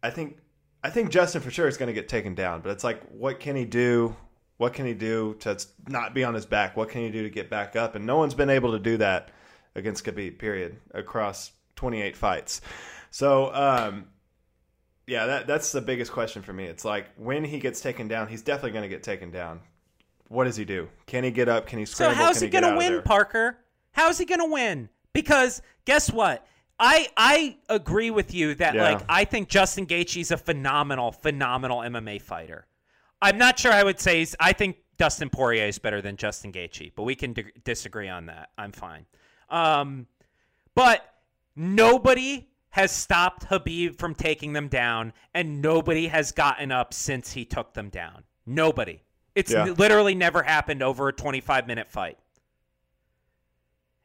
I 0.02 0.08
think, 0.08 0.38
I 0.82 0.88
think 0.88 1.10
Justin 1.10 1.42
for 1.42 1.50
sure 1.50 1.68
is 1.68 1.76
going 1.76 1.88
to 1.88 1.92
get 1.92 2.08
taken 2.08 2.34
down, 2.34 2.62
but 2.62 2.70
it's 2.70 2.84
like, 2.84 3.02
what 3.10 3.40
can 3.40 3.56
he 3.56 3.66
do? 3.66 4.16
What 4.56 4.72
can 4.72 4.86
he 4.86 4.94
do 4.94 5.36
to 5.40 5.62
not 5.86 6.14
be 6.14 6.24
on 6.24 6.32
his 6.32 6.46
back? 6.46 6.78
What 6.78 6.88
can 6.88 7.02
he 7.02 7.10
do 7.10 7.24
to 7.24 7.30
get 7.30 7.50
back 7.50 7.76
up? 7.76 7.94
And 7.94 8.06
no 8.06 8.16
one's 8.16 8.32
been 8.32 8.48
able 8.48 8.72
to 8.72 8.78
do 8.78 8.96
that 8.96 9.28
against 9.74 10.02
Khabib. 10.06 10.38
Period. 10.38 10.78
Across 10.94 11.52
28 11.76 12.16
fights. 12.16 12.62
So, 13.12 13.54
um, 13.54 14.06
yeah, 15.06 15.26
that 15.26 15.46
that's 15.46 15.70
the 15.70 15.82
biggest 15.82 16.10
question 16.10 16.40
for 16.40 16.54
me. 16.54 16.64
It's 16.64 16.84
like 16.84 17.06
when 17.16 17.44
he 17.44 17.60
gets 17.60 17.80
taken 17.82 18.08
down, 18.08 18.26
he's 18.26 18.40
definitely 18.40 18.70
going 18.70 18.82
to 18.82 18.88
get 18.88 19.02
taken 19.02 19.30
down. 19.30 19.60
What 20.28 20.44
does 20.44 20.56
he 20.56 20.64
do? 20.64 20.88
Can 21.06 21.22
he 21.22 21.30
get 21.30 21.46
up? 21.46 21.66
Can 21.66 21.78
he 21.78 21.84
scramble? 21.84 22.16
So 22.16 22.24
how's 22.24 22.40
he, 22.40 22.46
he 22.46 22.50
going 22.50 22.64
to 22.64 22.74
win, 22.74 23.02
Parker? 23.02 23.58
How's 23.92 24.16
he 24.16 24.24
going 24.24 24.40
to 24.40 24.50
win? 24.50 24.88
Because 25.12 25.60
guess 25.84 26.10
what? 26.10 26.46
I 26.78 27.08
I 27.14 27.58
agree 27.68 28.10
with 28.10 28.32
you 28.32 28.54
that 28.54 28.74
yeah. 28.74 28.92
like 28.92 29.02
I 29.10 29.26
think 29.26 29.50
Justin 29.50 29.86
Gaethje's 29.86 30.30
a 30.30 30.38
phenomenal 30.38 31.12
phenomenal 31.12 31.80
MMA 31.80 32.22
fighter. 32.22 32.66
I'm 33.20 33.36
not 33.36 33.58
sure 33.58 33.72
I 33.72 33.82
would 33.82 34.00
say 34.00 34.26
I 34.40 34.54
think 34.54 34.78
Dustin 34.96 35.28
Poirier 35.28 35.66
is 35.66 35.78
better 35.78 36.00
than 36.00 36.16
Justin 36.16 36.50
Gaethje, 36.50 36.92
but 36.96 37.02
we 37.02 37.14
can 37.14 37.34
d- 37.34 37.44
disagree 37.62 38.08
on 38.08 38.26
that. 38.26 38.48
I'm 38.56 38.72
fine. 38.72 39.04
Um, 39.50 40.06
but 40.74 41.04
nobody 41.54 42.48
has 42.72 42.90
stopped 42.90 43.48
Khabib 43.48 43.96
from 43.98 44.14
taking 44.14 44.52
them 44.54 44.68
down, 44.68 45.12
and 45.34 45.62
nobody 45.62 46.08
has 46.08 46.32
gotten 46.32 46.72
up 46.72 46.92
since 46.92 47.32
he 47.32 47.44
took 47.44 47.74
them 47.74 47.90
down. 47.90 48.24
Nobody. 48.46 49.02
It's 49.34 49.52
yeah. 49.52 49.64
literally 49.64 50.14
never 50.14 50.42
happened 50.42 50.82
over 50.82 51.08
a 51.08 51.12
25 51.12 51.66
minute 51.66 51.90
fight. 51.90 52.18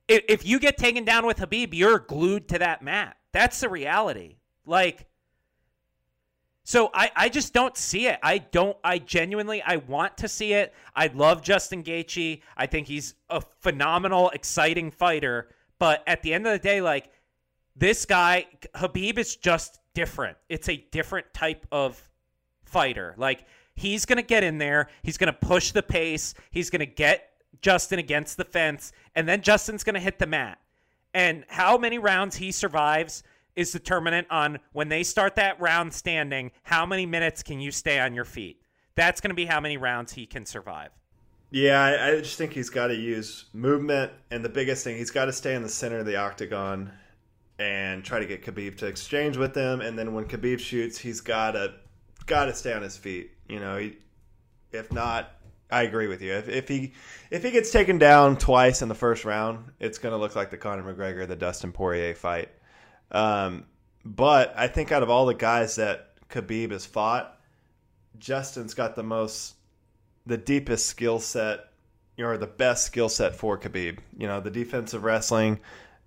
If, 0.08 0.24
if 0.30 0.46
you 0.46 0.60
get 0.60 0.78
taken 0.78 1.06
down 1.06 1.26
with 1.26 1.38
Khabib, 1.38 1.70
you're 1.74 2.00
glued 2.00 2.50
to 2.50 2.60
that 2.60 2.82
mat. 2.82 3.18
That's 3.32 3.60
the 3.60 3.70
reality. 3.70 4.36
Like, 4.66 5.08
so 6.64 6.90
I, 6.94 7.12
I 7.16 7.30
just 7.30 7.54
don't 7.54 7.78
see 7.78 8.08
it. 8.08 8.20
I 8.22 8.40
don't. 8.40 8.76
I 8.84 9.00
genuinely 9.00 9.62
I 9.62 9.78
want 9.78 10.18
to 10.18 10.28
see 10.28 10.52
it. 10.52 10.74
I 10.94 11.08
love 11.08 11.42
Justin 11.42 11.84
Gaethje. 11.84 12.42
I 12.58 12.66
think 12.66 12.88
he's 12.88 13.16
a 13.30 13.42
phenomenal, 13.62 14.30
exciting 14.32 14.92
fighter. 14.92 15.48
But 15.80 16.04
at 16.08 16.22
the 16.22 16.34
end 16.34 16.46
of 16.46 16.52
the 16.52 16.60
day, 16.60 16.82
like 16.82 17.12
this 17.78 18.06
guy, 18.06 18.48
Khabib, 18.76 19.18
is 19.18 19.36
just 19.36 19.80
different. 19.94 20.38
It's 20.50 20.70
a 20.70 20.78
different 20.92 21.34
type 21.34 21.66
of 21.72 22.02
fighter. 22.64 23.16
Like 23.18 23.46
he's 23.76 24.06
gonna 24.06 24.22
get 24.22 24.44
in 24.44 24.58
there. 24.58 24.90
He's 25.04 25.18
gonna 25.18 25.34
push 25.34 25.72
the 25.72 25.84
pace. 25.84 26.34
He's 26.52 26.70
gonna 26.70 26.86
get 26.86 27.30
Justin 27.62 28.00
against 28.00 28.38
the 28.38 28.46
fence, 28.46 28.92
and 29.16 29.28
then 29.28 29.42
Justin's 29.42 29.84
gonna 29.84 30.00
hit 30.00 30.20
the 30.20 30.28
mat. 30.28 30.60
And 31.14 31.46
how 31.48 31.78
many 31.78 31.98
rounds 31.98 32.36
he 32.36 32.52
survives 32.52 33.24
is 33.58 33.72
determinant 33.72 34.28
on 34.30 34.60
when 34.72 34.88
they 34.88 35.04
start 35.04 35.36
that 35.36 35.60
round 35.60 35.92
standing, 35.92 36.52
how 36.64 36.86
many 36.86 37.06
minutes 37.06 37.42
can 37.42 37.60
you 37.60 37.72
stay 37.72 38.00
on 38.00 38.14
your 38.14 38.24
feet? 38.24 38.62
That's 38.94 39.20
going 39.20 39.30
to 39.30 39.36
be 39.36 39.46
how 39.46 39.60
many 39.60 39.78
rounds 39.78 40.14
he 40.14 40.28
can 40.28 40.46
survive. 40.46 40.92
Yeah, 41.50 41.82
I, 41.82 42.10
I 42.10 42.20
just 42.20 42.38
think 42.38 42.54
he's 42.54 42.70
got 42.70 42.88
to 42.88 42.96
use 42.96 43.46
movement, 43.54 44.12
and 44.30 44.46
the 44.46 44.50
biggest 44.50 44.84
thing, 44.84 44.96
he's 44.96 45.12
got 45.12 45.26
to 45.26 45.34
stay 45.34 45.56
in 45.56 45.64
the 45.64 45.70
center 45.70 45.98
of 45.98 46.06
the 46.06 46.18
octagon 46.18 46.92
and 47.60 48.04
try 48.04 48.20
to 48.20 48.26
get 48.26 48.44
Khabib 48.44 48.78
to 48.78 48.86
exchange 48.86 49.38
with 49.38 49.56
him. 49.56 49.82
And 49.82 49.98
then 49.98 50.14
when 50.14 50.26
Khabib 50.26 50.60
shoots, 50.60 50.98
he's 50.98 51.22
got 51.22 51.52
to 51.52 51.74
got 52.26 52.46
to 52.46 52.54
stay 52.54 52.74
on 52.74 52.82
his 52.82 52.98
feet. 52.98 53.32
You 53.48 53.60
know, 53.60 53.78
he, 53.78 53.98
if 54.72 54.92
not, 54.92 55.32
I 55.72 55.84
agree 55.84 56.08
with 56.08 56.22
you. 56.22 56.34
If, 56.34 56.50
if 56.50 56.68
he 56.68 56.94
if 57.32 57.44
he 57.44 57.52
gets 57.52 57.72
taken 57.72 57.98
down 57.98 58.38
twice 58.38 58.82
in 58.82 58.90
the 58.90 58.96
first 58.96 59.26
round, 59.26 59.72
it's 59.80 59.98
going 59.98 60.14
to 60.14 60.18
look 60.18 60.36
like 60.36 60.50
the 60.50 60.58
Conor 60.58 60.84
McGregor, 60.84 61.28
the 61.28 61.36
Dustin 61.36 61.72
Poirier 61.72 62.16
fight. 62.16 62.50
Um, 63.12 63.66
but 64.06 64.54
I 64.56 64.68
think 64.68 64.92
out 64.92 65.04
of 65.04 65.10
all 65.10 65.26
the 65.26 65.34
guys 65.34 65.76
that 65.76 66.12
Khabib 66.30 66.72
has 66.72 66.86
fought, 66.86 67.40
Justin's 68.20 68.74
got 68.74 68.96
the 68.96 69.04
most, 69.04 69.56
the 70.26 70.38
deepest 70.38 70.86
skill 70.86 71.20
set, 71.20 71.72
or 72.20 72.38
the 72.38 72.48
best 72.48 72.86
skill 72.86 73.10
set 73.10 73.36
for 73.36 73.58
Khabib. 73.58 74.00
You 74.18 74.28
know, 74.28 74.40
the 74.40 74.52
defensive 74.52 75.04
wrestling 75.04 75.60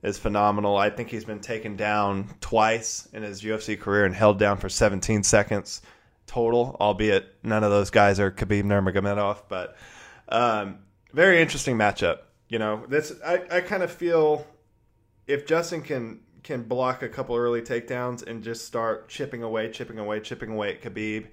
is 0.03 0.19
phenomenal. 0.19 0.77
I 0.77 0.91
think 0.91 1.11
he's 1.11 1.25
been 1.25 1.41
taken 1.41 1.77
down 1.77 2.29
twice 2.41 3.09
in 3.13 3.23
his 3.23 3.43
UFC 3.43 3.79
career 3.79 4.05
and 4.05 4.15
held 4.15 4.39
down 4.39 4.57
for 4.57 4.69
17 4.69 5.23
seconds 5.23 5.83
total, 6.27 6.77
albeit 6.81 7.27
none 7.43 7.65
of 7.65 7.71
those 7.71 7.91
guys 7.91 8.21
are 8.21 8.31
Khabib 8.31 8.63
Nurmagomedov. 8.63 9.43
But 9.49 9.77
um, 10.29 10.79
very 11.13 11.43
interesting 11.43 11.77
matchup. 11.77 12.19
You 12.49 12.59
know, 12.59 12.85
this 12.89 13.13
I, 13.25 13.43
I 13.51 13.61
kind 13.61 13.83
of 13.83 13.91
feel 13.91 14.47
if 15.27 15.47
Justin 15.47 15.83
can 15.83 16.21
can 16.43 16.63
block 16.63 17.03
a 17.03 17.09
couple 17.09 17.37
early 17.37 17.61
takedowns 17.61 18.27
and 18.27 18.43
just 18.43 18.65
start 18.65 19.09
chipping 19.09 19.43
away, 19.43 19.71
chipping 19.71 19.99
away, 19.99 20.21
chipping 20.21 20.51
away 20.51 20.71
at 20.73 20.83
Khabib, 20.83 21.27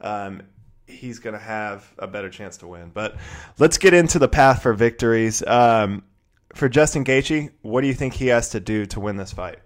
um, 0.00 0.42
he's 0.86 1.18
going 1.18 1.32
to 1.32 1.40
have 1.40 1.90
a 1.98 2.06
better 2.06 2.28
chance 2.28 2.58
to 2.58 2.66
win. 2.66 2.90
But 2.92 3.16
let's 3.58 3.78
get 3.78 3.94
into 3.94 4.18
the 4.18 4.28
path 4.28 4.62
for 4.62 4.74
victories. 4.74 5.42
Um, 5.46 6.02
for 6.54 6.68
Justin 6.68 7.04
Gaethje, 7.04 7.50
what 7.62 7.80
do 7.82 7.86
you 7.86 7.94
think 7.94 8.14
he 8.14 8.28
has 8.28 8.50
to 8.50 8.60
do 8.60 8.86
to 8.86 9.00
win 9.00 9.16
this 9.16 9.32
fight? 9.32 9.58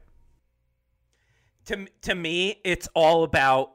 To 1.66 1.86
to 2.02 2.14
me, 2.14 2.60
it's 2.64 2.88
all 2.94 3.24
about 3.24 3.72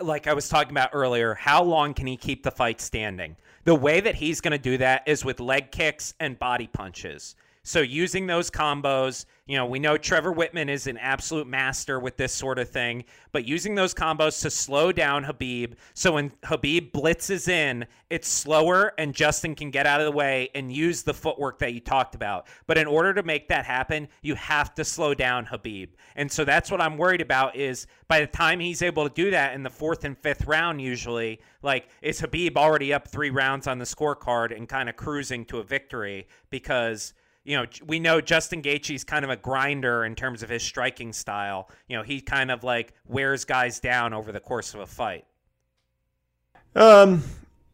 like 0.00 0.26
I 0.26 0.32
was 0.32 0.48
talking 0.48 0.70
about 0.70 0.90
earlier, 0.92 1.34
how 1.34 1.62
long 1.62 1.94
can 1.94 2.06
he 2.06 2.16
keep 2.16 2.42
the 2.42 2.50
fight 2.50 2.80
standing? 2.80 3.36
The 3.64 3.74
way 3.74 4.00
that 4.00 4.14
he's 4.14 4.40
going 4.40 4.52
to 4.52 4.58
do 4.58 4.78
that 4.78 5.02
is 5.06 5.24
with 5.24 5.40
leg 5.40 5.70
kicks 5.70 6.14
and 6.18 6.38
body 6.38 6.66
punches. 6.66 7.36
So 7.62 7.80
using 7.80 8.26
those 8.26 8.50
combos, 8.50 9.26
you 9.46 9.54
know, 9.54 9.66
we 9.66 9.78
know 9.78 9.98
Trevor 9.98 10.32
Wittman 10.32 10.70
is 10.70 10.86
an 10.86 10.96
absolute 10.96 11.46
master 11.46 12.00
with 12.00 12.16
this 12.16 12.32
sort 12.32 12.58
of 12.58 12.70
thing, 12.70 13.04
but 13.32 13.44
using 13.44 13.74
those 13.74 13.92
combos 13.92 14.40
to 14.42 14.50
slow 14.50 14.92
down 14.92 15.24
Khabib. 15.24 15.74
So 15.92 16.12
when 16.12 16.30
Khabib 16.42 16.90
blitzes 16.90 17.48
in, 17.48 17.84
it's 18.08 18.28
slower 18.28 18.94
and 18.96 19.14
Justin 19.14 19.54
can 19.54 19.70
get 19.70 19.86
out 19.86 20.00
of 20.00 20.06
the 20.06 20.16
way 20.16 20.48
and 20.54 20.72
use 20.72 21.02
the 21.02 21.12
footwork 21.12 21.58
that 21.58 21.74
you 21.74 21.80
talked 21.80 22.14
about. 22.14 22.46
But 22.66 22.78
in 22.78 22.86
order 22.86 23.12
to 23.12 23.22
make 23.22 23.48
that 23.48 23.66
happen, 23.66 24.08
you 24.22 24.36
have 24.36 24.74
to 24.76 24.84
slow 24.84 25.12
down 25.12 25.44
Khabib. 25.44 25.90
And 26.16 26.32
so 26.32 26.46
that's 26.46 26.70
what 26.70 26.80
I'm 26.80 26.96
worried 26.96 27.20
about 27.20 27.56
is 27.56 27.86
by 28.08 28.20
the 28.20 28.26
time 28.26 28.58
he's 28.58 28.80
able 28.80 29.06
to 29.06 29.14
do 29.14 29.30
that 29.32 29.54
in 29.54 29.62
the 29.62 29.70
fourth 29.70 30.04
and 30.04 30.16
fifth 30.16 30.46
round, 30.46 30.80
usually, 30.80 31.40
like, 31.62 31.88
is 32.00 32.22
Khabib 32.22 32.56
already 32.56 32.94
up 32.94 33.06
three 33.06 33.30
rounds 33.30 33.66
on 33.66 33.78
the 33.78 33.84
scorecard 33.84 34.56
and 34.56 34.66
kind 34.66 34.88
of 34.88 34.96
cruising 34.96 35.44
to 35.44 35.58
a 35.58 35.62
victory 35.62 36.26
because– 36.48 37.12
you 37.44 37.56
know, 37.56 37.64
we 37.86 38.00
know 38.00 38.20
Justin 38.20 38.62
Gaethje's 38.62 39.04
kind 39.04 39.24
of 39.24 39.30
a 39.30 39.36
grinder 39.36 40.04
in 40.04 40.14
terms 40.14 40.42
of 40.42 40.50
his 40.50 40.62
striking 40.62 41.12
style. 41.12 41.70
You 41.88 41.96
know, 41.96 42.02
he 42.02 42.20
kind 42.20 42.50
of 42.50 42.62
like 42.62 42.92
wears 43.06 43.44
guys 43.44 43.80
down 43.80 44.12
over 44.12 44.30
the 44.30 44.40
course 44.40 44.74
of 44.74 44.80
a 44.80 44.86
fight. 44.86 45.24
Um, 46.74 47.22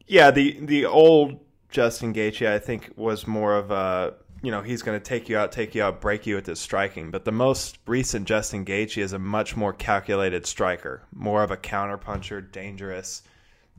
yeah, 0.07 0.31
the 0.31 0.59
the 0.61 0.87
old 0.87 1.41
Justin 1.69 2.15
Gaethje, 2.15 2.47
I 2.47 2.59
think, 2.59 2.93
was 2.97 3.27
more 3.27 3.57
of 3.57 3.71
a 3.71 4.15
you 4.43 4.51
know 4.51 4.63
he's 4.63 4.83
going 4.83 4.99
to 4.99 5.05
take 5.05 5.29
you 5.29 5.37
out, 5.37 5.51
take 5.51 5.75
you 5.75 5.83
out, 5.83 6.01
break 6.01 6.27
you 6.27 6.37
with 6.37 6.47
his 6.47 6.61
striking. 6.61 7.11
But 7.11 7.25
the 7.25 7.33
most 7.33 7.79
recent 7.87 8.29
Justin 8.29 8.65
Gaethje 8.65 9.03
is 9.03 9.13
a 9.13 9.19
much 9.19 9.57
more 9.57 9.73
calculated 9.73 10.47
striker, 10.47 11.03
more 11.13 11.43
of 11.43 11.51
a 11.51 11.57
counterpuncher, 11.57 12.53
dangerous, 12.53 13.25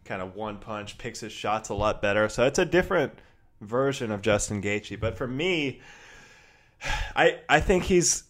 kind 0.03 0.21
of 0.21 0.35
one 0.35 0.57
punch, 0.57 0.97
picks 0.97 1.21
his 1.21 1.31
shots 1.31 1.69
a 1.69 1.73
lot 1.73 2.01
better. 2.01 2.27
So 2.27 2.45
it's 2.45 2.59
a 2.59 2.65
different 2.65 3.13
version 3.61 4.11
of 4.11 4.21
Justin 4.21 4.61
Gaethje. 4.61 4.99
But 4.99 5.17
for 5.17 5.27
me, 5.27 5.81
I 7.15 7.39
I 7.49 7.59
think 7.59 7.83
he's. 7.83 8.23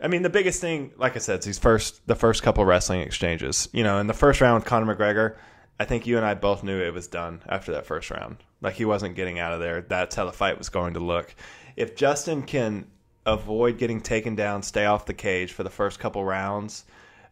I 0.00 0.06
mean, 0.06 0.22
the 0.22 0.30
biggest 0.30 0.60
thing, 0.60 0.92
like 0.96 1.16
I 1.16 1.18
said, 1.18 1.40
is 1.40 1.44
these 1.44 1.58
first 1.58 2.06
the 2.06 2.14
first 2.14 2.42
couple 2.42 2.64
wrestling 2.64 3.00
exchanges. 3.00 3.68
You 3.72 3.82
know, 3.82 3.98
in 3.98 4.06
the 4.06 4.14
first 4.14 4.40
round, 4.40 4.56
with 4.56 4.64
Conor 4.64 4.94
McGregor. 4.94 5.36
I 5.80 5.84
think 5.84 6.08
you 6.08 6.16
and 6.16 6.26
I 6.26 6.34
both 6.34 6.64
knew 6.64 6.80
it 6.80 6.92
was 6.92 7.06
done 7.06 7.40
after 7.48 7.70
that 7.72 7.86
first 7.86 8.10
round. 8.10 8.38
Like 8.60 8.74
he 8.74 8.84
wasn't 8.84 9.14
getting 9.14 9.38
out 9.38 9.52
of 9.52 9.60
there. 9.60 9.82
That's 9.82 10.16
how 10.16 10.24
the 10.24 10.32
fight 10.32 10.58
was 10.58 10.68
going 10.68 10.94
to 10.94 11.00
look. 11.00 11.34
If 11.76 11.94
Justin 11.94 12.42
can 12.42 12.86
avoid 13.24 13.78
getting 13.78 14.00
taken 14.00 14.34
down, 14.34 14.62
stay 14.62 14.86
off 14.86 15.06
the 15.06 15.14
cage 15.14 15.52
for 15.52 15.62
the 15.62 15.70
first 15.70 16.00
couple 16.00 16.24
rounds, 16.24 16.84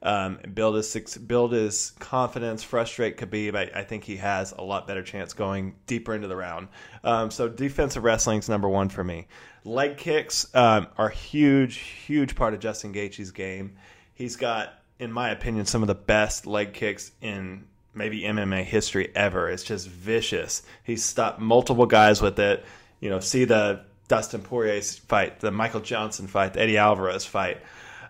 um, 0.02 0.38
build 0.54 0.76
his 0.76 1.18
build 1.18 1.52
his 1.52 1.92
confidence, 1.98 2.62
frustrate 2.62 3.16
Khabib, 3.16 3.56
I, 3.56 3.80
I, 3.80 3.84
think 3.84 4.04
he 4.04 4.16
has 4.16 4.52
a 4.52 4.62
lot 4.62 4.86
better 4.86 5.02
chance 5.02 5.32
going 5.32 5.74
deeper 5.86 6.14
into 6.14 6.28
the 6.28 6.36
round. 6.36 6.68
Um, 7.02 7.30
so 7.30 7.48
defensive 7.48 8.04
wrestling 8.04 8.38
is 8.38 8.48
number 8.48 8.68
one 8.68 8.88
for 8.88 9.02
me. 9.02 9.26
Leg 9.64 9.96
kicks 9.96 10.46
um, 10.54 10.86
are 10.96 11.08
huge, 11.08 11.76
huge 11.78 12.36
part 12.36 12.54
of 12.54 12.60
Justin 12.60 12.92
Gaethje's 12.92 13.32
game. 13.32 13.76
He's 14.14 14.36
got, 14.36 14.72
in 14.98 15.10
my 15.10 15.30
opinion, 15.30 15.66
some 15.66 15.82
of 15.82 15.88
the 15.88 15.94
best 15.94 16.46
leg 16.46 16.72
kicks 16.72 17.10
in 17.20 17.66
maybe 17.92 18.20
MMA 18.20 18.64
history 18.64 19.10
ever. 19.14 19.48
It's 19.48 19.64
just 19.64 19.88
vicious. 19.88 20.62
He's 20.84 21.04
stopped 21.04 21.40
multiple 21.40 21.86
guys 21.86 22.20
with 22.20 22.38
it. 22.38 22.64
You 23.00 23.10
know, 23.10 23.20
see 23.20 23.44
the 23.44 23.80
Dustin 24.08 24.42
Poirier 24.42 24.80
fight, 24.82 25.40
the 25.40 25.50
Michael 25.50 25.80
Johnson 25.80 26.26
fight, 26.26 26.52
the 26.52 26.60
Eddie 26.60 26.78
Alvarez 26.78 27.24
fight. 27.24 27.58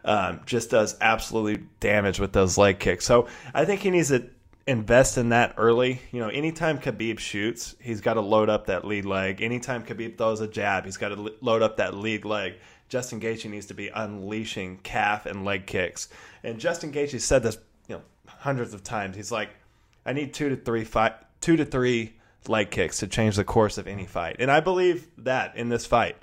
Um, 0.06 0.40
just 0.46 0.70
does 0.70 0.96
absolutely 1.00 1.64
damage 1.80 2.18
with 2.18 2.32
those 2.32 2.56
leg 2.56 2.78
kicks. 2.78 3.04
So 3.04 3.26
I 3.52 3.64
think 3.64 3.82
he 3.82 3.90
needs 3.90 4.08
to 4.08 4.30
invest 4.66 5.18
in 5.18 5.30
that 5.30 5.54
early. 5.58 6.00
You 6.12 6.20
know, 6.20 6.28
anytime 6.28 6.78
Khabib 6.78 7.18
shoots, 7.18 7.74
he's 7.80 8.00
got 8.00 8.14
to 8.14 8.20
load 8.20 8.48
up 8.48 8.66
that 8.66 8.84
lead 8.84 9.04
leg. 9.04 9.42
Anytime 9.42 9.84
Khabib 9.84 10.16
throws 10.16 10.40
a 10.40 10.46
jab, 10.46 10.84
he's 10.84 10.96
got 10.96 11.08
to 11.08 11.34
load 11.40 11.62
up 11.62 11.78
that 11.78 11.94
lead 11.94 12.24
leg. 12.24 12.54
Justin 12.88 13.20
Gaethje 13.20 13.50
needs 13.50 13.66
to 13.66 13.74
be 13.74 13.88
unleashing 13.88 14.78
calf 14.78 15.26
and 15.26 15.44
leg 15.44 15.66
kicks. 15.66 16.08
And 16.44 16.60
Justin 16.60 16.92
Gaethje 16.92 17.20
said 17.20 17.42
this, 17.42 17.58
you 17.88 17.96
know, 17.96 18.02
hundreds 18.28 18.74
of 18.74 18.84
times. 18.84 19.16
He's 19.16 19.32
like, 19.32 19.50
I 20.04 20.12
need 20.12 20.32
two 20.32 20.48
to 20.50 20.56
three 20.56 20.84
fight, 20.84 21.14
two 21.40 21.56
to 21.56 21.64
three 21.64 22.14
leg 22.48 22.70
kicks 22.70 22.98
to 22.98 23.06
change 23.06 23.36
the 23.36 23.44
course 23.44 23.78
of 23.78 23.86
any 23.86 24.06
fight, 24.06 24.36
and 24.38 24.50
I 24.50 24.60
believe 24.60 25.08
that 25.18 25.56
in 25.56 25.68
this 25.68 25.86
fight. 25.86 26.16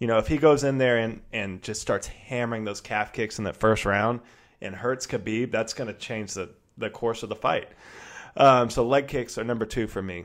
You 0.00 0.08
know, 0.08 0.18
if 0.18 0.26
he 0.26 0.38
goes 0.38 0.64
in 0.64 0.78
there 0.78 0.98
and 0.98 1.20
and 1.32 1.62
just 1.62 1.80
starts 1.80 2.08
hammering 2.08 2.64
those 2.64 2.80
calf 2.80 3.12
kicks 3.12 3.38
in 3.38 3.44
that 3.44 3.56
first 3.56 3.84
round 3.84 4.20
and 4.60 4.74
hurts 4.74 5.06
Khabib, 5.06 5.52
that's 5.52 5.72
going 5.72 5.86
to 5.86 5.94
change 5.94 6.34
the 6.34 6.50
the 6.76 6.90
course 6.90 7.22
of 7.22 7.28
the 7.28 7.36
fight. 7.36 7.68
Um, 8.36 8.70
so 8.70 8.84
leg 8.84 9.06
kicks 9.06 9.38
are 9.38 9.44
number 9.44 9.66
two 9.66 9.86
for 9.86 10.02
me. 10.02 10.24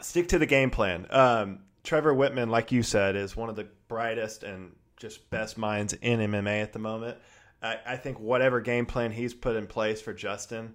Stick 0.00 0.28
to 0.28 0.38
the 0.38 0.46
game 0.46 0.70
plan. 0.70 1.06
Um, 1.10 1.60
Trevor 1.84 2.14
Wittman, 2.14 2.48
like 2.48 2.72
you 2.72 2.82
said, 2.82 3.14
is 3.14 3.36
one 3.36 3.48
of 3.48 3.56
the 3.56 3.68
brightest 3.86 4.42
and 4.42 4.74
just 4.96 5.30
best 5.30 5.56
minds 5.58 5.92
in 5.92 6.18
MMA 6.18 6.62
at 6.62 6.72
the 6.72 6.78
moment. 6.78 7.18
I, 7.62 7.78
I 7.86 7.96
think 7.96 8.18
whatever 8.18 8.60
game 8.60 8.86
plan 8.86 9.12
he's 9.12 9.34
put 9.34 9.54
in 9.54 9.66
place 9.66 10.00
for 10.00 10.12
Justin 10.12 10.74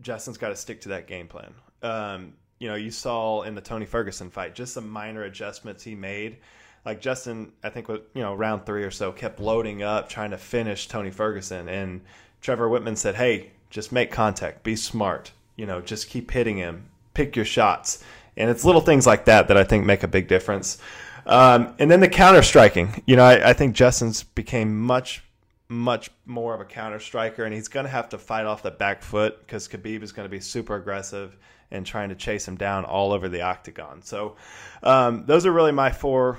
Justin's 0.00 0.38
got 0.38 0.48
to 0.48 0.56
stick 0.56 0.80
to 0.82 0.90
that 0.90 1.06
game 1.06 1.28
plan. 1.28 1.54
Um, 1.82 2.34
you 2.58 2.68
know, 2.68 2.74
you 2.74 2.90
saw 2.90 3.42
in 3.42 3.54
the 3.54 3.60
Tony 3.60 3.86
Ferguson 3.86 4.30
fight 4.30 4.54
just 4.54 4.74
some 4.74 4.88
minor 4.88 5.22
adjustments 5.22 5.82
he 5.82 5.94
made. 5.94 6.38
Like 6.84 7.00
Justin, 7.00 7.52
I 7.62 7.70
think 7.70 7.88
with 7.88 8.02
you 8.14 8.22
know 8.22 8.34
round 8.34 8.66
three 8.66 8.84
or 8.84 8.90
so, 8.90 9.10
kept 9.12 9.40
loading 9.40 9.82
up 9.82 10.08
trying 10.08 10.30
to 10.30 10.38
finish 10.38 10.86
Tony 10.86 11.10
Ferguson, 11.10 11.68
and 11.68 12.02
Trevor 12.40 12.68
Wittman 12.68 12.96
said, 12.96 13.14
"Hey, 13.14 13.52
just 13.70 13.90
make 13.90 14.10
contact, 14.10 14.62
be 14.62 14.76
smart. 14.76 15.32
You 15.56 15.66
know, 15.66 15.80
just 15.80 16.08
keep 16.08 16.30
hitting 16.30 16.58
him, 16.58 16.88
pick 17.14 17.36
your 17.36 17.44
shots." 17.44 18.04
And 18.36 18.50
it's 18.50 18.64
little 18.64 18.80
things 18.80 19.06
like 19.06 19.24
that 19.26 19.48
that 19.48 19.56
I 19.56 19.64
think 19.64 19.86
make 19.86 20.02
a 20.02 20.08
big 20.08 20.28
difference. 20.28 20.78
Um, 21.26 21.74
and 21.78 21.90
then 21.90 22.00
the 22.00 22.08
counter 22.08 22.42
striking. 22.42 23.02
You 23.06 23.16
know, 23.16 23.24
I, 23.24 23.50
I 23.50 23.52
think 23.54 23.74
Justin's 23.74 24.22
became 24.22 24.78
much 24.78 25.22
much 25.68 26.10
more 26.26 26.54
of 26.54 26.60
a 26.60 26.64
counter 26.64 27.00
striker, 27.00 27.44
and 27.44 27.54
he's 27.54 27.68
going 27.68 27.84
to 27.84 27.90
have 27.90 28.10
to 28.10 28.18
fight 28.18 28.44
off 28.44 28.62
the 28.62 28.70
back 28.70 29.02
foot 29.02 29.40
because 29.40 29.66
Khabib 29.66 30.02
is 30.02 30.12
going 30.12 30.26
to 30.26 30.30
be 30.30 30.40
super 30.40 30.76
aggressive 30.76 31.36
and 31.70 31.86
trying 31.86 32.10
to 32.10 32.14
chase 32.14 32.46
him 32.46 32.56
down 32.56 32.84
all 32.84 33.12
over 33.12 33.28
the 33.28 33.40
octagon. 33.40 34.02
So, 34.02 34.36
um, 34.82 35.24
those 35.26 35.46
are 35.46 35.52
really 35.52 35.72
my 35.72 35.90
four 35.90 36.38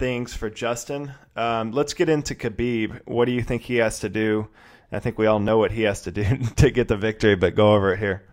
things 0.00 0.32
for 0.34 0.48
Justin. 0.48 1.12
Um, 1.36 1.72
let's 1.72 1.92
get 1.92 2.08
into 2.08 2.34
Khabib. 2.34 3.02
What 3.04 3.26
do 3.26 3.32
you 3.32 3.42
think 3.42 3.62
he 3.62 3.76
has 3.76 4.00
to 4.00 4.08
do? 4.08 4.48
I 4.90 4.98
think 4.98 5.18
we 5.18 5.26
all 5.26 5.38
know 5.38 5.58
what 5.58 5.70
he 5.70 5.82
has 5.82 6.00
to 6.02 6.10
do 6.10 6.24
to 6.56 6.70
get 6.70 6.88
the 6.88 6.96
victory, 6.96 7.36
but 7.36 7.54
go 7.54 7.74
over 7.74 7.92
it 7.92 7.98
here. 7.98 8.24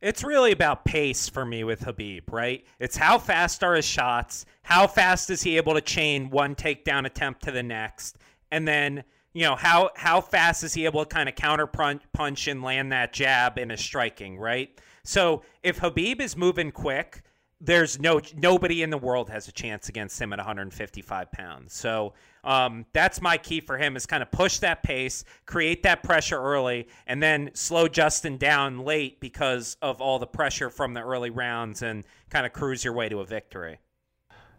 It's 0.00 0.24
really 0.24 0.50
about 0.50 0.84
pace 0.84 1.28
for 1.28 1.46
me 1.46 1.62
with 1.62 1.82
Khabib, 1.82 2.24
right? 2.32 2.66
It's 2.80 2.96
how 2.96 3.18
fast 3.18 3.62
are 3.62 3.76
his 3.76 3.84
shots? 3.84 4.44
How 4.62 4.88
fast 4.88 5.30
is 5.30 5.42
he 5.42 5.56
able 5.56 5.74
to 5.74 5.80
chain 5.80 6.28
one 6.28 6.56
takedown 6.56 7.06
attempt 7.06 7.44
to 7.44 7.52
the 7.52 7.62
next? 7.62 8.18
And 8.50 8.66
then 8.66 9.04
you 9.32 9.44
know 9.44 9.54
how 9.54 9.90
how 9.94 10.20
fast 10.20 10.64
is 10.64 10.74
he 10.74 10.84
able 10.84 11.04
to 11.04 11.08
kind 11.08 11.28
of 11.28 11.36
counter 11.36 11.66
punch 11.66 12.48
and 12.48 12.62
land 12.62 12.90
that 12.90 13.12
jab 13.12 13.56
in 13.56 13.70
a 13.70 13.78
striking 13.78 14.36
right 14.36 14.78
so 15.04 15.42
if 15.62 15.78
habib 15.78 16.20
is 16.20 16.36
moving 16.36 16.70
quick 16.70 17.22
there's 17.64 18.00
no 18.00 18.20
nobody 18.36 18.82
in 18.82 18.90
the 18.90 18.98
world 18.98 19.30
has 19.30 19.48
a 19.48 19.52
chance 19.52 19.88
against 19.88 20.20
him 20.20 20.32
at 20.32 20.38
155 20.38 21.32
pounds 21.32 21.72
so 21.72 22.12
um, 22.44 22.84
that's 22.92 23.20
my 23.20 23.38
key 23.38 23.60
for 23.60 23.78
him 23.78 23.96
is 23.96 24.04
kind 24.04 24.22
of 24.22 24.30
push 24.30 24.58
that 24.58 24.82
pace 24.82 25.24
create 25.46 25.82
that 25.84 26.02
pressure 26.02 26.40
early 26.40 26.88
and 27.06 27.22
then 27.22 27.50
slow 27.54 27.88
justin 27.88 28.36
down 28.36 28.80
late 28.80 29.20
because 29.20 29.76
of 29.80 30.00
all 30.00 30.18
the 30.18 30.26
pressure 30.26 30.68
from 30.68 30.92
the 30.92 31.00
early 31.00 31.30
rounds 31.30 31.82
and 31.82 32.04
kind 32.30 32.44
of 32.44 32.52
cruise 32.52 32.84
your 32.84 32.92
way 32.92 33.08
to 33.08 33.20
a 33.20 33.24
victory 33.24 33.78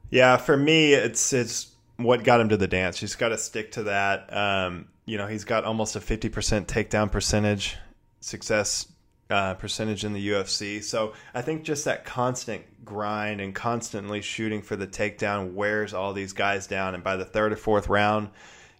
yeah 0.09 0.37
for 0.37 0.55
me 0.55 0.93
it's 0.93 1.33
it's 1.33 1.73
what 1.97 2.23
got 2.23 2.41
him 2.41 2.49
to 2.49 2.57
the 2.57 2.67
dance. 2.67 2.99
He's 2.99 3.15
got 3.15 3.29
to 3.29 3.37
stick 3.37 3.71
to 3.73 3.83
that. 3.83 4.35
Um, 4.35 4.87
you 5.05 5.17
know, 5.17 5.27
he's 5.27 5.43
got 5.43 5.63
almost 5.63 5.95
a 5.95 5.99
50% 5.99 6.65
takedown 6.65 7.11
percentage, 7.11 7.77
success 8.19 8.87
uh, 9.29 9.53
percentage 9.55 10.03
in 10.03 10.13
the 10.13 10.29
UFC. 10.29 10.83
So 10.83 11.13
I 11.33 11.41
think 11.41 11.63
just 11.63 11.85
that 11.85 12.05
constant 12.05 12.85
grind 12.85 13.41
and 13.41 13.55
constantly 13.55 14.21
shooting 14.21 14.61
for 14.61 14.75
the 14.75 14.87
takedown 14.87 15.53
wears 15.53 15.93
all 15.93 16.13
these 16.13 16.33
guys 16.33 16.67
down. 16.67 16.93
And 16.93 17.03
by 17.03 17.15
the 17.15 17.25
third 17.25 17.53
or 17.53 17.55
fourth 17.55 17.87
round, 17.87 18.29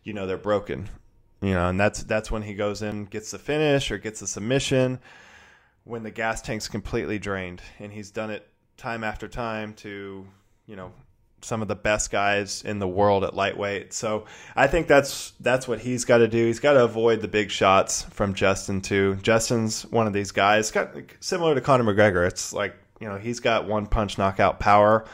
you 0.03 0.13
know, 0.13 0.27
they're 0.27 0.37
broken. 0.37 0.89
You 1.41 1.53
know, 1.53 1.69
and 1.69 1.79
that's 1.79 2.03
that's 2.03 2.31
when 2.31 2.41
he 2.43 2.53
goes 2.53 2.81
in, 2.81 3.05
gets 3.05 3.31
the 3.31 3.39
finish 3.39 3.91
or 3.91 3.97
gets 3.97 4.21
the 4.21 4.27
submission 4.27 4.99
when 5.83 6.03
the 6.03 6.11
gas 6.11 6.41
tank's 6.41 6.69
completely 6.69 7.19
drained. 7.19 7.61
And 7.79 7.91
he's 7.91 8.11
done 8.11 8.29
it 8.29 8.47
time 8.77 9.03
after 9.03 9.27
time 9.27 9.73
to, 9.75 10.25
you 10.65 10.75
know, 10.75 10.93
some 11.43 11.61
of 11.61 11.67
the 11.67 11.75
best 11.75 12.11
guys 12.11 12.63
in 12.63 12.79
the 12.79 12.87
world 12.87 13.23
at 13.23 13.35
lightweight. 13.35 13.93
So 13.93 14.25
I 14.55 14.67
think 14.67 14.87
that's 14.87 15.33
that's 15.39 15.67
what 15.67 15.79
he's 15.79 16.05
got 16.05 16.19
to 16.19 16.27
do. 16.27 16.45
He's 16.45 16.59
got 16.59 16.73
to 16.73 16.83
avoid 16.83 17.21
the 17.21 17.27
big 17.27 17.51
shots 17.51 18.03
from 18.03 18.33
Justin 18.33 18.81
too. 18.81 19.15
Justin's 19.21 19.83
one 19.87 20.07
of 20.07 20.13
these 20.13 20.31
guys, 20.31 20.71
got 20.71 20.95
similar 21.19 21.55
to 21.55 21.61
Conor 21.61 21.83
McGregor. 21.83 22.27
It's 22.27 22.53
like 22.53 22.75
you 22.99 23.07
know 23.07 23.17
he's 23.17 23.39
got 23.39 23.67
one 23.67 23.85
punch 23.85 24.17
knockout 24.17 24.59
power. 24.59 25.05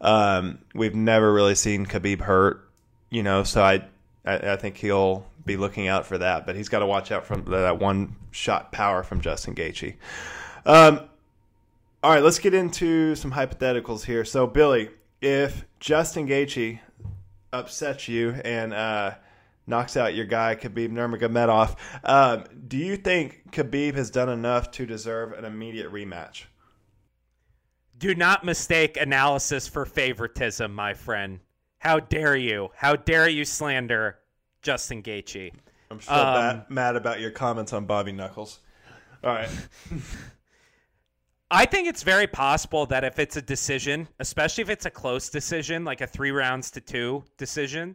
Um, 0.00 0.58
we've 0.74 0.94
never 0.94 1.32
really 1.32 1.54
seen 1.54 1.86
Khabib 1.86 2.20
hurt, 2.20 2.68
you 3.10 3.22
know. 3.22 3.44
So 3.44 3.62
I, 3.62 3.84
I, 4.24 4.52
I 4.52 4.56
think 4.56 4.76
he'll 4.76 5.26
be 5.44 5.56
looking 5.56 5.88
out 5.88 6.06
for 6.06 6.18
that. 6.18 6.46
But 6.46 6.56
he's 6.56 6.68
got 6.68 6.80
to 6.80 6.86
watch 6.86 7.12
out 7.12 7.24
from 7.24 7.44
that 7.46 7.78
one 7.78 8.16
shot 8.30 8.72
power 8.72 9.02
from 9.02 9.20
Justin 9.20 9.54
Gaethje. 9.54 9.94
Um, 10.66 11.00
all 12.02 12.10
right, 12.10 12.22
let's 12.22 12.38
get 12.38 12.54
into 12.54 13.14
some 13.14 13.32
hypotheticals 13.32 14.04
here. 14.04 14.24
So 14.24 14.46
Billy, 14.46 14.90
if 15.20 15.64
Justin 15.86 16.26
Gaethje 16.26 16.80
upsets 17.52 18.08
you 18.08 18.30
and 18.44 18.74
uh, 18.74 19.14
knocks 19.68 19.96
out 19.96 20.16
your 20.16 20.24
guy 20.24 20.56
Khabib 20.56 20.90
Nurmagomedov, 20.90 21.76
um, 22.02 22.42
do 22.66 22.76
you 22.76 22.96
think 22.96 23.52
Khabib 23.52 23.94
has 23.94 24.10
done 24.10 24.28
enough 24.28 24.72
to 24.72 24.84
deserve 24.84 25.32
an 25.34 25.44
immediate 25.44 25.92
rematch? 25.92 26.46
Do 27.96 28.16
not 28.16 28.44
mistake 28.44 28.96
analysis 28.96 29.68
for 29.68 29.84
favoritism, 29.84 30.74
my 30.74 30.92
friend. 30.92 31.38
How 31.78 32.00
dare 32.00 32.34
you? 32.34 32.70
How 32.74 32.96
dare 32.96 33.28
you 33.28 33.44
slander 33.44 34.18
Justin 34.62 35.04
Gaethje? 35.04 35.52
I'm 35.92 36.00
still 36.00 36.16
um, 36.16 36.34
mad, 36.34 36.66
mad 36.68 36.96
about 36.96 37.20
your 37.20 37.30
comments 37.30 37.72
on 37.72 37.86
Bobby 37.86 38.10
Knuckles. 38.10 38.58
All 39.22 39.32
right. 39.32 39.48
I 41.50 41.64
think 41.64 41.86
it's 41.86 42.02
very 42.02 42.26
possible 42.26 42.86
that 42.86 43.04
if 43.04 43.18
it's 43.18 43.36
a 43.36 43.42
decision, 43.42 44.08
especially 44.18 44.62
if 44.62 44.70
it's 44.70 44.86
a 44.86 44.90
close 44.90 45.28
decision, 45.28 45.84
like 45.84 46.00
a 46.00 46.06
three 46.06 46.32
rounds 46.32 46.70
to 46.72 46.80
two 46.80 47.24
decision, 47.36 47.94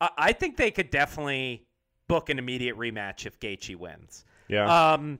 I, 0.00 0.10
I 0.18 0.32
think 0.32 0.56
they 0.56 0.70
could 0.70 0.90
definitely 0.90 1.66
book 2.06 2.28
an 2.28 2.38
immediate 2.38 2.76
rematch 2.76 3.24
if 3.24 3.40
Gaethje 3.40 3.76
wins. 3.76 4.24
Yeah. 4.48 4.92
Um, 4.92 5.18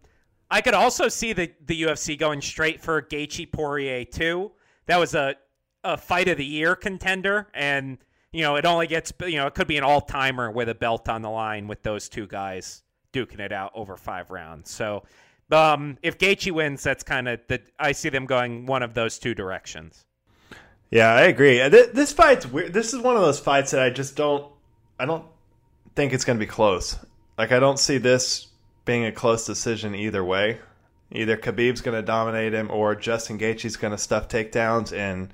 I 0.50 0.60
could 0.60 0.74
also 0.74 1.08
see 1.08 1.32
the 1.32 1.50
the 1.64 1.82
UFC 1.82 2.18
going 2.18 2.42
straight 2.42 2.82
for 2.82 3.00
Gaethje 3.00 3.50
Poirier 3.50 4.04
too. 4.04 4.52
That 4.86 4.98
was 4.98 5.14
a 5.14 5.36
a 5.82 5.96
fight 5.96 6.28
of 6.28 6.36
the 6.36 6.44
year 6.44 6.76
contender, 6.76 7.48
and 7.54 7.96
you 8.32 8.42
know 8.42 8.56
it 8.56 8.66
only 8.66 8.86
gets 8.86 9.14
you 9.26 9.36
know 9.36 9.46
it 9.46 9.54
could 9.54 9.66
be 9.66 9.78
an 9.78 9.84
all 9.84 10.02
timer 10.02 10.50
with 10.50 10.68
a 10.68 10.74
belt 10.74 11.08
on 11.08 11.22
the 11.22 11.30
line 11.30 11.68
with 11.68 11.82
those 11.82 12.10
two 12.10 12.26
guys 12.26 12.82
duking 13.14 13.40
it 13.40 13.52
out 13.52 13.72
over 13.74 13.96
five 13.96 14.30
rounds. 14.30 14.70
So. 14.70 15.04
Um, 15.52 15.98
if 16.02 16.18
Gaethje 16.18 16.52
wins, 16.52 16.82
that's 16.82 17.02
kind 17.02 17.28
of 17.28 17.40
the. 17.48 17.60
I 17.78 17.92
see 17.92 18.08
them 18.08 18.26
going 18.26 18.66
one 18.66 18.82
of 18.82 18.94
those 18.94 19.18
two 19.18 19.34
directions. 19.34 20.04
Yeah, 20.90 21.12
I 21.12 21.22
agree. 21.22 21.60
Uh, 21.60 21.68
This 21.68 22.12
fight's 22.12 22.46
weird. 22.46 22.72
This 22.72 22.92
is 22.92 23.00
one 23.00 23.16
of 23.16 23.22
those 23.22 23.40
fights 23.40 23.70
that 23.70 23.82
I 23.82 23.90
just 23.90 24.16
don't. 24.16 24.52
I 24.98 25.06
don't 25.06 25.24
think 25.94 26.12
it's 26.12 26.24
going 26.24 26.38
to 26.38 26.44
be 26.44 26.50
close. 26.50 26.98
Like 27.38 27.52
I 27.52 27.58
don't 27.58 27.78
see 27.78 27.98
this 27.98 28.48
being 28.84 29.04
a 29.06 29.12
close 29.12 29.46
decision 29.46 29.94
either 29.94 30.24
way. 30.24 30.58
Either 31.10 31.36
Khabib's 31.36 31.80
going 31.80 31.96
to 31.96 32.02
dominate 32.02 32.52
him, 32.54 32.70
or 32.70 32.94
Justin 32.94 33.38
Gaethje's 33.38 33.76
going 33.76 33.92
to 33.92 33.98
stuff 33.98 34.28
takedowns 34.28 34.96
and 34.96 35.32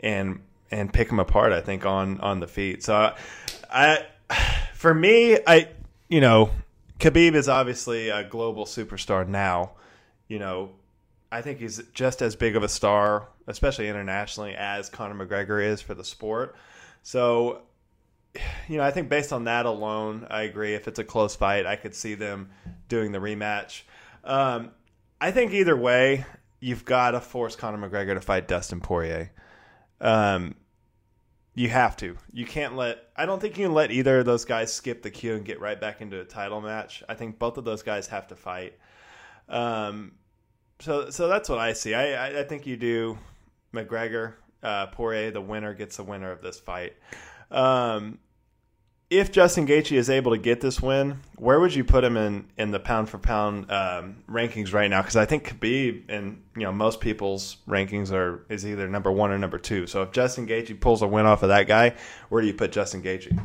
and 0.00 0.40
and 0.70 0.92
pick 0.92 1.10
him 1.10 1.18
apart. 1.18 1.52
I 1.52 1.60
think 1.60 1.86
on 1.86 2.20
on 2.20 2.40
the 2.40 2.46
feet. 2.46 2.82
So 2.82 3.14
I, 3.70 4.06
for 4.74 4.94
me, 4.94 5.38
I 5.46 5.68
you 6.08 6.20
know, 6.20 6.50
Khabib 6.98 7.34
is 7.34 7.48
obviously 7.48 8.08
a 8.08 8.24
global 8.24 8.64
superstar 8.64 9.26
now. 9.26 9.72
You 10.28 10.38
know, 10.38 10.70
I 11.30 11.42
think 11.42 11.58
he's 11.58 11.82
just 11.92 12.22
as 12.22 12.36
big 12.36 12.56
of 12.56 12.62
a 12.62 12.68
star, 12.68 13.28
especially 13.46 13.88
internationally, 13.88 14.54
as 14.54 14.88
Conor 14.88 15.26
McGregor 15.26 15.64
is 15.64 15.80
for 15.80 15.94
the 15.94 16.04
sport. 16.04 16.56
So, 17.02 17.62
you 18.68 18.78
know, 18.78 18.82
I 18.82 18.90
think 18.90 19.08
based 19.08 19.32
on 19.32 19.44
that 19.44 19.66
alone, 19.66 20.26
I 20.30 20.42
agree. 20.42 20.74
If 20.74 20.88
it's 20.88 20.98
a 20.98 21.04
close 21.04 21.36
fight, 21.36 21.66
I 21.66 21.76
could 21.76 21.94
see 21.94 22.14
them 22.14 22.50
doing 22.88 23.12
the 23.12 23.18
rematch. 23.18 23.82
Um, 24.24 24.70
I 25.20 25.30
think 25.30 25.52
either 25.52 25.76
way, 25.76 26.24
you've 26.60 26.84
got 26.84 27.12
to 27.12 27.20
force 27.20 27.56
Conor 27.56 27.88
McGregor 27.88 28.14
to 28.14 28.20
fight 28.20 28.48
Dustin 28.48 28.80
Poirier. 28.80 29.32
Um, 30.00 30.54
you 31.56 31.70
have 31.70 31.96
to. 31.96 32.16
You 32.32 32.44
can't 32.44 32.76
let. 32.76 33.08
I 33.16 33.24
don't 33.24 33.40
think 33.40 33.56
you 33.56 33.64
can 33.64 33.74
let 33.74 33.90
either 33.90 34.18
of 34.18 34.26
those 34.26 34.44
guys 34.44 34.72
skip 34.72 35.02
the 35.02 35.10
queue 35.10 35.34
and 35.34 35.44
get 35.44 35.58
right 35.58 35.80
back 35.80 36.02
into 36.02 36.20
a 36.20 36.24
title 36.24 36.60
match. 36.60 37.02
I 37.08 37.14
think 37.14 37.38
both 37.38 37.56
of 37.56 37.64
those 37.64 37.82
guys 37.82 38.06
have 38.08 38.28
to 38.28 38.36
fight. 38.36 38.74
Um, 39.48 40.12
so 40.80 41.08
so 41.08 41.28
that's 41.28 41.48
what 41.48 41.58
I 41.58 41.72
see. 41.72 41.94
I 41.94 42.12
I, 42.12 42.40
I 42.40 42.44
think 42.44 42.66
you 42.66 42.76
do 42.76 43.18
McGregor 43.72 44.34
uh, 44.62 44.88
Poirier. 44.88 45.30
The 45.30 45.40
winner 45.40 45.72
gets 45.72 45.96
the 45.96 46.04
winner 46.04 46.30
of 46.30 46.42
this 46.42 46.60
fight. 46.60 46.92
Um, 47.50 48.18
if 49.08 49.30
Justin 49.30 49.66
Gaethje 49.66 49.96
is 49.96 50.10
able 50.10 50.32
to 50.32 50.38
get 50.38 50.60
this 50.60 50.80
win, 50.80 51.20
where 51.36 51.60
would 51.60 51.74
you 51.74 51.84
put 51.84 52.02
him 52.02 52.16
in, 52.16 52.46
in 52.56 52.72
the 52.72 52.80
pound 52.80 53.08
for 53.08 53.18
pound 53.18 53.70
um, 53.70 54.16
rankings 54.28 54.72
right 54.72 54.90
now? 54.90 55.00
Because 55.00 55.16
I 55.16 55.24
think 55.24 55.48
Khabib 55.48 56.04
and 56.08 56.42
you 56.56 56.62
know 56.62 56.72
most 56.72 57.00
people's 57.00 57.58
rankings 57.68 58.12
are 58.12 58.44
is 58.48 58.66
either 58.66 58.88
number 58.88 59.12
one 59.12 59.30
or 59.30 59.38
number 59.38 59.58
two. 59.58 59.86
So 59.86 60.02
if 60.02 60.12
Justin 60.12 60.46
Gaethje 60.46 60.80
pulls 60.80 61.02
a 61.02 61.06
win 61.06 61.24
off 61.24 61.42
of 61.42 61.50
that 61.50 61.68
guy, 61.68 61.94
where 62.30 62.42
do 62.42 62.48
you 62.48 62.54
put 62.54 62.72
Justin 62.72 63.02
Gaethje? 63.02 63.38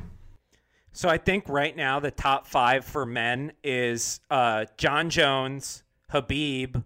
So 0.94 1.08
I 1.08 1.18
think 1.18 1.48
right 1.48 1.76
now 1.76 2.00
the 2.00 2.12
top 2.12 2.48
five 2.48 2.84
for 2.84 3.06
men 3.06 3.54
is 3.64 4.20
uh, 4.30 4.66
Jon 4.78 5.10
Jones, 5.10 5.84
Khabib, 6.12 6.84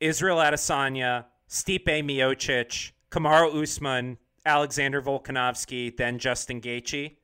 Israel 0.00 0.38
Adesanya, 0.38 1.26
Stipe 1.48 1.86
Miocic, 1.86 2.92
Kamaru 3.10 3.62
Usman, 3.62 4.18
Alexander 4.44 5.00
Volkanovski, 5.00 5.96
then 5.96 6.18
Justin 6.18 6.60
Gaethje. 6.60 7.17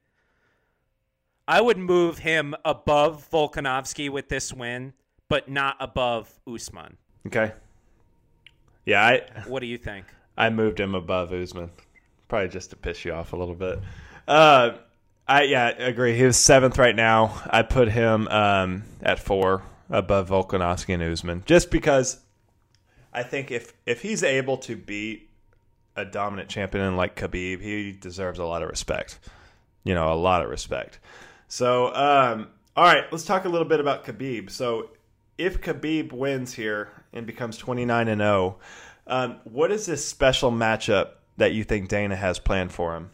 I 1.46 1.60
would 1.60 1.78
move 1.78 2.18
him 2.18 2.54
above 2.64 3.28
Volkanovski 3.30 4.08
with 4.08 4.28
this 4.28 4.52
win, 4.52 4.94
but 5.28 5.48
not 5.48 5.76
above 5.78 6.32
Usman. 6.46 6.96
Okay. 7.26 7.52
Yeah, 8.86 9.02
I 9.02 9.22
What 9.46 9.60
do 9.60 9.66
you 9.66 9.78
think? 9.78 10.06
I 10.36 10.50
moved 10.50 10.80
him 10.80 10.94
above 10.94 11.32
Usman, 11.32 11.70
probably 12.28 12.48
just 12.48 12.70
to 12.70 12.76
piss 12.76 13.04
you 13.04 13.12
off 13.12 13.32
a 13.32 13.36
little 13.36 13.54
bit. 13.54 13.78
Uh, 14.26 14.72
I 15.26 15.42
yeah, 15.44 15.68
agree. 15.68 16.16
He 16.16 16.24
was 16.24 16.36
seventh 16.36 16.78
right 16.78 16.96
now. 16.96 17.42
I 17.48 17.62
put 17.62 17.88
him 17.88 18.28
um, 18.28 18.84
at 19.02 19.18
four 19.18 19.62
above 19.90 20.28
Volkanovski 20.28 20.94
and 20.94 21.02
Usman, 21.02 21.44
just 21.46 21.70
because 21.70 22.18
I 23.12 23.22
think 23.22 23.50
if 23.50 23.72
if 23.86 24.02
he's 24.02 24.22
able 24.22 24.58
to 24.58 24.76
beat 24.76 25.30
a 25.96 26.04
dominant 26.04 26.48
champion 26.48 26.96
like 26.96 27.16
Khabib, 27.16 27.62
he 27.62 27.92
deserves 27.92 28.38
a 28.38 28.44
lot 28.44 28.62
of 28.62 28.68
respect. 28.68 29.18
You 29.84 29.94
know, 29.94 30.12
a 30.12 30.14
lot 30.14 30.42
of 30.42 30.50
respect. 30.50 30.98
So, 31.48 31.94
um, 31.94 32.48
all 32.76 32.84
right, 32.84 33.04
let's 33.12 33.24
talk 33.24 33.44
a 33.44 33.48
little 33.48 33.68
bit 33.68 33.80
about 33.80 34.04
Khabib. 34.04 34.50
So, 34.50 34.90
if 35.38 35.60
Khabib 35.60 36.12
wins 36.12 36.54
here 36.54 36.90
and 37.12 37.26
becomes 37.26 37.56
29 37.56 38.08
and 38.08 38.20
0, 38.20 38.56
um, 39.06 39.40
what 39.44 39.70
is 39.70 39.86
this 39.86 40.06
special 40.06 40.50
matchup 40.50 41.10
that 41.36 41.52
you 41.52 41.64
think 41.64 41.88
Dana 41.88 42.16
has 42.16 42.38
planned 42.38 42.72
for 42.72 42.96
him? 42.96 43.10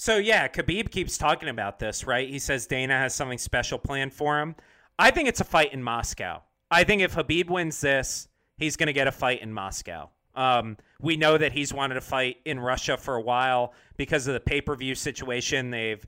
So 0.00 0.16
yeah, 0.16 0.46
Khabib 0.46 0.92
keeps 0.92 1.18
talking 1.18 1.48
about 1.48 1.80
this, 1.80 2.06
right? 2.06 2.28
He 2.28 2.38
says 2.38 2.66
Dana 2.66 2.96
has 2.96 3.14
something 3.14 3.36
special 3.36 3.78
planned 3.78 4.12
for 4.12 4.40
him. 4.40 4.54
I 4.96 5.10
think 5.10 5.28
it's 5.28 5.40
a 5.40 5.44
fight 5.44 5.72
in 5.72 5.82
Moscow. 5.82 6.42
I 6.70 6.84
think 6.84 7.02
if 7.02 7.16
Khabib 7.16 7.50
wins 7.50 7.80
this, 7.80 8.28
he's 8.58 8.76
going 8.76 8.86
to 8.86 8.92
get 8.92 9.08
a 9.08 9.12
fight 9.12 9.42
in 9.42 9.52
Moscow. 9.52 10.10
Um, 10.36 10.76
we 11.00 11.16
know 11.16 11.36
that 11.36 11.52
he's 11.52 11.74
wanted 11.74 11.94
to 11.94 12.00
fight 12.00 12.36
in 12.44 12.60
Russia 12.60 12.96
for 12.96 13.16
a 13.16 13.20
while 13.20 13.74
because 13.96 14.28
of 14.28 14.34
the 14.34 14.40
pay 14.40 14.60
per 14.60 14.76
view 14.76 14.94
situation. 14.94 15.70
They've 15.70 16.06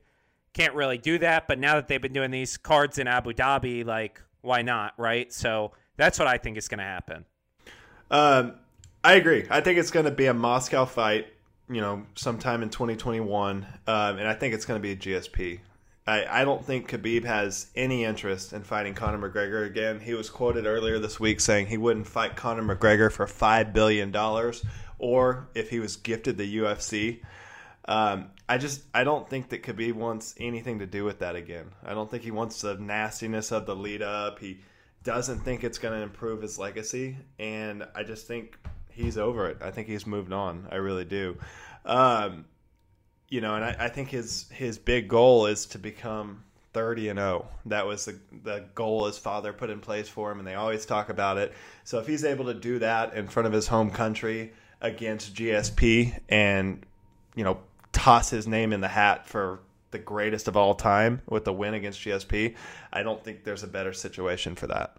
can't 0.53 0.73
really 0.73 0.97
do 0.97 1.17
that, 1.19 1.47
but 1.47 1.59
now 1.59 1.75
that 1.75 1.87
they've 1.87 2.01
been 2.01 2.13
doing 2.13 2.31
these 2.31 2.57
cards 2.57 2.97
in 2.97 3.07
Abu 3.07 3.33
Dhabi, 3.33 3.85
like 3.85 4.21
why 4.41 4.61
not, 4.61 4.93
right? 4.97 5.31
So 5.31 5.71
that's 5.97 6.19
what 6.19 6.27
I 6.27 6.37
think 6.37 6.57
is 6.57 6.67
going 6.67 6.79
to 6.79 6.83
happen. 6.83 7.25
Um, 8.09 8.53
I 9.03 9.13
agree. 9.13 9.45
I 9.49 9.61
think 9.61 9.79
it's 9.79 9.91
going 9.91 10.05
to 10.05 10.11
be 10.11 10.25
a 10.25 10.33
Moscow 10.33 10.85
fight, 10.85 11.27
you 11.69 11.81
know, 11.81 12.05
sometime 12.15 12.63
in 12.63 12.69
2021, 12.69 13.65
um, 13.87 14.17
and 14.17 14.27
I 14.27 14.33
think 14.33 14.53
it's 14.53 14.65
going 14.65 14.79
to 14.79 14.81
be 14.81 14.91
a 14.91 14.95
GSP. 14.95 15.59
I, 16.05 16.41
I 16.41 16.43
don't 16.43 16.65
think 16.65 16.89
Khabib 16.89 17.25
has 17.25 17.67
any 17.75 18.03
interest 18.03 18.53
in 18.53 18.63
fighting 18.63 18.95
Conor 18.95 19.29
McGregor 19.29 19.65
again. 19.65 19.99
He 19.99 20.13
was 20.13 20.29
quoted 20.29 20.65
earlier 20.65 20.99
this 20.99 21.19
week 21.19 21.39
saying 21.39 21.67
he 21.67 21.77
wouldn't 21.77 22.07
fight 22.07 22.35
Conor 22.35 22.75
McGregor 22.75 23.11
for 23.11 23.27
five 23.27 23.71
billion 23.71 24.11
dollars, 24.11 24.65
or 24.97 25.47
if 25.53 25.69
he 25.69 25.79
was 25.79 25.95
gifted 25.95 26.37
the 26.37 26.57
UFC. 26.57 27.21
Um, 27.85 28.29
I 28.47 28.57
just 28.57 28.83
I 28.93 29.03
don't 29.03 29.27
think 29.29 29.49
that 29.49 29.63
Khabib 29.63 29.93
wants 29.93 30.35
anything 30.37 30.79
to 30.79 30.85
do 30.85 31.03
with 31.03 31.19
that 31.19 31.35
again. 31.35 31.71
I 31.83 31.93
don't 31.93 32.09
think 32.09 32.23
he 32.23 32.31
wants 32.31 32.61
the 32.61 32.75
nastiness 32.75 33.51
of 33.51 33.65
the 33.65 33.75
lead 33.75 34.01
up. 34.01 34.39
He 34.39 34.59
doesn't 35.03 35.39
think 35.39 35.63
it's 35.63 35.79
going 35.79 35.97
to 35.97 36.03
improve 36.03 36.41
his 36.41 36.59
legacy, 36.59 37.17
and 37.39 37.87
I 37.95 38.03
just 38.03 38.27
think 38.27 38.57
he's 38.89 39.17
over 39.17 39.49
it. 39.49 39.57
I 39.61 39.71
think 39.71 39.87
he's 39.87 40.05
moved 40.05 40.31
on. 40.31 40.67
I 40.71 40.75
really 40.75 41.05
do. 41.05 41.37
Um, 41.85 42.45
you 43.29 43.41
know, 43.41 43.55
and 43.55 43.65
I, 43.65 43.75
I 43.79 43.89
think 43.89 44.09
his 44.09 44.47
his 44.51 44.77
big 44.77 45.07
goal 45.07 45.47
is 45.47 45.65
to 45.67 45.79
become 45.79 46.43
thirty 46.73 47.09
and 47.09 47.17
zero. 47.17 47.47
That 47.65 47.87
was 47.87 48.05
the 48.05 48.19
the 48.43 48.65
goal 48.75 49.05
his 49.05 49.17
father 49.17 49.53
put 49.53 49.69
in 49.69 49.79
place 49.79 50.07
for 50.07 50.31
him, 50.31 50.39
and 50.39 50.47
they 50.47 50.55
always 50.55 50.85
talk 50.85 51.09
about 51.09 51.37
it. 51.37 51.53
So 51.83 51.99
if 51.99 52.07
he's 52.07 52.23
able 52.23 52.45
to 52.45 52.53
do 52.53 52.79
that 52.79 53.15
in 53.15 53.27
front 53.27 53.47
of 53.47 53.53
his 53.53 53.67
home 53.67 53.89
country 53.89 54.53
against 54.81 55.33
GSP, 55.33 56.19
and 56.29 56.85
you 57.35 57.43
know, 57.43 57.59
toss 57.91 58.29
his 58.29 58.47
name 58.47 58.73
in 58.73 58.81
the 58.81 58.87
hat 58.87 59.25
for 59.25 59.59
the 59.91 59.99
greatest 59.99 60.47
of 60.47 60.55
all 60.55 60.73
time 60.73 61.21
with 61.29 61.45
the 61.45 61.53
win 61.53 61.73
against 61.73 61.99
GSP, 61.99 62.55
I 62.91 63.03
don't 63.03 63.23
think 63.23 63.43
there's 63.43 63.63
a 63.63 63.67
better 63.67 63.93
situation 63.93 64.55
for 64.55 64.67
that 64.67 64.97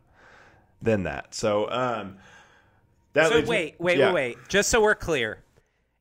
than 0.81 1.05
that. 1.05 1.35
So, 1.35 1.71
um, 1.71 2.19
that 3.15 3.31
So 3.31 3.43
wait, 3.43 3.77
wait, 3.79 3.99
yeah. 3.99 4.13
wait, 4.13 4.37
wait. 4.37 4.49
Just 4.49 4.71
so 4.71 4.81
we're 4.81 4.95
clear, 4.95 5.43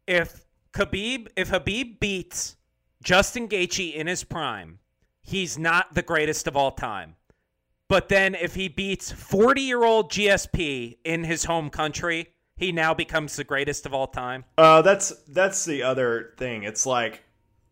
if 0.08 0.46
Khabib, 0.74 1.28
if 1.36 1.52
Khabib 1.52 2.00
beats 2.00 2.58
Justin 3.04 3.48
Gaethje 3.48 3.94
in 3.94 4.08
his 4.08 4.24
prime, 4.24 4.80
he's 5.22 5.58
not 5.58 5.94
the 5.94 6.02
greatest 6.02 6.48
of 6.48 6.56
all 6.56 6.72
time. 6.72 7.16
But 7.88 8.08
then 8.08 8.36
if 8.36 8.56
he 8.56 8.70
beats 8.70 9.12
40-year-old 9.12 10.12
GSP 10.12 10.98
in 11.04 11.26
his 11.26 11.44
home 11.44 11.70
country, 11.70 12.30
he 12.62 12.72
now 12.72 12.94
becomes 12.94 13.36
the 13.36 13.44
greatest 13.44 13.86
of 13.86 13.94
all 13.94 14.08
time. 14.08 14.46
Uh, 14.58 14.82
that's 14.84 15.10
that's 15.28 15.66
the 15.66 15.84
other 15.84 16.34
thing. 16.38 16.64
It's 16.64 16.86
like, 16.86 17.24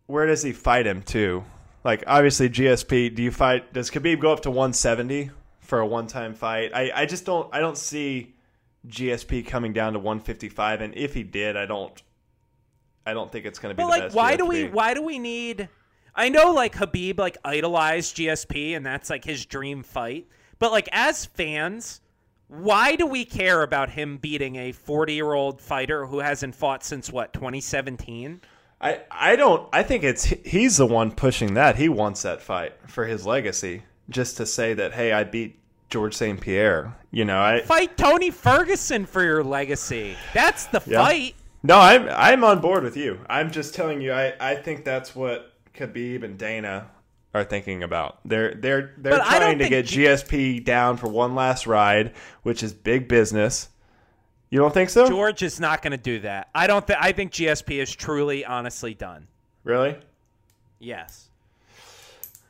where 0.07 0.25
does 0.25 0.41
he 0.43 0.51
fight 0.51 0.85
him 0.85 1.03
to? 1.03 1.43
Like, 1.83 2.03
obviously, 2.07 2.49
GSP. 2.49 3.15
Do 3.15 3.23
you 3.23 3.31
fight? 3.31 3.71
Does 3.71 3.89
Khabib 3.89 4.19
go 4.19 4.33
up 4.33 4.41
to 4.41 4.49
170 4.49 5.29
for 5.61 5.79
a 5.79 5.85
one-time 5.85 6.33
fight? 6.33 6.71
I, 6.73 6.91
I 6.93 7.05
just 7.05 7.23
don't. 7.23 7.47
I 7.53 7.59
don't 7.59 7.77
see 7.77 8.33
GSP 8.87 9.45
coming 9.45 9.71
down 9.73 9.93
to 9.93 9.99
155. 9.99 10.81
And 10.81 10.95
if 10.95 11.13
he 11.13 11.23
did, 11.23 11.55
I 11.55 11.65
don't. 11.65 12.01
I 13.05 13.13
don't 13.13 13.31
think 13.31 13.45
it's 13.45 13.59
going 13.59 13.75
to 13.75 13.77
be 13.77 13.83
But 13.83 13.87
the 13.87 13.91
like, 13.91 14.03
best. 14.05 14.15
why 14.15 14.35
do 14.35 14.45
we? 14.45 14.67
Why 14.69 14.93
do 14.93 15.03
we 15.03 15.19
need? 15.19 15.69
I 16.15 16.29
know 16.29 16.51
like 16.51 16.75
Khabib 16.75 17.19
like 17.19 17.37
idolized 17.45 18.17
GSP 18.17 18.75
and 18.75 18.83
that's 18.85 19.09
like 19.09 19.23
his 19.23 19.45
dream 19.45 19.83
fight. 19.83 20.27
But 20.57 20.71
like 20.71 20.89
as 20.91 21.27
fans, 21.27 22.01
Why 22.49 22.95
do 22.95 23.05
we 23.05 23.25
care 23.25 23.61
about 23.61 23.91
him 23.91 24.17
beating 24.17 24.55
a 24.55 24.71
40 24.71 25.13
year 25.13 25.33
old 25.33 25.61
fighter 25.61 26.07
who 26.07 26.19
hasn't 26.19 26.55
fought 26.55 26.83
since 26.83 27.11
what 27.11 27.31
2017? 27.31 28.41
I 28.81 29.01
I 29.11 29.35
don't. 29.35 29.69
I 29.71 29.83
think 29.83 30.03
it's 30.03 30.23
he's 30.23 30.77
the 30.77 30.87
one 30.87 31.11
pushing 31.11 31.53
that. 31.53 31.75
He 31.75 31.89
wants 31.89 32.23
that 32.23 32.41
fight 32.41 32.73
for 32.87 33.05
his 33.05 33.25
legacy, 33.25 33.83
just 34.09 34.37
to 34.37 34.45
say 34.45 34.73
that 34.73 34.93
hey, 34.93 35.11
I 35.11 35.25
beat 35.25 35.59
George 35.89 36.15
St. 36.15 36.41
Pierre. 36.41 36.95
You 37.11 37.25
know, 37.25 37.39
I 37.39 37.61
fight 37.61 37.97
Tony 37.97 38.31
Ferguson 38.31 39.05
for 39.05 39.23
your 39.23 39.43
legacy. 39.43 40.15
That's 40.33 40.65
the 40.65 40.81
yeah. 40.87 41.03
fight. 41.03 41.35
No, 41.61 41.77
I'm 41.77 42.09
I'm 42.09 42.43
on 42.43 42.61
board 42.61 42.83
with 42.83 42.97
you. 42.97 43.19
I'm 43.29 43.51
just 43.51 43.75
telling 43.75 44.01
you. 44.01 44.11
I 44.11 44.33
I 44.39 44.55
think 44.55 44.85
that's 44.85 45.15
what 45.15 45.53
Khabib 45.75 46.23
and 46.23 46.37
Dana 46.37 46.89
are 47.33 47.43
thinking 47.43 47.83
about. 47.83 48.19
They're 48.25 48.53
they're 48.55 48.93
they're 48.97 49.17
but 49.17 49.25
trying 49.25 49.59
to 49.59 49.69
get 49.69 49.85
G- 49.85 50.03
GSP 50.03 50.63
down 50.63 50.97
for 50.97 51.07
one 51.07 51.35
last 51.35 51.67
ride, 51.67 52.13
which 52.43 52.63
is 52.63 52.73
big 52.73 53.07
business. 53.07 53.69
You 54.49 54.59
don't 54.59 54.73
think 54.73 54.89
so? 54.89 55.07
George 55.07 55.43
is 55.43 55.59
not 55.59 55.81
going 55.81 55.91
to 55.91 55.97
do 55.97 56.19
that. 56.21 56.49
I 56.55 56.65
don't. 56.67 56.85
think. 56.85 56.99
I 57.01 57.11
think 57.11 57.31
GSP 57.31 57.81
is 57.81 57.95
truly, 57.95 58.43
honestly 58.43 58.93
done. 58.93 59.27
Really? 59.63 59.95
Yes. 60.79 61.29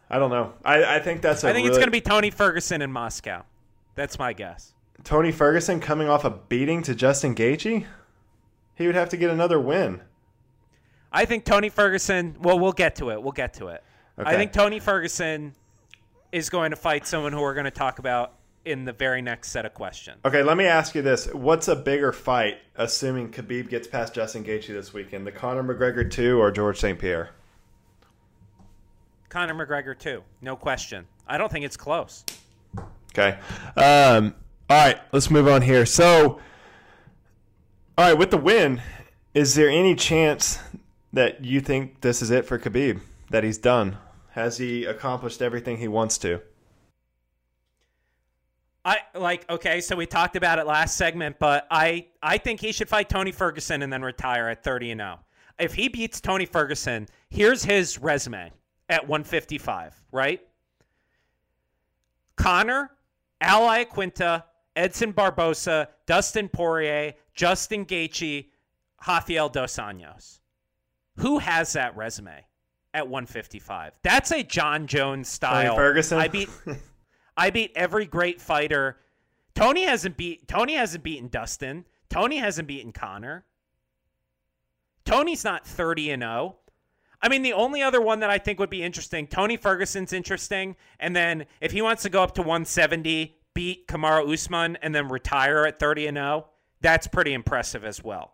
I 0.09 0.17
don't 0.17 0.31
know. 0.31 0.53
I, 0.63 0.95
I 0.95 0.99
think 0.99 1.21
that's. 1.21 1.43
I 1.43 1.51
think 1.51 1.65
really... 1.65 1.69
it's 1.69 1.77
going 1.77 1.87
to 1.87 1.91
be 1.91 2.01
Tony 2.01 2.29
Ferguson 2.29 2.81
in 2.81 2.91
Moscow. 2.91 3.43
That's 3.95 4.17
my 4.17 4.31
guess. 4.33 4.73
Tony 5.03 5.31
Ferguson 5.31 5.79
coming 5.79 6.07
off 6.07 6.23
a 6.23 6.29
beating 6.29 6.81
to 6.83 6.95
Justin 6.95 7.35
Gaethje. 7.35 7.85
He 8.75 8.85
would 8.85 8.95
have 8.95 9.09
to 9.09 9.17
get 9.17 9.29
another 9.29 9.59
win. 9.59 10.01
I 11.11 11.25
think 11.25 11.43
Tony 11.43 11.69
Ferguson. 11.69 12.37
Well, 12.39 12.57
we'll 12.59 12.71
get 12.71 12.95
to 12.97 13.11
it. 13.11 13.21
We'll 13.21 13.33
get 13.33 13.55
to 13.55 13.67
it. 13.67 13.83
Okay. 14.19 14.29
I 14.29 14.35
think 14.35 14.51
Tony 14.51 14.79
Ferguson 14.79 15.53
is 16.31 16.49
going 16.49 16.71
to 16.71 16.75
fight 16.75 17.07
someone 17.07 17.31
who 17.31 17.39
we're 17.39 17.53
going 17.53 17.65
to 17.65 17.71
talk 17.71 17.99
about 17.99 18.33
in 18.65 18.83
the 18.83 18.91
very 18.91 19.21
next 19.21 19.49
set 19.49 19.65
of 19.65 19.73
questions. 19.73 20.17
Okay, 20.25 20.43
let 20.43 20.57
me 20.57 20.65
ask 20.65 20.93
you 20.93 21.01
this: 21.01 21.27
What's 21.33 21.69
a 21.69 21.75
bigger 21.75 22.11
fight, 22.11 22.57
assuming 22.75 23.31
Khabib 23.31 23.69
gets 23.69 23.87
past 23.87 24.13
Justin 24.13 24.43
Gaethje 24.43 24.67
this 24.67 24.93
weekend, 24.93 25.25
the 25.25 25.31
Conor 25.31 25.63
McGregor 25.63 26.09
two 26.09 26.39
or 26.39 26.51
George 26.51 26.79
St. 26.79 26.99
Pierre? 26.99 27.29
Conor 29.29 29.53
McGregor 29.53 29.97
two, 29.97 30.23
no 30.41 30.55
question. 30.55 31.07
I 31.25 31.37
don't 31.37 31.51
think 31.51 31.63
it's 31.63 31.77
close. 31.77 32.25
Okay. 33.13 33.37
Um, 33.77 34.35
all 34.69 34.85
right, 34.85 34.99
let's 35.13 35.31
move 35.31 35.47
on 35.47 35.61
here. 35.61 35.85
So, 35.85 36.39
all 37.97 38.05
right, 38.05 38.17
with 38.17 38.31
the 38.31 38.37
win, 38.37 38.81
is 39.33 39.55
there 39.55 39.69
any 39.69 39.95
chance 39.95 40.59
that 41.13 41.45
you 41.45 41.61
think 41.61 42.01
this 42.01 42.21
is 42.21 42.31
it 42.31 42.45
for 42.45 42.59
Khabib? 42.59 42.99
That 43.29 43.43
he's 43.43 43.57
done? 43.57 43.97
Has 44.39 44.57
he 44.57 44.85
accomplished 44.85 45.41
everything 45.41 45.75
he 45.75 45.89
wants 45.89 46.17
to? 46.19 46.41
I 48.85 48.99
like 49.13 49.49
okay, 49.49 49.81
so 49.81 49.97
we 49.97 50.05
talked 50.05 50.37
about 50.37 50.59
it 50.59 50.65
last 50.65 50.95
segment, 50.95 51.37
but 51.39 51.67
I 51.69 52.07
I 52.23 52.37
think 52.37 52.61
he 52.61 52.71
should 52.71 52.87
fight 52.87 53.09
Tony 53.09 53.33
Ferguson 53.33 53.81
and 53.81 53.91
then 53.91 54.01
retire 54.01 54.47
at 54.47 54.63
30 54.63 54.91
and 54.91 55.01
0. 55.01 55.19
If 55.59 55.73
he 55.73 55.89
beats 55.89 56.21
Tony 56.21 56.45
Ferguson, 56.45 57.09
here's 57.29 57.65
his 57.65 57.99
resume 57.99 58.53
at 58.87 59.05
155, 59.09 60.01
right? 60.13 60.39
Conor, 62.37 62.91
Al 63.41 63.63
Iaquinta, 63.63 64.45
Edson 64.77 65.11
Barbosa, 65.11 65.87
Dustin 66.05 66.47
Poirier, 66.47 67.13
Justin 67.33 67.85
Gaethje, 67.85 68.45
Rafael 69.05 69.49
Dos 69.49 69.75
Anjos. 69.75 70.39
Who 71.17 71.39
has 71.39 71.73
that 71.73 71.97
resume 71.97 72.45
at 72.93 73.07
155? 73.07 73.93
That's 74.03 74.31
a 74.31 74.43
Jon 74.43 74.87
Jones 74.87 75.29
style. 75.29 75.75
Tony 75.75 75.77
Ferguson. 75.77 76.17
I 76.17 76.27
beat 76.27 76.49
I 77.37 77.49
beat 77.49 77.71
every 77.75 78.05
great 78.05 78.41
fighter. 78.41 78.97
Tony 79.55 79.83
hasn't 79.83 80.17
beat 80.17 80.47
Tony 80.47 80.75
hasn't 80.75 81.03
beaten 81.03 81.27
Dustin. 81.27 81.85
Tony 82.09 82.37
hasn't 82.37 82.67
beaten 82.67 82.91
Conor. 82.91 83.45
Tony's 85.05 85.43
not 85.43 85.65
30 85.65 86.11
and 86.11 86.21
0. 86.23 86.55
I 87.21 87.29
mean, 87.29 87.41
the 87.41 87.53
only 87.53 87.81
other 87.81 88.01
one 88.01 88.19
that 88.21 88.29
I 88.29 88.37
think 88.37 88.59
would 88.59 88.69
be 88.69 88.81
interesting, 88.81 89.27
Tony 89.27 89.57
Ferguson's 89.57 90.13
interesting. 90.13 90.75
And 90.99 91.15
then 91.15 91.45
if 91.59 91.71
he 91.71 91.81
wants 91.81 92.03
to 92.03 92.09
go 92.09 92.23
up 92.23 92.33
to 92.35 92.41
170, 92.41 93.35
beat 93.53 93.87
Kamaru 93.87 94.33
Usman, 94.33 94.77
and 94.81 94.95
then 94.95 95.09
retire 95.09 95.65
at 95.65 95.79
30 95.79 96.07
and 96.07 96.17
0, 96.17 96.47
that's 96.81 97.07
pretty 97.07 97.33
impressive 97.33 97.83
as 97.83 98.03
well. 98.03 98.33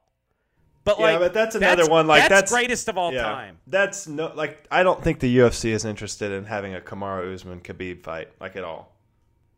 But 0.86 1.00
yeah, 1.00 1.06
like, 1.06 1.20
but 1.20 1.34
that's 1.34 1.56
another 1.56 1.78
that's, 1.78 1.90
one. 1.90 2.06
Like 2.08 2.22
that's, 2.22 2.30
that's, 2.30 2.52
greatest 2.52 2.88
of 2.88 2.98
all 2.98 3.12
yeah, 3.12 3.24
time. 3.24 3.58
That's 3.68 4.08
no 4.08 4.32
like 4.36 4.66
I 4.70 4.84
don't 4.84 5.04
think 5.04 5.20
the 5.20 5.38
UFC 5.38 5.72
is 5.72 5.84
interested 5.84 6.32
in 6.32 6.46
having 6.46 6.76
a 6.76 6.80
Kamaru 6.80 7.34
Usman 7.34 7.60
Khabib 7.60 8.04
fight 8.04 8.30
like 8.40 8.56
at 8.56 8.64
all. 8.64 8.96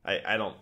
I, 0.05 0.21
I 0.25 0.37
don't 0.37 0.55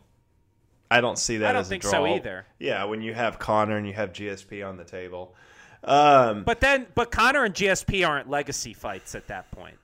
I 0.89 1.01
don't 1.01 1.19
see 1.19 1.37
that. 1.37 1.49
I 1.49 1.53
don't 1.53 1.61
as 1.61 1.69
think 1.69 1.83
a 1.83 1.89
draw. 1.89 1.91
so 1.91 2.07
either. 2.07 2.47
Yeah, 2.59 2.83
when 2.85 3.01
you 3.01 3.13
have 3.13 3.37
Conor 3.37 3.77
and 3.77 3.87
you 3.87 3.93
have 3.93 4.11
GSP 4.11 4.67
on 4.67 4.75
the 4.75 4.83
table. 4.83 5.35
Um, 5.83 6.43
but 6.43 6.59
then, 6.61 6.87
but 6.95 7.11
Conor 7.11 7.43
and 7.43 7.53
GSP 7.53 8.07
aren't 8.07 8.27
legacy 8.27 8.73
fights 8.73 9.13
at 9.13 9.27
that 9.27 9.51
point. 9.51 9.77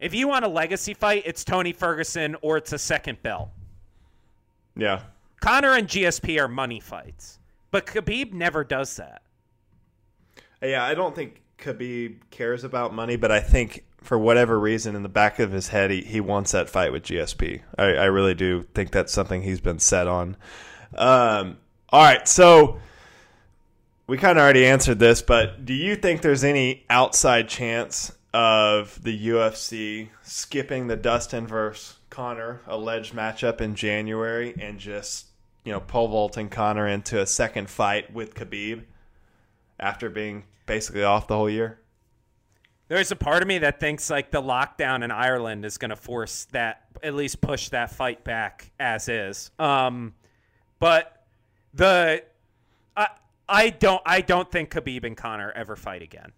If 0.00 0.14
you 0.14 0.26
want 0.26 0.44
a 0.44 0.48
legacy 0.48 0.94
fight, 0.94 1.22
it's 1.24 1.44
Tony 1.44 1.72
Ferguson 1.72 2.36
or 2.42 2.56
it's 2.56 2.72
a 2.72 2.78
second 2.78 3.22
belt. 3.22 3.50
Yeah. 4.76 5.02
Conor 5.40 5.74
and 5.74 5.86
GSP 5.86 6.40
are 6.40 6.48
money 6.48 6.80
fights, 6.80 7.38
but 7.70 7.86
Khabib 7.86 8.32
never 8.32 8.64
does 8.64 8.96
that. 8.96 9.22
Yeah, 10.64 10.84
I 10.84 10.94
don't 10.94 11.14
think 11.14 11.42
Khabib 11.58 12.30
cares 12.30 12.64
about 12.64 12.94
money, 12.94 13.16
but 13.16 13.30
I 13.30 13.40
think 13.40 13.84
for 13.98 14.18
whatever 14.18 14.58
reason 14.58 14.94
in 14.94 15.02
the 15.02 15.08
back 15.08 15.38
of 15.38 15.52
his 15.52 15.68
head 15.68 15.90
he, 15.90 16.02
he 16.02 16.20
wants 16.20 16.52
that 16.52 16.68
fight 16.68 16.92
with 16.92 17.04
GSP. 17.04 17.62
I, 17.78 17.84
I 17.84 18.04
really 18.04 18.34
do 18.34 18.62
think 18.74 18.90
that's 18.90 19.12
something 19.12 19.42
he's 19.42 19.60
been 19.60 19.78
set 19.78 20.06
on. 20.06 20.36
Um, 20.96 21.58
all 21.88 22.02
right, 22.02 22.26
so 22.28 22.78
we 24.06 24.18
kind 24.18 24.38
of 24.38 24.42
already 24.42 24.66
answered 24.66 24.98
this, 24.98 25.22
but 25.22 25.64
do 25.64 25.72
you 25.72 25.96
think 25.96 26.20
there's 26.20 26.44
any 26.44 26.84
outside 26.90 27.48
chance 27.48 28.12
of 28.34 29.02
the 29.02 29.28
UFC 29.28 30.08
skipping 30.22 30.88
the 30.88 30.96
Dustin 30.96 31.46
versus 31.46 31.98
Conor 32.10 32.60
alleged 32.66 33.14
matchup 33.14 33.60
in 33.60 33.74
January 33.74 34.54
and 34.60 34.78
just 34.78 35.26
you 35.64 35.72
know 35.72 35.80
pole 35.80 36.08
vaulting 36.08 36.48
Conor 36.48 36.86
into 36.86 37.20
a 37.20 37.26
second 37.26 37.70
fight 37.70 38.12
with 38.12 38.34
Khabib 38.34 38.84
after 39.78 40.10
being 40.10 40.44
basically 40.66 41.02
off 41.02 41.28
the 41.28 41.36
whole 41.36 41.50
year? 41.50 41.80
There's 42.88 43.10
a 43.10 43.16
part 43.16 43.42
of 43.42 43.48
me 43.48 43.58
that 43.58 43.80
thinks 43.80 44.10
like 44.10 44.30
the 44.30 44.42
lockdown 44.42 45.02
in 45.02 45.10
Ireland 45.10 45.64
is 45.64 45.78
going 45.78 45.90
to 45.90 45.96
force 45.96 46.46
that 46.52 46.82
at 47.02 47.14
least 47.14 47.40
push 47.40 47.70
that 47.70 47.90
fight 47.90 48.24
back 48.24 48.72
as 48.78 49.08
is. 49.08 49.50
Um, 49.58 50.14
but 50.78 51.24
the 51.72 52.22
I 52.96 53.08
I 53.48 53.70
don't 53.70 54.02
I 54.04 54.20
don't 54.20 54.50
think 54.50 54.70
Khabib 54.70 55.04
and 55.04 55.16
Conor 55.16 55.50
ever 55.52 55.76
fight 55.76 56.02
again. 56.02 56.32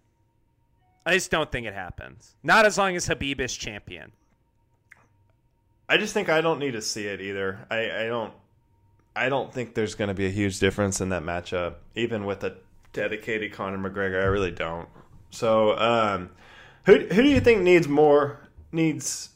I 1.05 1.13
just 1.13 1.31
don't 1.31 1.51
think 1.51 1.67
it 1.67 1.73
happens. 1.73 2.35
Not 2.43 2.65
as 2.65 2.77
long 2.77 2.95
as 2.95 3.07
Khabib 3.07 3.39
is 3.39 3.55
champion. 3.55 4.11
I 5.89 5.97
just 5.97 6.13
think 6.13 6.27
I 6.27 6.41
don't 6.41 6.59
need 6.59 6.71
to 6.71 6.81
see 6.81 7.07
it 7.07 7.21
either. 7.21 7.65
I, 7.69 8.03
I 8.03 8.07
don't 8.07 8.33
I 9.15 9.29
don't 9.29 9.51
think 9.51 9.73
there's 9.73 9.95
going 9.95 10.09
to 10.09 10.13
be 10.13 10.27
a 10.27 10.31
huge 10.31 10.59
difference 10.59 11.01
in 11.01 11.09
that 11.09 11.23
matchup, 11.23 11.75
even 11.95 12.25
with 12.25 12.43
a 12.43 12.55
dedicated 12.97 13.53
Conor 13.53 13.77
McGregor. 13.77 14.21
I 14.21 14.25
really 14.25 14.51
don't. 14.51 14.89
So, 15.29 15.77
um, 15.77 16.31
who 16.85 16.97
who 16.97 17.21
do 17.21 17.29
you 17.29 17.39
think 17.39 17.61
needs 17.61 17.87
more 17.87 18.39
needs 18.71 19.29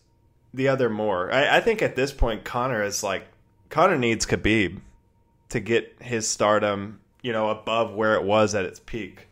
the 0.54 0.68
other 0.68 0.90
more? 0.90 1.32
I, 1.32 1.58
I 1.58 1.62
think 1.62 1.82
at 1.82 1.96
this 1.96 2.12
point 2.12 2.44
Conor 2.44 2.84
is 2.84 3.04
like 3.04 3.28
Conor 3.70 3.98
needs 3.98 4.26
Khabib 4.26 4.82
to 5.50 5.60
get 5.60 5.96
his 6.02 6.28
stardom, 6.28 7.02
you 7.22 7.32
know, 7.32 7.50
above 7.50 7.94
where 7.94 8.16
it 8.16 8.24
was 8.24 8.56
at 8.56 8.66
its 8.66 8.80
peak. 8.80 9.28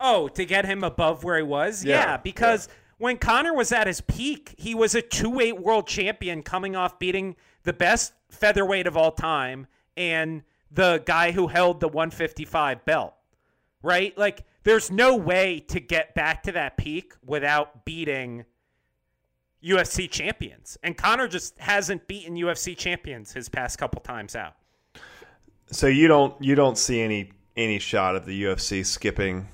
Oh, 0.00 0.28
to 0.28 0.44
get 0.44 0.64
him 0.64 0.82
above 0.82 1.22
where 1.22 1.36
he 1.36 1.42
was? 1.44 1.84
Yeah, 1.84 2.00
yeah 2.00 2.16
because 2.16 2.66
yeah. 2.66 2.74
when 2.98 3.18
Conor 3.18 3.54
was 3.54 3.70
at 3.70 3.86
his 3.86 4.00
peak, 4.00 4.54
he 4.58 4.74
was 4.74 4.94
a 4.94 5.02
two-weight 5.02 5.60
world 5.60 5.86
champion 5.86 6.42
coming 6.42 6.74
off 6.74 6.98
beating 6.98 7.36
the 7.62 7.74
best 7.74 8.14
featherweight 8.30 8.86
of 8.86 8.96
all 8.96 9.12
time 9.12 9.66
and 9.96 10.42
the 10.70 11.02
guy 11.04 11.32
who 11.32 11.46
held 11.48 11.80
the 11.80 11.88
155 11.88 12.84
belt. 12.84 13.14
Right? 13.82 14.16
Like 14.16 14.44
there's 14.62 14.90
no 14.90 15.16
way 15.16 15.60
to 15.68 15.80
get 15.80 16.14
back 16.14 16.42
to 16.44 16.52
that 16.52 16.76
peak 16.76 17.14
without 17.24 17.84
beating 17.84 18.44
UFC 19.62 20.10
champions. 20.10 20.78
And 20.82 20.96
Conor 20.96 21.28
just 21.28 21.58
hasn't 21.58 22.06
beaten 22.06 22.34
UFC 22.34 22.76
champions 22.76 23.32
his 23.32 23.48
past 23.48 23.78
couple 23.78 24.00
times 24.00 24.36
out. 24.36 24.54
So 25.70 25.86
you 25.86 26.08
don't 26.08 26.34
you 26.42 26.54
don't 26.54 26.76
see 26.76 27.00
any 27.00 27.30
any 27.56 27.78
shot 27.78 28.16
of 28.16 28.26
the 28.26 28.44
UFC 28.44 28.84
skipping 28.84 29.48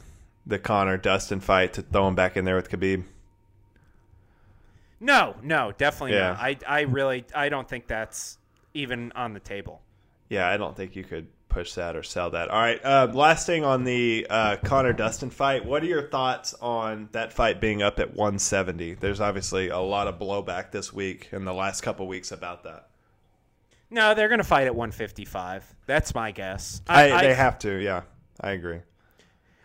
the 0.47 0.59
Conor 0.59 0.97
Dustin 0.97 1.41
fight 1.41 1.73
to 1.75 1.83
throw 1.83 2.09
him 2.09 2.15
back 2.15 2.37
in 2.37 2.45
there 2.45 2.57
with 2.57 2.71
Khabib? 2.71 3.05
No, 5.01 5.37
no, 5.43 5.73
definitely 5.77 6.17
yeah. 6.17 6.31
not. 6.31 6.39
I 6.39 6.57
I 6.67 6.81
really 6.83 7.25
I 7.35 7.49
don't 7.49 7.69
think 7.69 7.87
that's 7.87 8.39
even 8.75 9.13
on 9.13 9.35
the 9.35 9.41
table. 9.41 9.83
Yeah, 10.29 10.49
I 10.49 10.57
don't 10.57 10.77
think 10.77 10.97
you 10.97 11.05
could 11.05 11.29
push 11.49 11.73
that 11.75 11.97
or 11.97 12.03
sell 12.03 12.31
that. 12.31 12.51
All 12.51 12.61
right. 12.61 12.85
Uh, 12.85 13.11
last 13.15 13.47
thing 13.47 13.65
on 13.65 13.85
the 13.85 14.27
uh, 14.29 14.57
Conor 14.63 14.93
Dustin 14.93 15.31
fight. 15.31 15.65
What 15.65 15.83
are 15.83 15.87
your 15.87 16.09
thoughts 16.09 16.55
on 16.61 17.09
that 17.13 17.33
fight 17.33 17.61
being 17.61 17.83
up 17.83 17.99
at 17.99 18.11
170? 18.11 18.95
There's 18.95 19.21
obviously 19.21 19.69
a 19.69 19.79
lot 19.79 20.07
of 20.07 20.19
blowback 20.19 20.71
this 20.71 20.93
week 20.93 21.29
and 21.33 21.47
the 21.47 21.55
last 21.55 21.81
couple 21.81 22.07
weeks 22.07 22.31
about 22.31 22.65
that. 22.65 22.89
No, 23.89 24.15
they're 24.15 24.29
going 24.29 24.39
to 24.39 24.45
fight 24.45 24.67
at 24.67 24.75
155. 24.75 25.75
That's 25.87 26.15
my 26.15 26.31
guess. 26.31 26.83
I, 26.87 27.11
I, 27.13 27.23
they 27.23 27.35
have 27.35 27.59
to. 27.61 27.77
Yeah, 27.81 28.03
I 28.41 28.51
agree. 28.51 28.81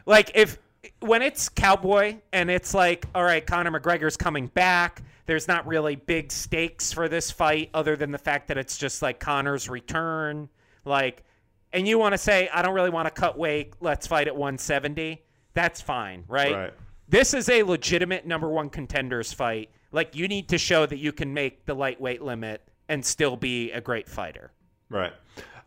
Like 0.06 0.32
if 0.36 0.60
when 1.00 1.22
it's 1.22 1.50
Cowboy 1.50 2.18
and 2.32 2.50
it's 2.50 2.74
like, 2.74 3.06
all 3.14 3.24
right, 3.24 3.46
Conor 3.46 3.78
McGregor's 3.78 4.18
coming 4.18 4.48
back. 4.48 5.02
There's 5.32 5.48
not 5.48 5.66
really 5.66 5.96
big 5.96 6.30
stakes 6.30 6.92
for 6.92 7.08
this 7.08 7.32
fight 7.32 7.70
other 7.74 7.96
than 7.96 8.12
the 8.12 8.18
fact 8.18 8.50
that 8.50 8.58
it's 8.58 8.78
just 8.78 9.02
like 9.02 9.22
Conor's 9.22 9.70
return. 9.70 10.50
Like, 10.84 11.24
and 11.72 11.88
you 11.88 11.98
want 11.98 12.12
to 12.12 12.18
say, 12.18 12.50
I 12.54 12.62
don't 12.62 12.74
really 12.74 12.90
want 12.90 13.08
to 13.08 13.14
cut 13.14 13.38
weight. 13.38 13.74
Let's 13.80 14.08
fight 14.08 14.28
at 14.28 14.36
170. 14.36 15.24
That's 15.54 15.80
fine, 15.80 16.26
right? 16.28 16.54
Right. 16.54 16.74
This 17.08 17.34
is 17.34 17.48
a 17.48 17.64
legitimate 17.64 18.28
number 18.28 18.50
one 18.50 18.70
contenders 18.70 19.32
fight. 19.32 19.70
Like, 19.94 20.18
you 20.18 20.28
need 20.28 20.50
to 20.50 20.58
show 20.58 20.86
that 20.86 20.98
you 20.98 21.14
can 21.14 21.34
make 21.34 21.66
the 21.66 21.76
lightweight 21.76 22.22
limit 22.22 22.68
and 22.90 23.06
still 23.06 23.38
be 23.38 23.72
a 23.72 23.80
great 23.80 24.10
fighter. 24.10 24.52
Right. 24.90 25.14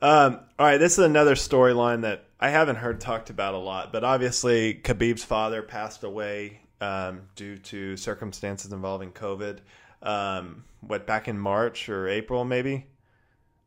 Um, 0.02 0.40
all 0.58 0.66
right. 0.66 0.76
This 0.76 0.98
is 0.98 1.06
another 1.06 1.36
storyline 1.36 2.02
that 2.02 2.26
I 2.38 2.50
haven't 2.50 2.76
heard 2.76 3.00
talked 3.00 3.30
about 3.30 3.54
a 3.54 3.58
lot, 3.58 3.94
but 3.94 4.04
obviously 4.04 4.74
Khabib's 4.74 5.24
father 5.24 5.62
passed 5.62 6.04
away 6.04 6.60
um, 6.84 7.22
due 7.34 7.56
to 7.56 7.96
circumstances 7.96 8.72
involving 8.72 9.10
COVID. 9.12 9.58
Um, 10.02 10.64
what 10.80 11.06
back 11.06 11.28
in 11.28 11.38
March 11.38 11.88
or 11.88 12.08
April, 12.08 12.44
maybe. 12.44 12.86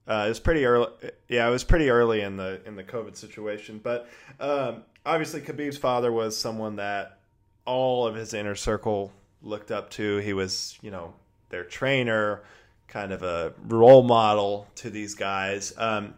Uh, 0.08 0.24
it 0.26 0.30
was 0.30 0.40
pretty 0.40 0.66
early. 0.66 0.88
Yeah, 1.28 1.48
it 1.48 1.52
was 1.52 1.64
pretty 1.64 1.90
early 1.90 2.22
in 2.22 2.38
the 2.38 2.62
in 2.66 2.76
the 2.76 2.84
COVID 2.84 3.16
situation. 3.18 3.82
But 3.84 4.08
um, 4.40 4.84
obviously, 5.06 5.42
Khabib's 5.42 5.78
father 5.78 6.12
was 6.12 6.38
someone 6.38 6.78
that 6.78 7.20
all 7.66 8.06
of 8.08 8.16
his 8.16 8.34
inner 8.34 8.56
circle 8.56 9.12
looked 9.42 9.72
up 9.72 9.90
to. 9.92 10.18
He 10.18 10.34
was, 10.34 10.78
you 10.82 10.92
know, 10.92 11.14
their 11.50 11.66
trainer, 11.66 12.44
kind 12.88 13.12
of 13.12 13.24
a 13.24 13.54
role 13.68 14.04
model 14.04 14.68
to 14.76 14.90
these 14.90 15.16
guys. 15.16 15.74
Um, 15.78 16.14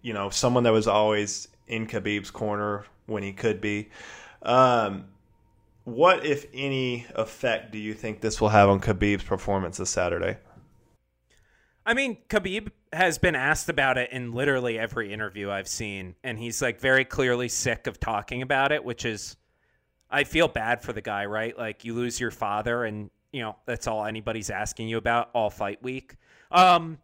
you 0.00 0.14
know, 0.14 0.30
someone 0.30 0.62
that 0.62 0.72
was 0.72 0.86
always 0.86 1.48
in 1.66 1.86
Khabib's 1.86 2.30
corner 2.30 2.86
when 3.06 3.22
he 3.22 3.32
could 3.32 3.60
be. 3.60 3.90
Um, 4.42 5.06
what, 5.88 6.24
if 6.24 6.46
any, 6.52 7.06
effect 7.14 7.72
do 7.72 7.78
you 7.78 7.94
think 7.94 8.20
this 8.20 8.40
will 8.40 8.50
have 8.50 8.68
on 8.68 8.80
Khabib's 8.80 9.24
performance 9.24 9.78
this 9.78 9.90
Saturday? 9.90 10.38
I 11.84 11.94
mean, 11.94 12.18
Khabib 12.28 12.70
has 12.92 13.16
been 13.18 13.34
asked 13.34 13.68
about 13.68 13.96
it 13.96 14.12
in 14.12 14.32
literally 14.32 14.78
every 14.78 15.12
interview 15.12 15.50
I've 15.50 15.68
seen, 15.68 16.14
and 16.22 16.38
he's 16.38 16.60
like 16.60 16.80
very 16.80 17.04
clearly 17.04 17.48
sick 17.48 17.86
of 17.86 17.98
talking 17.98 18.42
about 18.42 18.72
it, 18.72 18.84
which 18.84 19.04
is, 19.04 19.36
I 20.10 20.24
feel 20.24 20.48
bad 20.48 20.82
for 20.82 20.92
the 20.92 21.00
guy, 21.00 21.24
right? 21.24 21.56
Like 21.56 21.84
you 21.84 21.94
lose 21.94 22.20
your 22.20 22.30
father, 22.30 22.84
and 22.84 23.10
you 23.32 23.40
know 23.40 23.56
that's 23.64 23.86
all 23.86 24.04
anybody's 24.04 24.50
asking 24.50 24.88
you 24.88 24.98
about 24.98 25.30
all 25.32 25.48
fight 25.48 25.82
week. 25.82 26.16
Um, 26.50 26.98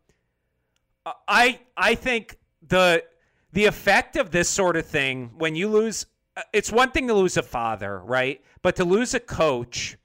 I 1.26 1.60
I 1.76 1.94
think 1.94 2.38
the 2.66 3.04
the 3.52 3.64
effect 3.66 4.16
of 4.16 4.30
this 4.30 4.48
sort 4.48 4.76
of 4.76 4.84
thing 4.84 5.30
when 5.38 5.54
you 5.54 5.68
lose 5.68 6.06
Uh, 6.36 6.42
it's 6.52 6.72
one 6.72 6.90
thing 6.90 7.06
to 7.08 7.14
lose 7.14 7.36
a 7.36 7.42
father, 7.42 8.00
right? 8.00 8.42
But 8.62 8.76
to 8.76 8.84
lose 8.84 9.14
a 9.14 9.20
coach 9.20 9.96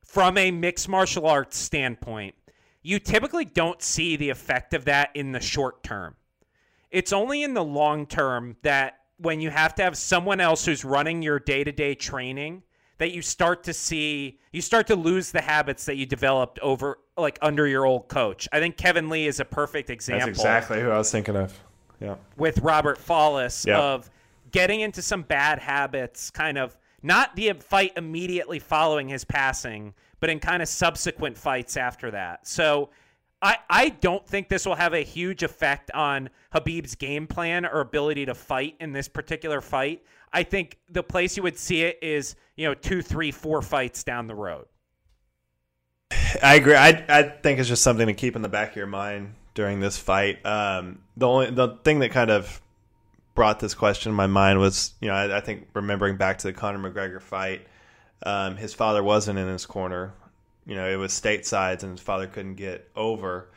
from 0.00 0.38
a 0.38 0.50
mixed 0.50 0.88
martial 0.88 1.26
arts 1.26 1.56
standpoint, 1.56 2.34
you 2.82 2.98
typically 2.98 3.44
don't 3.44 3.82
see 3.82 4.16
the 4.16 4.30
effect 4.30 4.74
of 4.74 4.84
that 4.84 5.10
in 5.14 5.32
the 5.32 5.40
short 5.40 5.82
term. 5.82 6.14
It's 6.90 7.12
only 7.12 7.42
in 7.42 7.54
the 7.54 7.64
long 7.64 8.06
term 8.06 8.56
that 8.62 9.00
when 9.18 9.40
you 9.40 9.50
have 9.50 9.74
to 9.74 9.82
have 9.82 9.96
someone 9.96 10.40
else 10.40 10.64
who's 10.64 10.84
running 10.84 11.22
your 11.22 11.38
day-to-day 11.38 11.94
training 11.96 12.62
that 12.98 13.12
you 13.12 13.22
start 13.22 13.64
to 13.64 13.72
see 13.72 14.38
you 14.52 14.62
start 14.62 14.86
to 14.86 14.96
lose 14.96 15.30
the 15.30 15.40
habits 15.40 15.84
that 15.84 15.96
you 15.96 16.06
developed 16.06 16.58
over 16.60 16.98
like 17.16 17.38
under 17.42 17.66
your 17.66 17.84
old 17.84 18.08
coach. 18.08 18.48
I 18.52 18.60
think 18.60 18.76
Kevin 18.76 19.08
Lee 19.08 19.26
is 19.26 19.40
a 19.40 19.44
perfect 19.44 19.90
example. 19.90 20.26
That's 20.26 20.38
exactly 20.38 20.80
who 20.80 20.90
I 20.90 20.98
was 20.98 21.10
thinking 21.10 21.36
of. 21.36 21.58
Yeah. 22.00 22.16
With 22.36 22.58
Robert 22.60 22.98
Follis 22.98 23.66
yeah. 23.66 23.80
of 23.80 24.10
getting 24.50 24.80
into 24.80 25.02
some 25.02 25.22
bad 25.22 25.58
habits, 25.58 26.30
kind 26.30 26.58
of 26.58 26.76
not 27.02 27.34
the 27.36 27.52
fight 27.54 27.92
immediately 27.96 28.58
following 28.58 29.08
his 29.08 29.24
passing, 29.24 29.94
but 30.20 30.30
in 30.30 30.40
kind 30.40 30.62
of 30.62 30.68
subsequent 30.68 31.36
fights 31.36 31.76
after 31.76 32.10
that. 32.10 32.46
So 32.46 32.90
I, 33.42 33.58
I 33.68 33.88
don't 33.90 34.26
think 34.26 34.48
this 34.48 34.66
will 34.66 34.74
have 34.74 34.94
a 34.94 35.02
huge 35.02 35.42
effect 35.42 35.90
on 35.92 36.30
Khabib's 36.54 36.94
game 36.94 37.26
plan 37.26 37.66
or 37.66 37.80
ability 37.80 38.26
to 38.26 38.34
fight 38.34 38.76
in 38.80 38.92
this 38.92 39.08
particular 39.08 39.60
fight. 39.60 40.02
I 40.32 40.42
think 40.42 40.78
the 40.90 41.02
place 41.02 41.36
you 41.36 41.42
would 41.42 41.58
see 41.58 41.82
it 41.82 41.98
is, 42.02 42.34
you 42.56 42.66
know, 42.66 42.74
two, 42.74 43.02
three, 43.02 43.30
four 43.30 43.62
fights 43.62 44.04
down 44.04 44.26
the 44.26 44.34
road. 44.34 44.66
I 46.42 46.56
agree. 46.56 46.74
I, 46.74 47.04
I 47.08 47.22
think 47.22 47.58
it's 47.58 47.68
just 47.68 47.82
something 47.82 48.06
to 48.06 48.14
keep 48.14 48.36
in 48.36 48.42
the 48.42 48.48
back 48.48 48.70
of 48.70 48.76
your 48.76 48.86
mind 48.86 49.34
during 49.54 49.80
this 49.80 49.98
fight. 49.98 50.44
Um, 50.44 51.00
the 51.16 51.26
only 51.26 51.50
the 51.50 51.78
thing 51.84 52.00
that 52.00 52.10
kind 52.10 52.30
of 52.30 52.60
brought 53.36 53.60
this 53.60 53.74
question 53.74 54.10
in 54.10 54.16
my 54.16 54.26
mind 54.26 54.58
was, 54.58 54.94
you 55.00 55.06
know, 55.06 55.14
I, 55.14 55.36
I 55.36 55.40
think 55.40 55.68
remembering 55.74 56.16
back 56.16 56.38
to 56.38 56.48
the 56.48 56.52
Conor 56.52 56.90
McGregor 56.90 57.22
fight, 57.22 57.64
um, 58.24 58.56
his 58.56 58.74
father 58.74 59.04
wasn't 59.04 59.38
in 59.38 59.46
his 59.46 59.64
corner. 59.64 60.12
You 60.66 60.74
know, 60.74 60.88
it 60.90 60.96
was 60.96 61.12
statesides, 61.12 61.84
and 61.84 61.92
his 61.92 62.00
father 62.00 62.26
couldn't 62.26 62.56
get 62.56 62.90
over. 62.96 63.50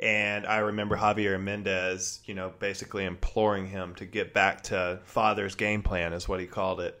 And 0.00 0.46
I 0.46 0.58
remember 0.58 0.96
Javier 0.96 1.40
Mendez, 1.40 2.20
you 2.26 2.34
know, 2.34 2.52
basically 2.60 3.04
imploring 3.04 3.66
him 3.66 3.94
to 3.96 4.04
get 4.04 4.32
back 4.32 4.62
to 4.64 5.00
father's 5.04 5.56
game 5.56 5.82
plan, 5.82 6.12
is 6.12 6.28
what 6.28 6.38
he 6.38 6.46
called 6.46 6.80
it. 6.80 7.00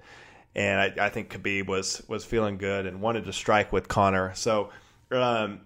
And 0.56 0.80
I, 0.80 1.06
I 1.06 1.08
think 1.10 1.30
Khabib 1.30 1.66
was 1.66 2.02
was 2.08 2.24
feeling 2.24 2.58
good 2.58 2.86
and 2.86 3.00
wanted 3.00 3.26
to 3.26 3.32
strike 3.32 3.72
with 3.72 3.86
Conor. 3.86 4.32
So 4.34 4.70
um, 5.10 5.60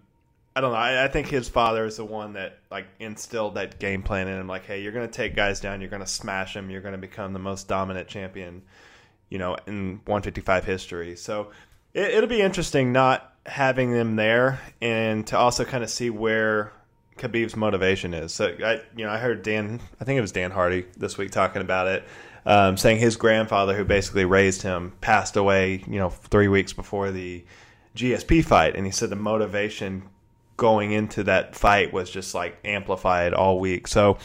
I 0.58 0.60
don't 0.60 0.72
know. 0.72 0.78
I, 0.78 1.04
I, 1.04 1.08
think 1.08 1.28
his 1.28 1.48
father 1.48 1.84
is 1.84 1.98
the 1.98 2.04
one 2.04 2.32
that 2.32 2.58
like 2.68 2.88
instilled 2.98 3.54
that 3.54 3.78
game 3.78 4.02
plan 4.02 4.26
in 4.26 4.40
him. 4.40 4.48
Like, 4.48 4.66
hey, 4.66 4.82
you're 4.82 4.90
to 5.06 5.12
take 5.12 5.36
guys 5.36 5.60
down. 5.60 5.80
You're 5.80 5.88
to 6.00 6.06
smash 6.06 6.54
them. 6.54 6.68
You're 6.68 6.80
to 6.94 6.98
become 6.98 7.32
the 7.32 7.38
most 7.38 7.68
dominant 7.68 8.08
champion, 8.08 8.62
you 9.28 9.38
know, 9.38 9.56
in 9.68 10.00
155 10.06 10.64
history. 10.64 11.14
So 11.14 11.52
it, 11.94 12.10
it'll 12.10 12.28
be 12.28 12.40
interesting 12.40 12.90
not 12.90 13.34
having 13.46 13.92
them 13.92 14.16
there 14.16 14.58
and 14.80 15.24
to 15.28 15.38
also 15.38 15.64
kind 15.64 15.84
of 15.84 15.90
see 15.90 16.10
where 16.10 16.72
Khabib's 17.18 17.54
motivation 17.54 18.12
is. 18.12 18.34
So 18.34 18.48
I, 18.48 18.80
you 18.96 19.04
know, 19.04 19.12
I 19.12 19.18
heard 19.18 19.44
Dan. 19.44 19.80
I 20.00 20.04
think 20.04 20.18
it 20.18 20.22
was 20.22 20.32
Dan 20.32 20.50
Hardy 20.50 20.86
this 20.96 21.16
week 21.16 21.30
talking 21.30 21.62
about 21.62 21.86
it. 21.86 22.04
Um, 22.44 22.76
saying 22.76 22.98
his 22.98 23.14
grandfather, 23.14 23.76
who 23.76 23.84
basically 23.84 24.24
raised 24.24 24.62
him, 24.62 24.94
passed 25.00 25.36
away, 25.36 25.84
you 25.86 26.00
know, 26.00 26.10
three 26.10 26.48
weeks 26.48 26.72
before 26.72 27.12
the 27.12 27.44
GSP 27.94 28.44
fight, 28.44 28.74
and 28.74 28.84
he 28.84 28.90
said 28.90 29.08
the 29.10 29.16
motivation 29.16 30.02
going 30.58 30.92
into 30.92 31.24
that 31.24 31.54
fight 31.54 31.92
was 31.92 32.10
just 32.10 32.34
like 32.34 32.58
amplified 32.64 33.32
all 33.32 33.58
week. 33.58 33.86
So 33.86 34.18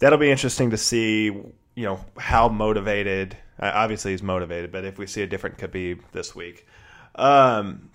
that'll 0.00 0.18
be 0.18 0.30
interesting 0.30 0.70
to 0.70 0.76
see, 0.76 1.24
you 1.26 1.54
know, 1.76 2.04
how 2.18 2.48
motivated. 2.48 3.36
Uh, 3.58 3.70
obviously, 3.72 4.10
he's 4.10 4.22
motivated, 4.22 4.72
but 4.72 4.84
if 4.84 4.98
we 4.98 5.06
see 5.06 5.22
a 5.22 5.26
different 5.26 5.56
Khabib 5.56 6.00
this 6.12 6.34
week. 6.34 6.66
Um, 7.14 7.90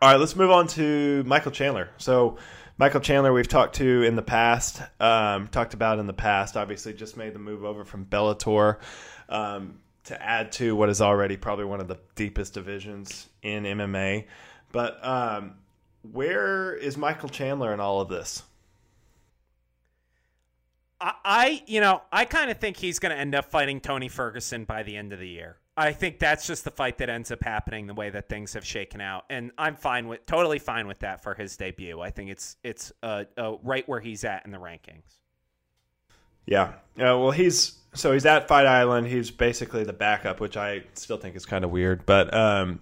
all 0.00 0.10
right, 0.10 0.20
let's 0.20 0.36
move 0.36 0.50
on 0.50 0.68
to 0.68 1.24
Michael 1.24 1.50
Chandler. 1.50 1.88
So, 1.96 2.36
Michael 2.76 3.00
Chandler, 3.00 3.32
we've 3.32 3.48
talked 3.48 3.76
to 3.76 4.02
in 4.02 4.14
the 4.14 4.22
past, 4.22 4.80
um, 5.00 5.48
talked 5.48 5.74
about 5.74 5.98
in 5.98 6.06
the 6.06 6.12
past. 6.12 6.56
Obviously, 6.56 6.92
just 6.92 7.16
made 7.16 7.34
the 7.34 7.40
move 7.40 7.64
over 7.64 7.84
from 7.84 8.04
Bellator 8.04 8.78
um, 9.28 9.80
to 10.04 10.22
add 10.22 10.52
to 10.52 10.76
what 10.76 10.88
is 10.88 11.00
already 11.00 11.36
probably 11.36 11.64
one 11.64 11.80
of 11.80 11.88
the 11.88 11.98
deepest 12.14 12.54
divisions 12.54 13.28
in 13.42 13.64
MMA. 13.64 14.26
But 14.70 15.04
um, 15.04 15.54
where 16.02 16.74
is 16.74 16.96
Michael 16.96 17.28
Chandler 17.28 17.72
in 17.72 17.80
all 17.80 18.00
of 18.00 18.08
this? 18.08 18.42
I, 21.00 21.62
you 21.66 21.80
know, 21.80 22.02
I 22.10 22.24
kind 22.24 22.50
of 22.50 22.58
think 22.58 22.76
he's 22.76 22.98
going 22.98 23.14
to 23.14 23.18
end 23.18 23.34
up 23.34 23.44
fighting 23.44 23.80
Tony 23.80 24.08
Ferguson 24.08 24.64
by 24.64 24.82
the 24.82 24.96
end 24.96 25.12
of 25.12 25.20
the 25.20 25.28
year. 25.28 25.58
I 25.76 25.92
think 25.92 26.18
that's 26.18 26.44
just 26.44 26.64
the 26.64 26.72
fight 26.72 26.98
that 26.98 27.08
ends 27.08 27.30
up 27.30 27.44
happening 27.44 27.86
the 27.86 27.94
way 27.94 28.10
that 28.10 28.28
things 28.28 28.54
have 28.54 28.66
shaken 28.66 29.00
out, 29.00 29.24
and 29.30 29.52
I'm 29.56 29.76
fine 29.76 30.08
with, 30.08 30.26
totally 30.26 30.58
fine 30.58 30.88
with 30.88 30.98
that 31.00 31.22
for 31.22 31.34
his 31.34 31.56
debut. 31.56 32.00
I 32.00 32.10
think 32.10 32.30
it's 32.30 32.56
it's 32.64 32.90
uh, 33.00 33.24
uh, 33.36 33.58
right 33.62 33.88
where 33.88 34.00
he's 34.00 34.24
at 34.24 34.44
in 34.44 34.50
the 34.50 34.58
rankings. 34.58 35.20
Yeah, 36.46 36.72
uh, 36.96 37.14
well, 37.16 37.30
he's 37.30 37.78
so 37.94 38.12
he's 38.12 38.26
at 38.26 38.48
Fight 38.48 38.66
Island. 38.66 39.06
He's 39.06 39.30
basically 39.30 39.84
the 39.84 39.92
backup, 39.92 40.40
which 40.40 40.56
I 40.56 40.82
still 40.94 41.16
think 41.16 41.36
is 41.36 41.46
kind 41.46 41.64
of 41.64 41.70
weird. 41.70 42.04
But 42.06 42.34
um, 42.34 42.80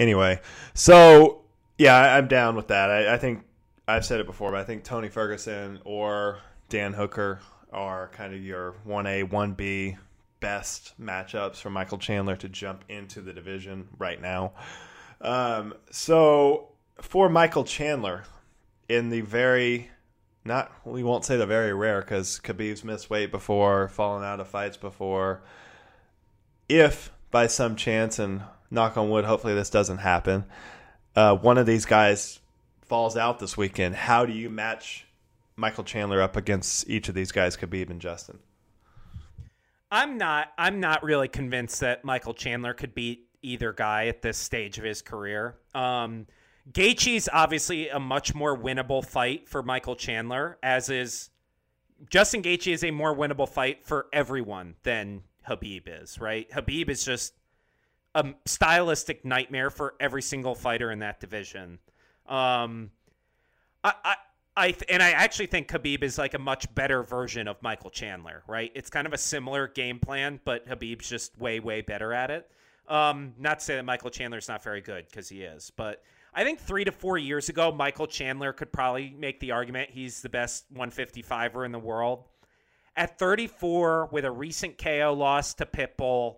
anyway, 0.00 0.40
so 0.74 1.42
yeah, 1.80 1.96
I, 1.96 2.18
am 2.18 2.28
down 2.28 2.56
with 2.56 2.68
that. 2.68 2.90
I, 2.90 3.14
I, 3.14 3.16
think 3.16 3.42
I've 3.88 4.04
said 4.04 4.20
it 4.20 4.26
before, 4.26 4.50
but 4.50 4.60
I 4.60 4.64
think 4.64 4.84
Tony 4.84 5.08
Ferguson 5.08 5.80
or 5.86 6.40
Dan 6.68 6.92
Hooker 6.92 7.40
are 7.72 8.08
kind 8.08 8.34
of 8.34 8.42
your 8.42 8.74
one 8.84 9.06
A, 9.06 9.22
one 9.22 9.54
B 9.54 9.96
best 10.40 10.92
matchups 11.00 11.56
for 11.56 11.70
Michael 11.70 11.96
Chandler 11.96 12.36
to 12.36 12.50
jump 12.50 12.84
into 12.90 13.22
the 13.22 13.32
division 13.32 13.88
right 13.98 14.20
now. 14.20 14.52
Um, 15.22 15.72
so 15.90 16.68
for 17.00 17.30
Michael 17.30 17.64
Chandler, 17.64 18.24
in 18.90 19.08
the 19.08 19.22
very 19.22 19.90
not 20.44 20.70
we 20.84 21.02
won't 21.02 21.24
say 21.24 21.38
the 21.38 21.46
very 21.46 21.72
rare 21.72 22.02
because 22.02 22.40
Khabib's 22.40 22.84
missed 22.84 23.08
weight 23.08 23.30
before, 23.30 23.88
fallen 23.88 24.22
out 24.22 24.38
of 24.38 24.48
fights 24.48 24.76
before. 24.76 25.40
If 26.68 27.10
by 27.30 27.46
some 27.46 27.74
chance 27.74 28.18
and 28.18 28.42
knock 28.70 28.98
on 28.98 29.08
wood, 29.08 29.24
hopefully 29.24 29.54
this 29.54 29.70
doesn't 29.70 29.98
happen 29.98 30.44
uh, 31.16 31.36
one 31.36 31.58
of 31.58 31.66
these 31.66 31.84
guys 31.86 32.40
falls 32.82 33.16
out 33.16 33.38
this 33.38 33.56
weekend, 33.56 33.94
how 33.94 34.26
do 34.26 34.32
you 34.32 34.50
match 34.50 35.06
Michael 35.60 35.84
Chandler 35.84 36.22
up 36.22 36.36
against 36.36 36.88
each 36.88 37.08
of 37.08 37.14
these 37.14 37.32
guys, 37.32 37.56
Khabib 37.56 37.90
and 37.90 38.00
Justin. 38.00 38.38
I'm 39.92 40.16
not. 40.16 40.48
I'm 40.56 40.80
not 40.80 41.02
really 41.02 41.28
convinced 41.28 41.80
that 41.80 42.04
Michael 42.04 42.32
Chandler 42.32 42.72
could 42.72 42.94
beat 42.94 43.28
either 43.42 43.72
guy 43.72 44.06
at 44.06 44.22
this 44.22 44.38
stage 44.38 44.78
of 44.78 44.84
his 44.84 45.02
career. 45.02 45.56
Um, 45.74 46.26
Gaethje's 46.72 47.28
obviously 47.32 47.88
a 47.88 48.00
much 48.00 48.34
more 48.34 48.56
winnable 48.56 49.04
fight 49.04 49.48
for 49.48 49.62
Michael 49.62 49.96
Chandler, 49.96 50.58
as 50.62 50.88
is 50.88 51.30
Justin 52.08 52.42
Gaethje 52.42 52.72
is 52.72 52.84
a 52.84 52.90
more 52.90 53.14
winnable 53.14 53.48
fight 53.48 53.84
for 53.84 54.06
everyone 54.12 54.76
than 54.82 55.24
Khabib 55.46 56.02
is. 56.02 56.18
Right? 56.18 56.48
Khabib 56.48 56.88
is 56.88 57.04
just 57.04 57.34
a 58.14 58.34
stylistic 58.44 59.24
nightmare 59.24 59.70
for 59.70 59.94
every 60.00 60.22
single 60.22 60.54
fighter 60.54 60.90
in 60.90 60.98
that 61.00 61.20
division. 61.20 61.78
Um, 62.26 62.90
I, 63.84 63.94
I 64.04 64.16
I 64.56 64.74
and 64.88 65.02
I 65.02 65.12
actually 65.12 65.46
think 65.46 65.68
Khabib 65.68 66.02
is 66.02 66.18
like 66.18 66.34
a 66.34 66.38
much 66.38 66.72
better 66.74 67.02
version 67.02 67.48
of 67.48 67.62
Michael 67.62 67.90
Chandler, 67.90 68.42
right? 68.46 68.70
It's 68.74 68.90
kind 68.90 69.06
of 69.06 69.12
a 69.12 69.18
similar 69.18 69.68
game 69.68 69.98
plan, 69.98 70.40
but 70.44 70.68
Khabib's 70.68 71.08
just 71.08 71.38
way 71.38 71.60
way 71.60 71.80
better 71.80 72.12
at 72.12 72.30
it. 72.30 72.50
Um, 72.88 73.34
not 73.38 73.60
to 73.60 73.64
say 73.64 73.76
that 73.76 73.84
Michael 73.84 74.10
Chandler's 74.10 74.48
not 74.48 74.62
very 74.64 74.80
good 74.80 75.06
because 75.08 75.28
he 75.28 75.42
is, 75.42 75.70
but 75.76 76.02
I 76.34 76.44
think 76.44 76.60
three 76.60 76.84
to 76.84 76.92
four 76.92 77.18
years 77.18 77.48
ago, 77.48 77.72
Michael 77.72 78.06
Chandler 78.06 78.52
could 78.52 78.72
probably 78.72 79.14
make 79.16 79.40
the 79.40 79.52
argument 79.52 79.90
he's 79.90 80.22
the 80.22 80.28
best 80.28 80.72
155er 80.74 81.64
in 81.64 81.72
the 81.72 81.78
world. 81.78 82.24
At 82.96 83.18
34, 83.18 84.08
with 84.12 84.24
a 84.24 84.30
recent 84.30 84.76
KO 84.76 85.14
loss 85.16 85.54
to 85.54 85.66
Pitbull, 85.66 86.36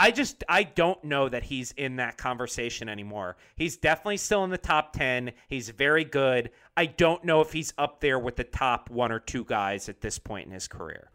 I 0.00 0.12
just 0.12 0.44
I 0.48 0.62
don't 0.62 1.04
know 1.04 1.28
that 1.28 1.42
he's 1.42 1.72
in 1.72 1.96
that 1.96 2.16
conversation 2.16 2.88
anymore. 2.88 3.36
He's 3.54 3.76
definitely 3.76 4.16
still 4.16 4.44
in 4.44 4.50
the 4.50 4.56
top 4.56 4.94
10. 4.94 5.32
He's 5.46 5.68
very 5.68 6.04
good. 6.04 6.50
I 6.74 6.86
don't 6.86 7.22
know 7.22 7.42
if 7.42 7.52
he's 7.52 7.74
up 7.76 8.00
there 8.00 8.18
with 8.18 8.36
the 8.36 8.44
top 8.44 8.88
one 8.88 9.12
or 9.12 9.18
two 9.18 9.44
guys 9.44 9.90
at 9.90 10.00
this 10.00 10.18
point 10.18 10.46
in 10.46 10.52
his 10.52 10.68
career. 10.68 11.10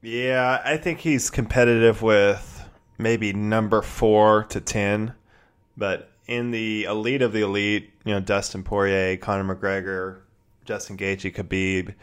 Yeah, 0.00 0.62
I 0.64 0.78
think 0.78 1.00
he's 1.00 1.28
competitive 1.28 2.00
with 2.00 2.66
maybe 2.96 3.34
number 3.34 3.82
4 3.82 4.44
to 4.44 4.60
10, 4.62 5.12
but 5.76 6.10
in 6.26 6.52
the 6.52 6.84
elite 6.84 7.20
of 7.20 7.34
the 7.34 7.42
elite, 7.42 7.92
you 8.06 8.14
know, 8.14 8.20
Dustin 8.20 8.62
Poirier, 8.62 9.18
Conor 9.18 9.54
McGregor, 9.54 10.20
Justin 10.64 10.96
Gaethje, 10.96 11.34
Khabib, 11.34 11.94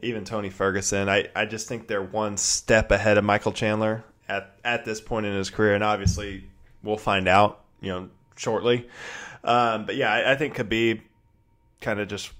even 0.00 0.24
Tony 0.24 0.48
Ferguson. 0.48 1.10
I, 1.10 1.28
I 1.36 1.44
just 1.44 1.68
think 1.68 1.88
they're 1.88 2.02
one 2.02 2.38
step 2.38 2.90
ahead 2.90 3.18
of 3.18 3.24
Michael 3.24 3.52
Chandler 3.52 4.04
at 4.32 4.56
at 4.64 4.84
this 4.84 5.00
point 5.00 5.26
in 5.26 5.34
his 5.34 5.50
career, 5.50 5.74
and 5.74 5.84
obviously 5.84 6.44
we'll 6.82 6.96
find 6.96 7.28
out, 7.28 7.60
you 7.80 7.90
know, 7.90 8.08
shortly. 8.36 8.88
Um, 9.44 9.86
but 9.86 9.96
yeah, 9.96 10.12
I, 10.12 10.32
I 10.32 10.36
think 10.36 10.56
Khabib 10.56 11.02
kind 11.80 12.00
of 12.00 12.08
just 12.08 12.30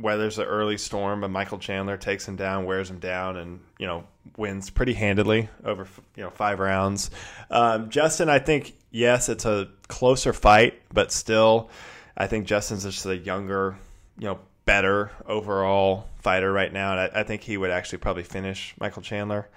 weathers 0.00 0.36
the 0.36 0.44
early 0.44 0.78
storm, 0.78 1.20
but 1.20 1.30
Michael 1.30 1.58
Chandler 1.58 1.96
takes 1.96 2.26
him 2.26 2.36
down, 2.36 2.64
wears 2.64 2.90
him 2.90 2.98
down, 2.98 3.36
and 3.36 3.60
you 3.78 3.86
know 3.86 4.04
wins 4.36 4.70
pretty 4.70 4.94
handedly 4.94 5.48
over 5.64 5.86
you 6.16 6.22
know 6.22 6.30
five 6.30 6.58
rounds. 6.58 7.10
Um, 7.50 7.90
Justin, 7.90 8.28
I 8.28 8.38
think 8.38 8.74
yes, 8.90 9.28
it's 9.28 9.44
a 9.44 9.68
closer 9.88 10.32
fight, 10.32 10.80
but 10.92 11.12
still, 11.12 11.70
I 12.16 12.26
think 12.26 12.46
Justin's 12.46 12.84
just 12.84 13.04
a 13.06 13.16
younger, 13.16 13.76
you 14.18 14.26
know, 14.26 14.38
better 14.64 15.10
overall 15.26 16.08
fighter 16.20 16.52
right 16.52 16.72
now, 16.72 16.92
and 16.92 17.00
I, 17.00 17.20
I 17.20 17.22
think 17.24 17.42
he 17.42 17.56
would 17.56 17.70
actually 17.70 17.98
probably 17.98 18.22
finish 18.22 18.74
Michael 18.80 19.02
Chandler. 19.02 19.48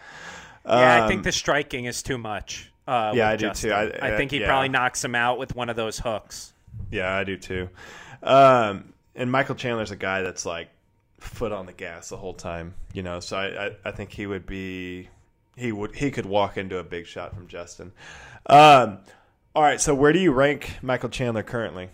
Yeah, 0.68 1.04
I 1.04 1.08
think 1.08 1.20
um, 1.20 1.24
the 1.24 1.32
striking 1.32 1.86
is 1.86 2.04
too 2.04 2.18
much. 2.18 2.72
Uh, 2.88 3.12
yeah, 3.16 3.30
I 3.30 3.36
Justin. 3.36 3.70
do 3.70 3.76
too. 3.92 3.98
I, 4.02 4.14
I 4.14 4.18
think 4.18 4.32
he 4.32 4.40
yeah. 4.40 4.48
probably 4.48 4.70
knocks 4.70 5.04
him 5.04 5.16
out 5.16 5.38
with 5.38 5.56
one 5.56 5.70
of 5.70 5.76
those 5.76 6.00
hooks. 6.00 6.54
Yeah, 6.92 7.14
I 7.14 7.24
do 7.24 7.38
too. 7.38 7.70
Um, 8.24 8.94
and 9.16 9.32
Michael 9.32 9.56
Chandler's 9.56 9.92
a 9.92 9.96
guy 9.96 10.22
that's 10.22 10.46
like 10.46 10.70
foot 11.20 11.52
on 11.52 11.66
the 11.66 11.74
gas 11.74 12.10
the 12.10 12.18
whole 12.18 12.34
time, 12.34 12.74
you 12.94 13.04
know. 13.04 13.20
So 13.20 13.38
I, 13.38 13.68
I, 13.68 13.72
I, 13.86 13.92
think 13.92 14.12
he 14.12 14.28
would 14.28 14.46
be 14.46 15.10
he 15.56 15.72
would 15.72 15.96
he 15.96 16.12
could 16.12 16.26
walk 16.26 16.58
into 16.58 16.78
a 16.78 16.84
big 16.84 17.06
shot 17.06 17.34
from 17.34 17.48
Justin. 17.48 17.92
Um, 18.46 19.00
all 19.56 19.64
right, 19.64 19.82
so 19.82 19.94
where 19.94 20.14
do 20.14 20.20
you 20.20 20.32
rank 20.32 20.78
Michael 20.82 21.10
Chandler 21.10 21.44
currently? 21.44 21.90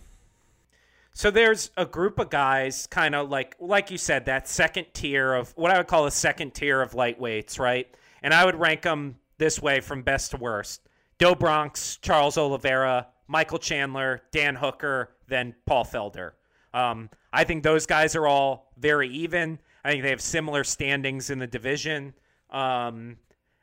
So 1.13 1.31
there's 1.31 1.71
a 1.77 1.85
group 1.85 2.19
of 2.19 2.29
guys, 2.29 2.87
kind 2.87 3.15
of 3.15 3.29
like 3.29 3.55
like 3.59 3.89
you 3.89 3.97
said, 3.97 4.25
that 4.25 4.47
second 4.47 4.87
tier 4.93 5.33
of 5.33 5.51
what 5.55 5.71
I 5.71 5.77
would 5.77 5.87
call 5.87 6.05
a 6.05 6.11
second 6.11 6.53
tier 6.53 6.81
of 6.81 6.91
lightweights, 6.91 7.59
right? 7.59 7.87
And 8.23 8.33
I 8.33 8.45
would 8.45 8.55
rank 8.55 8.81
them 8.81 9.17
this 9.37 9.61
way 9.61 9.81
from 9.81 10.01
best 10.01 10.31
to 10.31 10.37
worst. 10.37 10.87
Do 11.17 11.35
Bronx, 11.35 11.97
Charles 12.01 12.37
Oliveira, 12.37 13.07
Michael 13.27 13.59
Chandler, 13.59 14.21
Dan 14.31 14.55
Hooker, 14.55 15.11
then 15.27 15.53
Paul 15.65 15.85
Felder. 15.85 16.31
Um, 16.73 17.09
I 17.31 17.43
think 17.43 17.63
those 17.63 17.85
guys 17.85 18.15
are 18.15 18.25
all 18.25 18.71
very 18.77 19.09
even. 19.09 19.59
I 19.85 19.91
think 19.91 20.03
they 20.03 20.09
have 20.09 20.21
similar 20.21 20.63
standings 20.63 21.29
in 21.29 21.39
the 21.39 21.47
division. 21.47 22.13
Um, 22.49 23.17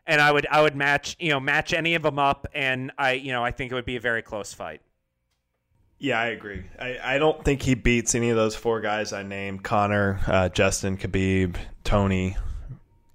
and 0.07 0.21
I 0.21 0.33
would 0.33 0.47
I 0.51 0.61
would 0.61 0.75
match 0.75 1.17
you 1.21 1.31
know 1.31 1.41
match 1.41 1.73
any 1.73 1.95
of 1.95 2.03
them 2.03 2.19
up, 2.19 2.47
and 2.53 2.93
I 2.99 3.13
you 3.13 3.33
know 3.33 3.45
I 3.45 3.53
think 3.53 3.73
it 3.73 3.75
would 3.75 3.85
be 3.85 3.97
a 3.97 4.01
very 4.01 4.23
close 4.23 4.53
fight. 4.53 4.81
Yeah, 5.99 6.19
I 6.19 6.29
agree. 6.29 6.65
I, 6.79 6.99
I 7.03 7.19
don't 7.19 7.45
think 7.45 7.61
he 7.61 7.75
beats 7.75 8.15
any 8.15 8.31
of 8.31 8.37
those 8.37 8.57
four 8.57 8.81
guys 8.81 9.13
I 9.13 9.23
named: 9.23 9.63
Conor, 9.63 10.21
uh, 10.27 10.49
Justin, 10.49 10.97
Khabib, 10.97 11.57
Tony, 11.85 12.37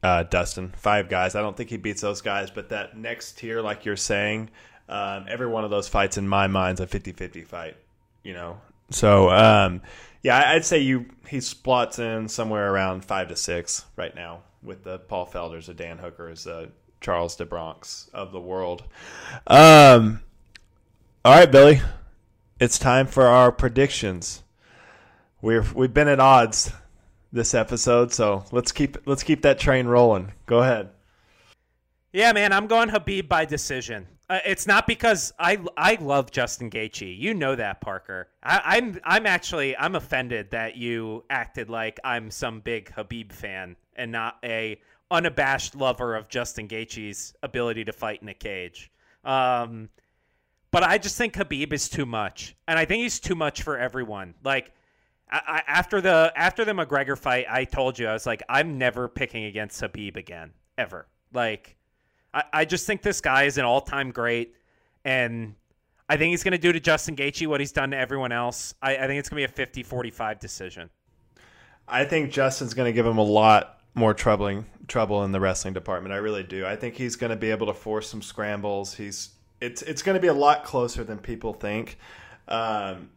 uh, 0.05 0.23
Dustin. 0.23 0.71
Five 0.77 1.09
guys. 1.09 1.33
I 1.35 1.41
don't 1.41 1.57
think 1.57 1.71
he 1.71 1.77
beats 1.77 2.01
those 2.01 2.21
guys, 2.21 2.51
but 2.51 2.69
that 2.69 2.95
next 2.95 3.39
tier, 3.39 3.61
like 3.61 3.85
you're 3.85 3.97
saying, 3.97 4.51
um, 4.87 5.25
every 5.27 5.47
one 5.47 5.63
of 5.63 5.71
those 5.71 5.87
fights 5.87 6.17
in 6.17 6.27
my 6.27 6.45
mind's 6.45 6.79
a 6.79 6.85
50-50 6.85 7.45
fight. 7.45 7.75
You 8.23 8.33
know, 8.33 8.61
so 8.91 9.31
um, 9.31 9.81
yeah, 10.21 10.51
I'd 10.51 10.65
say 10.65 10.79
you 10.79 11.07
he 11.27 11.41
splots 11.41 11.99
in 11.99 12.27
somewhere 12.27 12.71
around 12.71 13.03
five 13.03 13.29
to 13.29 13.35
six 13.35 13.85
right 13.95 14.15
now 14.15 14.41
with 14.63 14.83
the 14.83 14.99
Paul 14.99 15.25
Felders, 15.25 15.67
the 15.67 15.73
Dan 15.73 15.97
Hookers, 15.97 16.43
the 16.43 16.69
Charles 17.01 17.37
DeBronx 17.37 18.11
of 18.13 18.31
the 18.31 18.39
world. 18.39 18.83
Um, 19.45 20.21
all 21.23 21.35
right, 21.35 21.51
Billy, 21.51 21.81
it's 22.59 22.79
time 22.79 23.05
for 23.05 23.27
our 23.27 23.51
predictions. 23.51 24.43
We're 25.41 25.65
we've 25.75 25.93
been 25.93 26.07
at 26.07 26.19
odds 26.19 26.71
this 27.35 27.53
episode, 27.53 28.11
so 28.11 28.43
let's 28.51 28.71
keep 28.71 28.97
let's 29.05 29.21
keep 29.21 29.43
that 29.43 29.59
train 29.59 29.85
rolling. 29.85 30.31
Go 30.45 30.59
ahead. 30.59 30.89
Yeah, 32.13 32.31
man, 32.31 32.53
I'm 32.53 32.65
going 32.65 32.89
Khabib 32.89 33.27
by 33.27 33.45
decision. 33.45 34.07
Uh, 34.27 34.39
it's 34.45 34.65
not 34.65 34.87
because 34.87 35.33
I 35.37 35.59
I 35.77 35.95
love 36.01 36.31
Justin 36.31 36.71
Gaethje. 36.71 37.19
You 37.19 37.33
know 37.33 37.55
that, 37.55 37.81
Parker. 37.81 38.29
I, 38.41 38.77
am 38.77 38.85
I'm, 38.85 39.01
I'm 39.03 39.25
actually 39.27 39.77
I'm 39.77 39.95
offended 39.95 40.49
that 40.51 40.77
you 40.77 41.25
acted 41.29 41.69
like 41.69 41.99
I'm 42.03 42.31
some 42.31 42.61
big 42.61 42.91
Khabib 42.91 43.31
fan 43.31 43.75
and 43.95 44.11
not 44.11 44.37
a 44.43 44.79
unabashed 45.11 45.75
lover 45.75 46.15
of 46.15 46.27
Justin 46.29 46.67
Gaethje's 46.67 47.33
ability 47.43 47.85
to 47.85 47.93
fight 47.93 48.21
in 48.21 48.29
a 48.29 48.33
cage. 48.33 48.91
Um, 49.23 49.89
but 50.71 50.83
I 50.83 50.97
just 50.97 51.17
think 51.17 51.33
Khabib 51.33 51.71
is 51.71 51.87
too 51.87 52.05
much, 52.05 52.55
and 52.67 52.79
I 52.79 52.85
think 52.85 53.03
he's 53.03 53.19
too 53.19 53.35
much 53.35 53.61
for 53.61 53.77
everyone. 53.77 54.33
Like 54.43 54.71
I, 55.29 55.63
after 55.67 56.01
the 56.01 56.31
after 56.35 56.65
the 56.65 56.73
McGregor 56.73 57.17
fight, 57.17 57.45
I 57.49 57.65
told 57.65 57.97
you 57.97 58.07
I 58.07 58.13
was 58.13 58.25
like 58.25 58.43
I'm 58.47 58.77
never 58.77 59.07
picking 59.07 59.45
against 59.45 59.81
Khabib 59.81 60.17
again 60.17 60.51
ever. 60.77 61.07
Like 61.33 61.75
I, 62.33 62.43
I 62.53 62.65
just 62.65 62.85
think 62.85 63.01
this 63.01 63.21
guy 63.21 63.43
is 63.43 63.57
an 63.57 63.65
all 63.65 63.81
time 63.81 64.11
great, 64.11 64.55
and 65.03 65.55
I 66.07 66.17
think 66.17 66.31
he's 66.31 66.43
going 66.43 66.51
to 66.51 66.57
do 66.57 66.71
to 66.71 66.79
Justin 66.79 67.15
Gaethje 67.15 67.47
what 67.47 67.59
he's 67.59 67.71
done 67.71 67.91
to 67.91 67.97
everyone 67.97 68.31
else. 68.31 68.75
I, 68.81 68.97
I 68.97 69.07
think 69.07 69.19
it's 69.19 69.29
going 69.29 69.41
to 69.41 69.47
be 69.47 69.51
a 69.51 69.55
50 69.55 69.83
45 69.83 70.39
decision. 70.39 70.89
I 71.87 72.05
think 72.05 72.31
Justin's 72.31 72.73
going 72.73 72.89
to 72.89 72.93
give 72.93 73.05
him 73.05 73.17
a 73.17 73.23
lot 73.23 73.79
more 73.95 74.13
troubling 74.13 74.65
trouble 74.87 75.23
in 75.23 75.31
the 75.31 75.39
wrestling 75.39 75.73
department. 75.73 76.13
I 76.13 76.17
really 76.17 76.43
do. 76.43 76.65
I 76.65 76.75
think 76.75 76.95
he's 76.95 77.15
going 77.15 77.29
to 77.29 77.35
be 77.35 77.49
able 77.49 77.67
to 77.67 77.73
force 77.73 78.09
some 78.09 78.21
scrambles. 78.21 78.93
He's 78.93 79.29
it's 79.61 79.81
it's 79.81 80.01
going 80.01 80.15
to 80.15 80.21
be 80.21 80.27
a 80.27 80.33
lot 80.33 80.63
closer 80.63 81.03
than 81.03 81.17
people 81.17 81.53
think. 81.53 81.97
Um, 82.47 83.09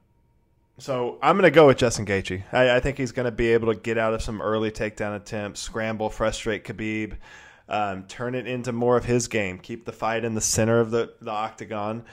so 0.79 1.19
I'm 1.23 1.37
going 1.37 1.45
to 1.45 1.51
go 1.51 1.67
with 1.67 1.79
Justin 1.79 2.07
Gaethje. 2.07 2.43
I, 2.53 2.77
I 2.77 2.81
think 2.81 2.99
he's 2.99 3.13
going 3.13 3.27
to 3.27 3.33
be 3.33 3.53
able 3.53 3.73
to 3.73 3.79
get 3.79 3.99
out 3.99 4.15
of 4.15 4.23
some 4.23 4.41
early 4.41 4.71
takedown 4.71 5.17
attempts, 5.17 5.61
scramble, 5.61 6.11
frustrate 6.11 6.65
Khabib 6.65 7.17
um, 7.69 8.05
turn 8.05 8.35
it 8.35 8.47
into 8.47 8.73
more 8.73 8.97
of 8.97 9.05
his 9.05 9.29
game. 9.29 9.59
Keep 9.59 9.85
the 9.85 9.93
fight 9.93 10.25
in 10.25 10.35
the 10.35 10.41
center 10.41 10.81
of 10.81 10.91
the, 10.91 11.13
the 11.21 11.31
octagon 11.31 12.05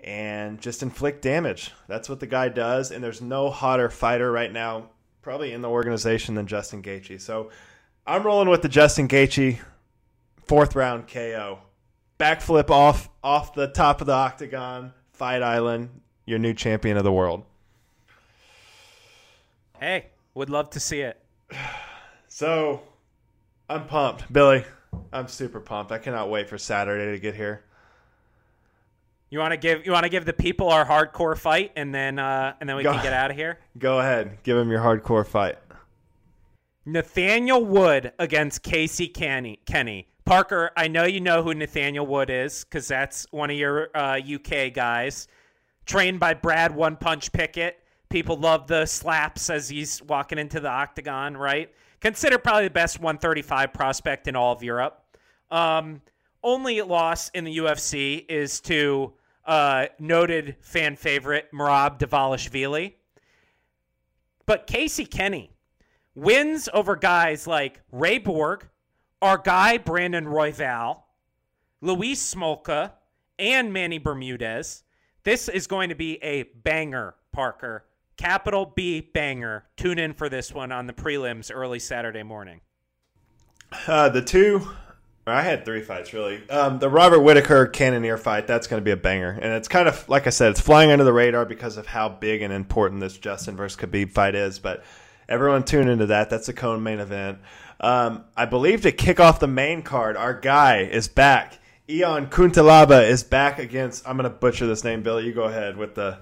and 0.00 0.60
just 0.60 0.82
inflict 0.82 1.22
damage. 1.22 1.70
That's 1.86 2.08
what 2.08 2.20
the 2.20 2.26
guy 2.26 2.48
does. 2.48 2.90
And 2.90 3.02
there's 3.02 3.22
no 3.22 3.48
hotter 3.50 3.88
fighter 3.88 4.30
right 4.30 4.52
now, 4.52 4.90
probably 5.22 5.52
in 5.52 5.62
the 5.62 5.70
organization, 5.70 6.34
than 6.34 6.46
Justin 6.46 6.82
Gaethje. 6.82 7.20
So 7.20 7.50
I'm 8.06 8.24
rolling 8.24 8.48
with 8.48 8.62
the 8.62 8.68
Justin 8.68 9.08
Gaethje 9.08 9.58
fourth 10.46 10.74
round 10.74 11.08
KO. 11.08 11.60
Backflip 12.18 12.70
off 12.70 13.08
off 13.22 13.54
the 13.54 13.68
top 13.68 14.00
of 14.00 14.06
the 14.06 14.12
octagon, 14.12 14.92
Fight 15.12 15.42
Island, 15.42 16.00
your 16.26 16.38
new 16.38 16.54
champion 16.54 16.96
of 16.96 17.04
the 17.04 17.12
world. 17.12 17.44
Hey, 19.84 20.06
would 20.32 20.48
love 20.48 20.70
to 20.70 20.80
see 20.80 21.00
it. 21.00 21.20
So, 22.26 22.82
I'm 23.68 23.86
pumped, 23.86 24.32
Billy. 24.32 24.64
I'm 25.12 25.28
super 25.28 25.60
pumped. 25.60 25.92
I 25.92 25.98
cannot 25.98 26.30
wait 26.30 26.48
for 26.48 26.58
Saturday 26.58 27.12
to 27.12 27.20
get 27.20 27.36
here. 27.36 27.62
You 29.30 29.38
want 29.38 29.52
to 29.52 29.56
give 29.56 29.86
you 29.86 29.92
want 29.92 30.02
to 30.02 30.08
give 30.08 30.24
the 30.24 30.32
people 30.32 30.68
our 30.68 30.84
hardcore 30.84 31.38
fight, 31.38 31.70
and 31.76 31.94
then 31.94 32.18
uh, 32.18 32.54
and 32.58 32.68
then 32.68 32.74
we 32.74 32.82
Go, 32.82 32.92
can 32.92 33.04
get 33.04 33.12
out 33.12 33.30
of 33.30 33.36
here. 33.36 33.60
Go 33.78 34.00
ahead, 34.00 34.38
give 34.42 34.56
them 34.56 34.68
your 34.68 34.80
hardcore 34.80 35.24
fight. 35.24 35.58
Nathaniel 36.84 37.64
Wood 37.64 38.10
against 38.18 38.64
Casey 38.64 39.06
Kenny. 39.06 39.60
Kenny. 39.64 40.08
Parker, 40.24 40.72
I 40.76 40.88
know 40.88 41.04
you 41.04 41.20
know 41.20 41.44
who 41.44 41.54
Nathaniel 41.54 42.04
Wood 42.04 42.30
is 42.30 42.64
because 42.64 42.88
that's 42.88 43.28
one 43.30 43.48
of 43.50 43.56
your 43.56 43.90
uh, 43.94 44.18
UK 44.18 44.74
guys. 44.74 45.28
Trained 45.86 46.18
by 46.18 46.34
Brad 46.34 46.74
One 46.74 46.96
Punch 46.96 47.30
Pickett. 47.30 47.78
People 48.08 48.36
love 48.36 48.66
the 48.66 48.86
slaps 48.86 49.50
as 49.50 49.68
he's 49.68 50.02
walking 50.02 50.38
into 50.38 50.60
the 50.60 50.68
octagon, 50.68 51.36
right? 51.36 51.72
Considered 52.00 52.44
probably 52.44 52.64
the 52.64 52.70
best 52.70 53.00
135 53.00 53.72
prospect 53.72 54.28
in 54.28 54.36
all 54.36 54.52
of 54.52 54.62
Europe. 54.62 55.02
Um, 55.50 56.02
only 56.42 56.80
loss 56.82 57.30
in 57.30 57.44
the 57.44 57.58
UFC 57.58 58.24
is 58.28 58.60
to 58.62 59.14
uh, 59.46 59.86
noted 59.98 60.56
fan 60.60 60.96
favorite 60.96 61.48
Merab 61.52 61.98
Dvalishvili. 61.98 62.94
But 64.46 64.66
Casey 64.66 65.06
Kenny 65.06 65.50
wins 66.14 66.68
over 66.72 66.96
guys 66.96 67.46
like 67.46 67.80
Ray 67.90 68.18
Borg, 68.18 68.68
our 69.22 69.38
guy 69.38 69.78
Brandon 69.78 70.26
Royval, 70.26 70.98
Louis 71.80 72.14
Smolka, 72.14 72.92
and 73.38 73.72
Manny 73.72 73.98
Bermudez. 73.98 74.84
This 75.24 75.48
is 75.48 75.66
going 75.66 75.88
to 75.88 75.94
be 75.94 76.22
a 76.22 76.44
banger, 76.62 77.14
Parker. 77.32 77.84
Capital 78.16 78.72
B 78.74 79.00
banger. 79.00 79.64
Tune 79.76 79.98
in 79.98 80.14
for 80.14 80.28
this 80.28 80.52
one 80.52 80.72
on 80.72 80.86
the 80.86 80.92
prelims 80.92 81.50
early 81.52 81.78
Saturday 81.78 82.22
morning. 82.22 82.60
Uh, 83.86 84.08
the 84.08 84.22
two, 84.22 84.68
I 85.26 85.42
had 85.42 85.64
three 85.64 85.82
fights 85.82 86.12
really. 86.12 86.48
Um, 86.48 86.78
the 86.78 86.88
Robert 86.88 87.20
Whittaker 87.20 87.66
Cannonier 87.66 88.16
fight, 88.16 88.46
that's 88.46 88.66
going 88.66 88.80
to 88.80 88.84
be 88.84 88.90
a 88.90 88.96
banger, 88.96 89.30
and 89.30 89.52
it's 89.54 89.68
kind 89.68 89.88
of 89.88 90.08
like 90.08 90.26
I 90.26 90.30
said, 90.30 90.50
it's 90.50 90.60
flying 90.60 90.90
under 90.90 91.04
the 91.04 91.12
radar 91.12 91.44
because 91.44 91.76
of 91.76 91.86
how 91.86 92.08
big 92.08 92.42
and 92.42 92.52
important 92.52 93.00
this 93.00 93.18
Justin 93.18 93.56
versus 93.56 93.80
Khabib 93.80 94.12
fight 94.12 94.34
is. 94.34 94.58
But 94.58 94.84
everyone 95.28 95.64
tune 95.64 95.88
into 95.88 96.06
that. 96.06 96.30
That's 96.30 96.48
a 96.48 96.52
co-main 96.52 97.00
event. 97.00 97.38
Um, 97.80 98.24
I 98.36 98.44
believe 98.46 98.82
to 98.82 98.92
kick 98.92 99.18
off 99.18 99.40
the 99.40 99.48
main 99.48 99.82
card, 99.82 100.16
our 100.16 100.34
guy 100.34 100.82
is 100.82 101.08
back. 101.08 101.58
Ion 101.90 102.28
Cutelaba 102.28 103.06
is 103.06 103.22
back 103.22 103.58
against. 103.58 104.08
I'm 104.08 104.16
going 104.16 104.30
to 104.30 104.36
butcher 104.36 104.66
this 104.66 104.84
name, 104.84 105.02
Billy. 105.02 105.26
You 105.26 105.32
go 105.32 105.44
ahead 105.44 105.76
with 105.76 105.94
the. 105.94 106.18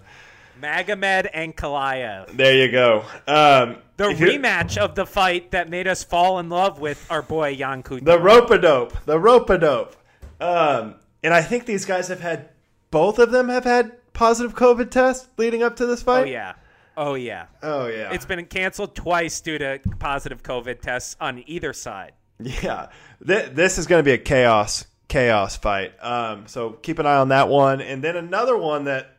Magomed 0.63 1.33
Ankalaev. 1.35 2.37
There 2.37 2.55
you 2.55 2.71
go. 2.71 3.05
Um, 3.27 3.77
The 3.97 4.05
rematch 4.05 4.77
of 4.79 4.95
the 4.95 5.05
fight 5.07 5.51
that 5.51 5.69
made 5.69 5.87
us 5.89 6.05
fall 6.05 6.39
in 6.39 6.49
love 6.49 6.79
with 6.81 7.05
our 7.11 7.23
boy 7.23 7.57
Jan. 7.57 7.83
The 7.83 8.19
rope-a-dope. 8.19 9.05
The 9.05 9.19
rope-a-dope. 9.19 9.97
Um, 10.41 10.95
and 11.23 11.35
I 11.35 11.43
think 11.43 11.67
these 11.67 11.85
guys 11.85 12.09
have 12.09 12.21
had, 12.21 12.49
both 12.91 13.19
of 13.19 13.31
them 13.31 13.49
have 13.49 13.65
had 13.65 13.93
positive 14.13 14.55
COVID 14.55 14.91
tests 14.91 15.29
leading 15.37 15.63
up 15.63 15.77
to 15.77 15.87
this 15.87 16.03
fight. 16.03 16.23
oh 16.23 16.31
yeah. 16.31 16.53
Oh 16.97 17.15
yeah. 17.15 17.47
Oh, 17.63 17.87
yeah. 17.87 18.13
It's 18.13 18.27
been 18.27 18.45
canceled 18.45 18.95
twice 18.95 19.41
due 19.41 19.57
to 19.59 19.81
positive 19.99 20.43
COVID 20.43 20.81
tests 20.81 21.17
on 21.21 21.43
either 21.47 21.73
side. 21.73 22.13
Yeah. 22.39 22.89
Th- 23.27 23.51
this 23.51 23.79
is 23.79 23.87
going 23.87 24.01
to 24.01 24.05
be 24.05 24.13
a 24.13 24.19
chaos, 24.19 24.85
chaos 25.09 25.57
fight. 25.57 25.93
Um, 26.03 26.47
so 26.49 26.71
keep 26.71 26.99
an 26.99 27.07
eye 27.07 27.17
on 27.17 27.29
that 27.29 27.49
one. 27.49 27.81
And 27.81 28.03
then 28.05 28.17
another 28.17 28.57
one 28.59 28.85
that, 28.85 29.12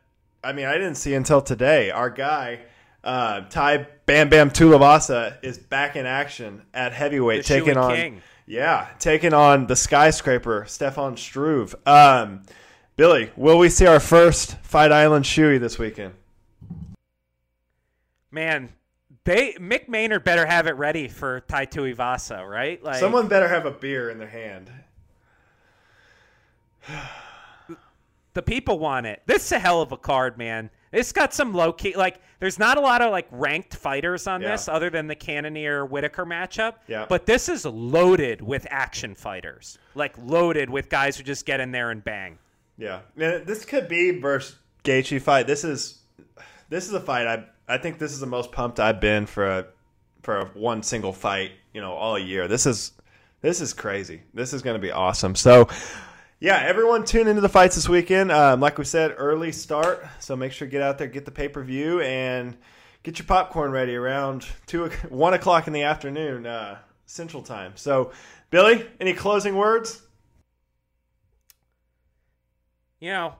I 0.44 0.54
mean, 0.54 0.66
I 0.66 0.74
didn't 0.74 0.96
see 0.96 1.14
until 1.14 1.42
today. 1.42 1.90
Our 1.92 2.10
guy, 2.10 2.60
uh, 3.04 3.42
Tai 3.50 3.88
Bam 4.06 4.30
Bam 4.30 4.50
Tuivasa, 4.50 5.38
is 5.42 5.58
back 5.58 5.96
in 5.96 6.06
action 6.06 6.64
at 6.74 6.94
heavyweight, 6.94 7.44
The 7.44 7.48
taking 7.48 7.78
on. 7.78 7.96
King. 7.96 8.22
Yeah, 8.46 8.88
taking 9.00 9.34
on 9.34 9.68
the 9.68 9.76
skyscraper, 9.76 10.66
Stefan 10.68 11.16
Struve. 11.16 11.76
Um, 11.86 12.44
Billy, 12.98 13.32
will 13.38 13.58
we 13.58 13.70
see 13.70 13.88
our 13.88 14.02
first 14.02 14.58
Fight 14.64 14.92
Island 14.92 15.24
Shoey 15.24 15.60
this 15.62 15.80
weekend? 15.80 16.14
Man, 18.30 18.70
they 19.24 19.54
Mick 19.54 19.88
Maynard 19.88 20.26
better 20.26 20.46
have 20.46 20.68
it 20.68 20.76
ready 20.76 21.08
for 21.08 21.40
Tai 21.42 21.68
Tuivasa, 21.68 22.46
right? 22.48 22.84
Like 22.84 22.98
Someone 22.98 23.28
better 23.30 23.48
have 23.48 23.66
a 23.66 23.72
beer 23.72 24.10
in 24.10 24.18
their 24.18 24.28
hand. 24.28 24.70
The 28.34 28.42
people 28.42 28.80
want 28.80 29.06
it. 29.06 29.22
This 29.28 29.46
is 29.46 29.52
a 29.52 29.60
hell 29.60 29.82
of 29.82 29.92
a 29.92 29.98
card, 29.98 30.38
man. 30.38 30.70
It's 30.92 31.12
got 31.12 31.34
some 31.34 31.54
low 31.54 31.72
key 31.74 31.96
like 31.96 32.20
there's 32.40 32.58
not 32.60 32.78
a 32.78 32.82
lot 32.82 33.02
of 33.02 33.12
like 33.12 33.28
ranked 33.32 33.76
fighters 33.76 34.28
on 34.28 34.42
Yeah. 34.42 34.52
this 34.52 34.68
other 34.68 34.90
than 34.90 35.08
the 35.08 35.16
Cannonier 35.16 35.86
Whittaker 35.86 36.26
matchup. 36.26 36.76
Yeah. 36.88 37.06
But 37.08 37.26
this 37.26 37.50
is 37.50 37.66
loaded 37.66 38.42
with 38.42 38.68
action 38.70 39.16
fighters. 39.16 39.78
Like 39.96 40.16
loaded 40.18 40.70
with 40.70 40.90
guys 40.90 41.18
who 41.18 41.24
just 41.24 41.46
get 41.46 41.60
in 41.60 41.72
there 41.72 41.92
and 41.92 42.04
bang. 42.04 42.38
Yeah, 42.78 43.02
Man, 43.16 43.44
this 43.46 43.66
could 43.66 43.88
be 43.88 44.20
versus 44.20 44.56
Gaethje 44.84 45.22
fight. 45.22 45.46
This 45.48 45.64
is 45.64 46.00
this 46.70 46.88
is 46.88 46.94
a 46.94 47.00
fight. 47.00 47.28
I 47.28 47.46
I 47.68 47.78
think 47.78 48.00
this 48.00 48.12
is 48.12 48.20
the 48.20 48.26
most 48.26 48.52
pumped 48.52 48.80
I've 48.80 49.00
been 49.00 49.26
for 49.28 49.46
a 49.48 49.66
for 50.24 50.40
a 50.40 50.46
one 50.48 50.82
single 50.82 51.14
fight. 51.14 51.52
You 51.74 51.82
know, 51.82 51.94
all 51.94 52.18
year. 52.18 52.48
This 52.48 52.66
is 52.66 52.94
this 53.42 53.62
is 53.62 53.74
crazy. 53.74 54.22
This 54.34 54.54
is 54.54 54.62
going 54.64 54.76
to 54.76 54.82
be 54.82 54.92
awesome. 54.92 55.36
So. 55.36 55.68
Yeah, 56.44 56.58
everyone 56.58 57.06
tune 57.06 57.30
into 57.30 57.40
the 57.40 57.48
fights 57.48 57.76
this 57.76 57.88
weekend. 57.88 58.30
Um, 58.30 58.60
like 58.60 58.78
we 58.78 58.84
said, 58.84 59.16
early 59.18 59.54
start, 59.54 60.06
so 60.20 60.36
make 60.36 60.52
sure 60.52 60.68
to 60.68 60.72
get 60.74 60.82
out 60.82 60.98
there, 60.98 61.08
get 61.08 61.24
the 61.24 61.32
pay 61.32 61.48
per 61.48 61.64
view, 61.64 62.02
and 62.02 62.58
get 63.02 63.18
your 63.18 63.26
popcorn 63.26 63.72
ready 63.72 63.96
around 63.96 64.46
two, 64.66 64.88
one 65.10 65.34
o'clock 65.34 65.68
in 65.68 65.74
the 65.74 65.84
afternoon, 65.84 66.46
uh, 66.46 66.80
Central 67.06 67.44
Time. 67.44 67.72
So, 67.76 68.12
Billy, 68.50 68.86
any 69.00 69.14
closing 69.14 69.56
words? 69.56 70.02
You 73.00 73.12
know, 73.12 73.36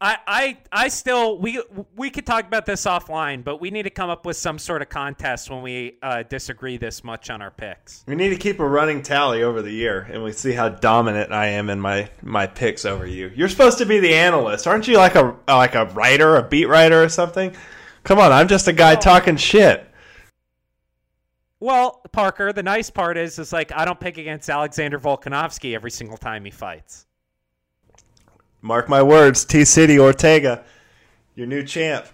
I, 0.00 0.16
I, 0.28 0.58
I 0.70 0.88
still 0.88 1.38
we 1.38 1.60
we 1.96 2.10
could 2.10 2.24
talk 2.24 2.46
about 2.46 2.66
this 2.66 2.84
offline, 2.84 3.42
but 3.42 3.60
we 3.60 3.70
need 3.70 3.82
to 3.82 3.90
come 3.90 4.10
up 4.10 4.26
with 4.26 4.36
some 4.36 4.56
sort 4.58 4.80
of 4.80 4.88
contest 4.88 5.50
when 5.50 5.60
we 5.60 5.98
uh, 6.02 6.22
disagree 6.22 6.76
this 6.76 7.02
much 7.02 7.30
on 7.30 7.42
our 7.42 7.50
picks. 7.50 8.04
We 8.06 8.14
need 8.14 8.28
to 8.28 8.36
keep 8.36 8.60
a 8.60 8.68
running 8.68 9.02
tally 9.02 9.42
over 9.42 9.60
the 9.60 9.72
year, 9.72 10.02
and 10.02 10.22
we 10.22 10.30
see 10.32 10.52
how 10.52 10.68
dominant 10.68 11.32
I 11.32 11.46
am 11.46 11.68
in 11.68 11.80
my 11.80 12.10
my 12.22 12.46
picks 12.46 12.84
over 12.84 13.06
you. 13.06 13.32
You're 13.34 13.48
supposed 13.48 13.78
to 13.78 13.86
be 13.86 13.98
the 13.98 14.14
analyst, 14.14 14.68
aren't 14.68 14.86
you? 14.86 14.98
Like 14.98 15.16
a 15.16 15.34
like 15.48 15.74
a 15.74 15.86
writer, 15.86 16.36
a 16.36 16.48
beat 16.48 16.66
writer, 16.66 17.02
or 17.02 17.08
something. 17.08 17.56
Come 18.04 18.20
on, 18.20 18.30
I'm 18.30 18.46
just 18.46 18.68
a 18.68 18.72
guy 18.72 18.94
talking 18.94 19.36
shit. 19.36 19.84
Well, 21.58 22.02
Parker, 22.12 22.52
the 22.52 22.62
nice 22.62 22.88
part 22.88 23.16
is 23.16 23.40
is 23.40 23.52
like 23.52 23.72
I 23.74 23.84
don't 23.84 23.98
pick 23.98 24.16
against 24.16 24.48
Alexander 24.48 25.00
Volkanovsky 25.00 25.74
every 25.74 25.90
single 25.90 26.16
time 26.16 26.44
he 26.44 26.52
fights. 26.52 27.07
Mark 28.60 28.88
my 28.88 29.02
words, 29.02 29.44
T 29.44 29.64
City 29.64 29.98
Ortega, 29.98 30.64
your 31.36 31.46
new 31.46 31.62
champ. 31.62 32.06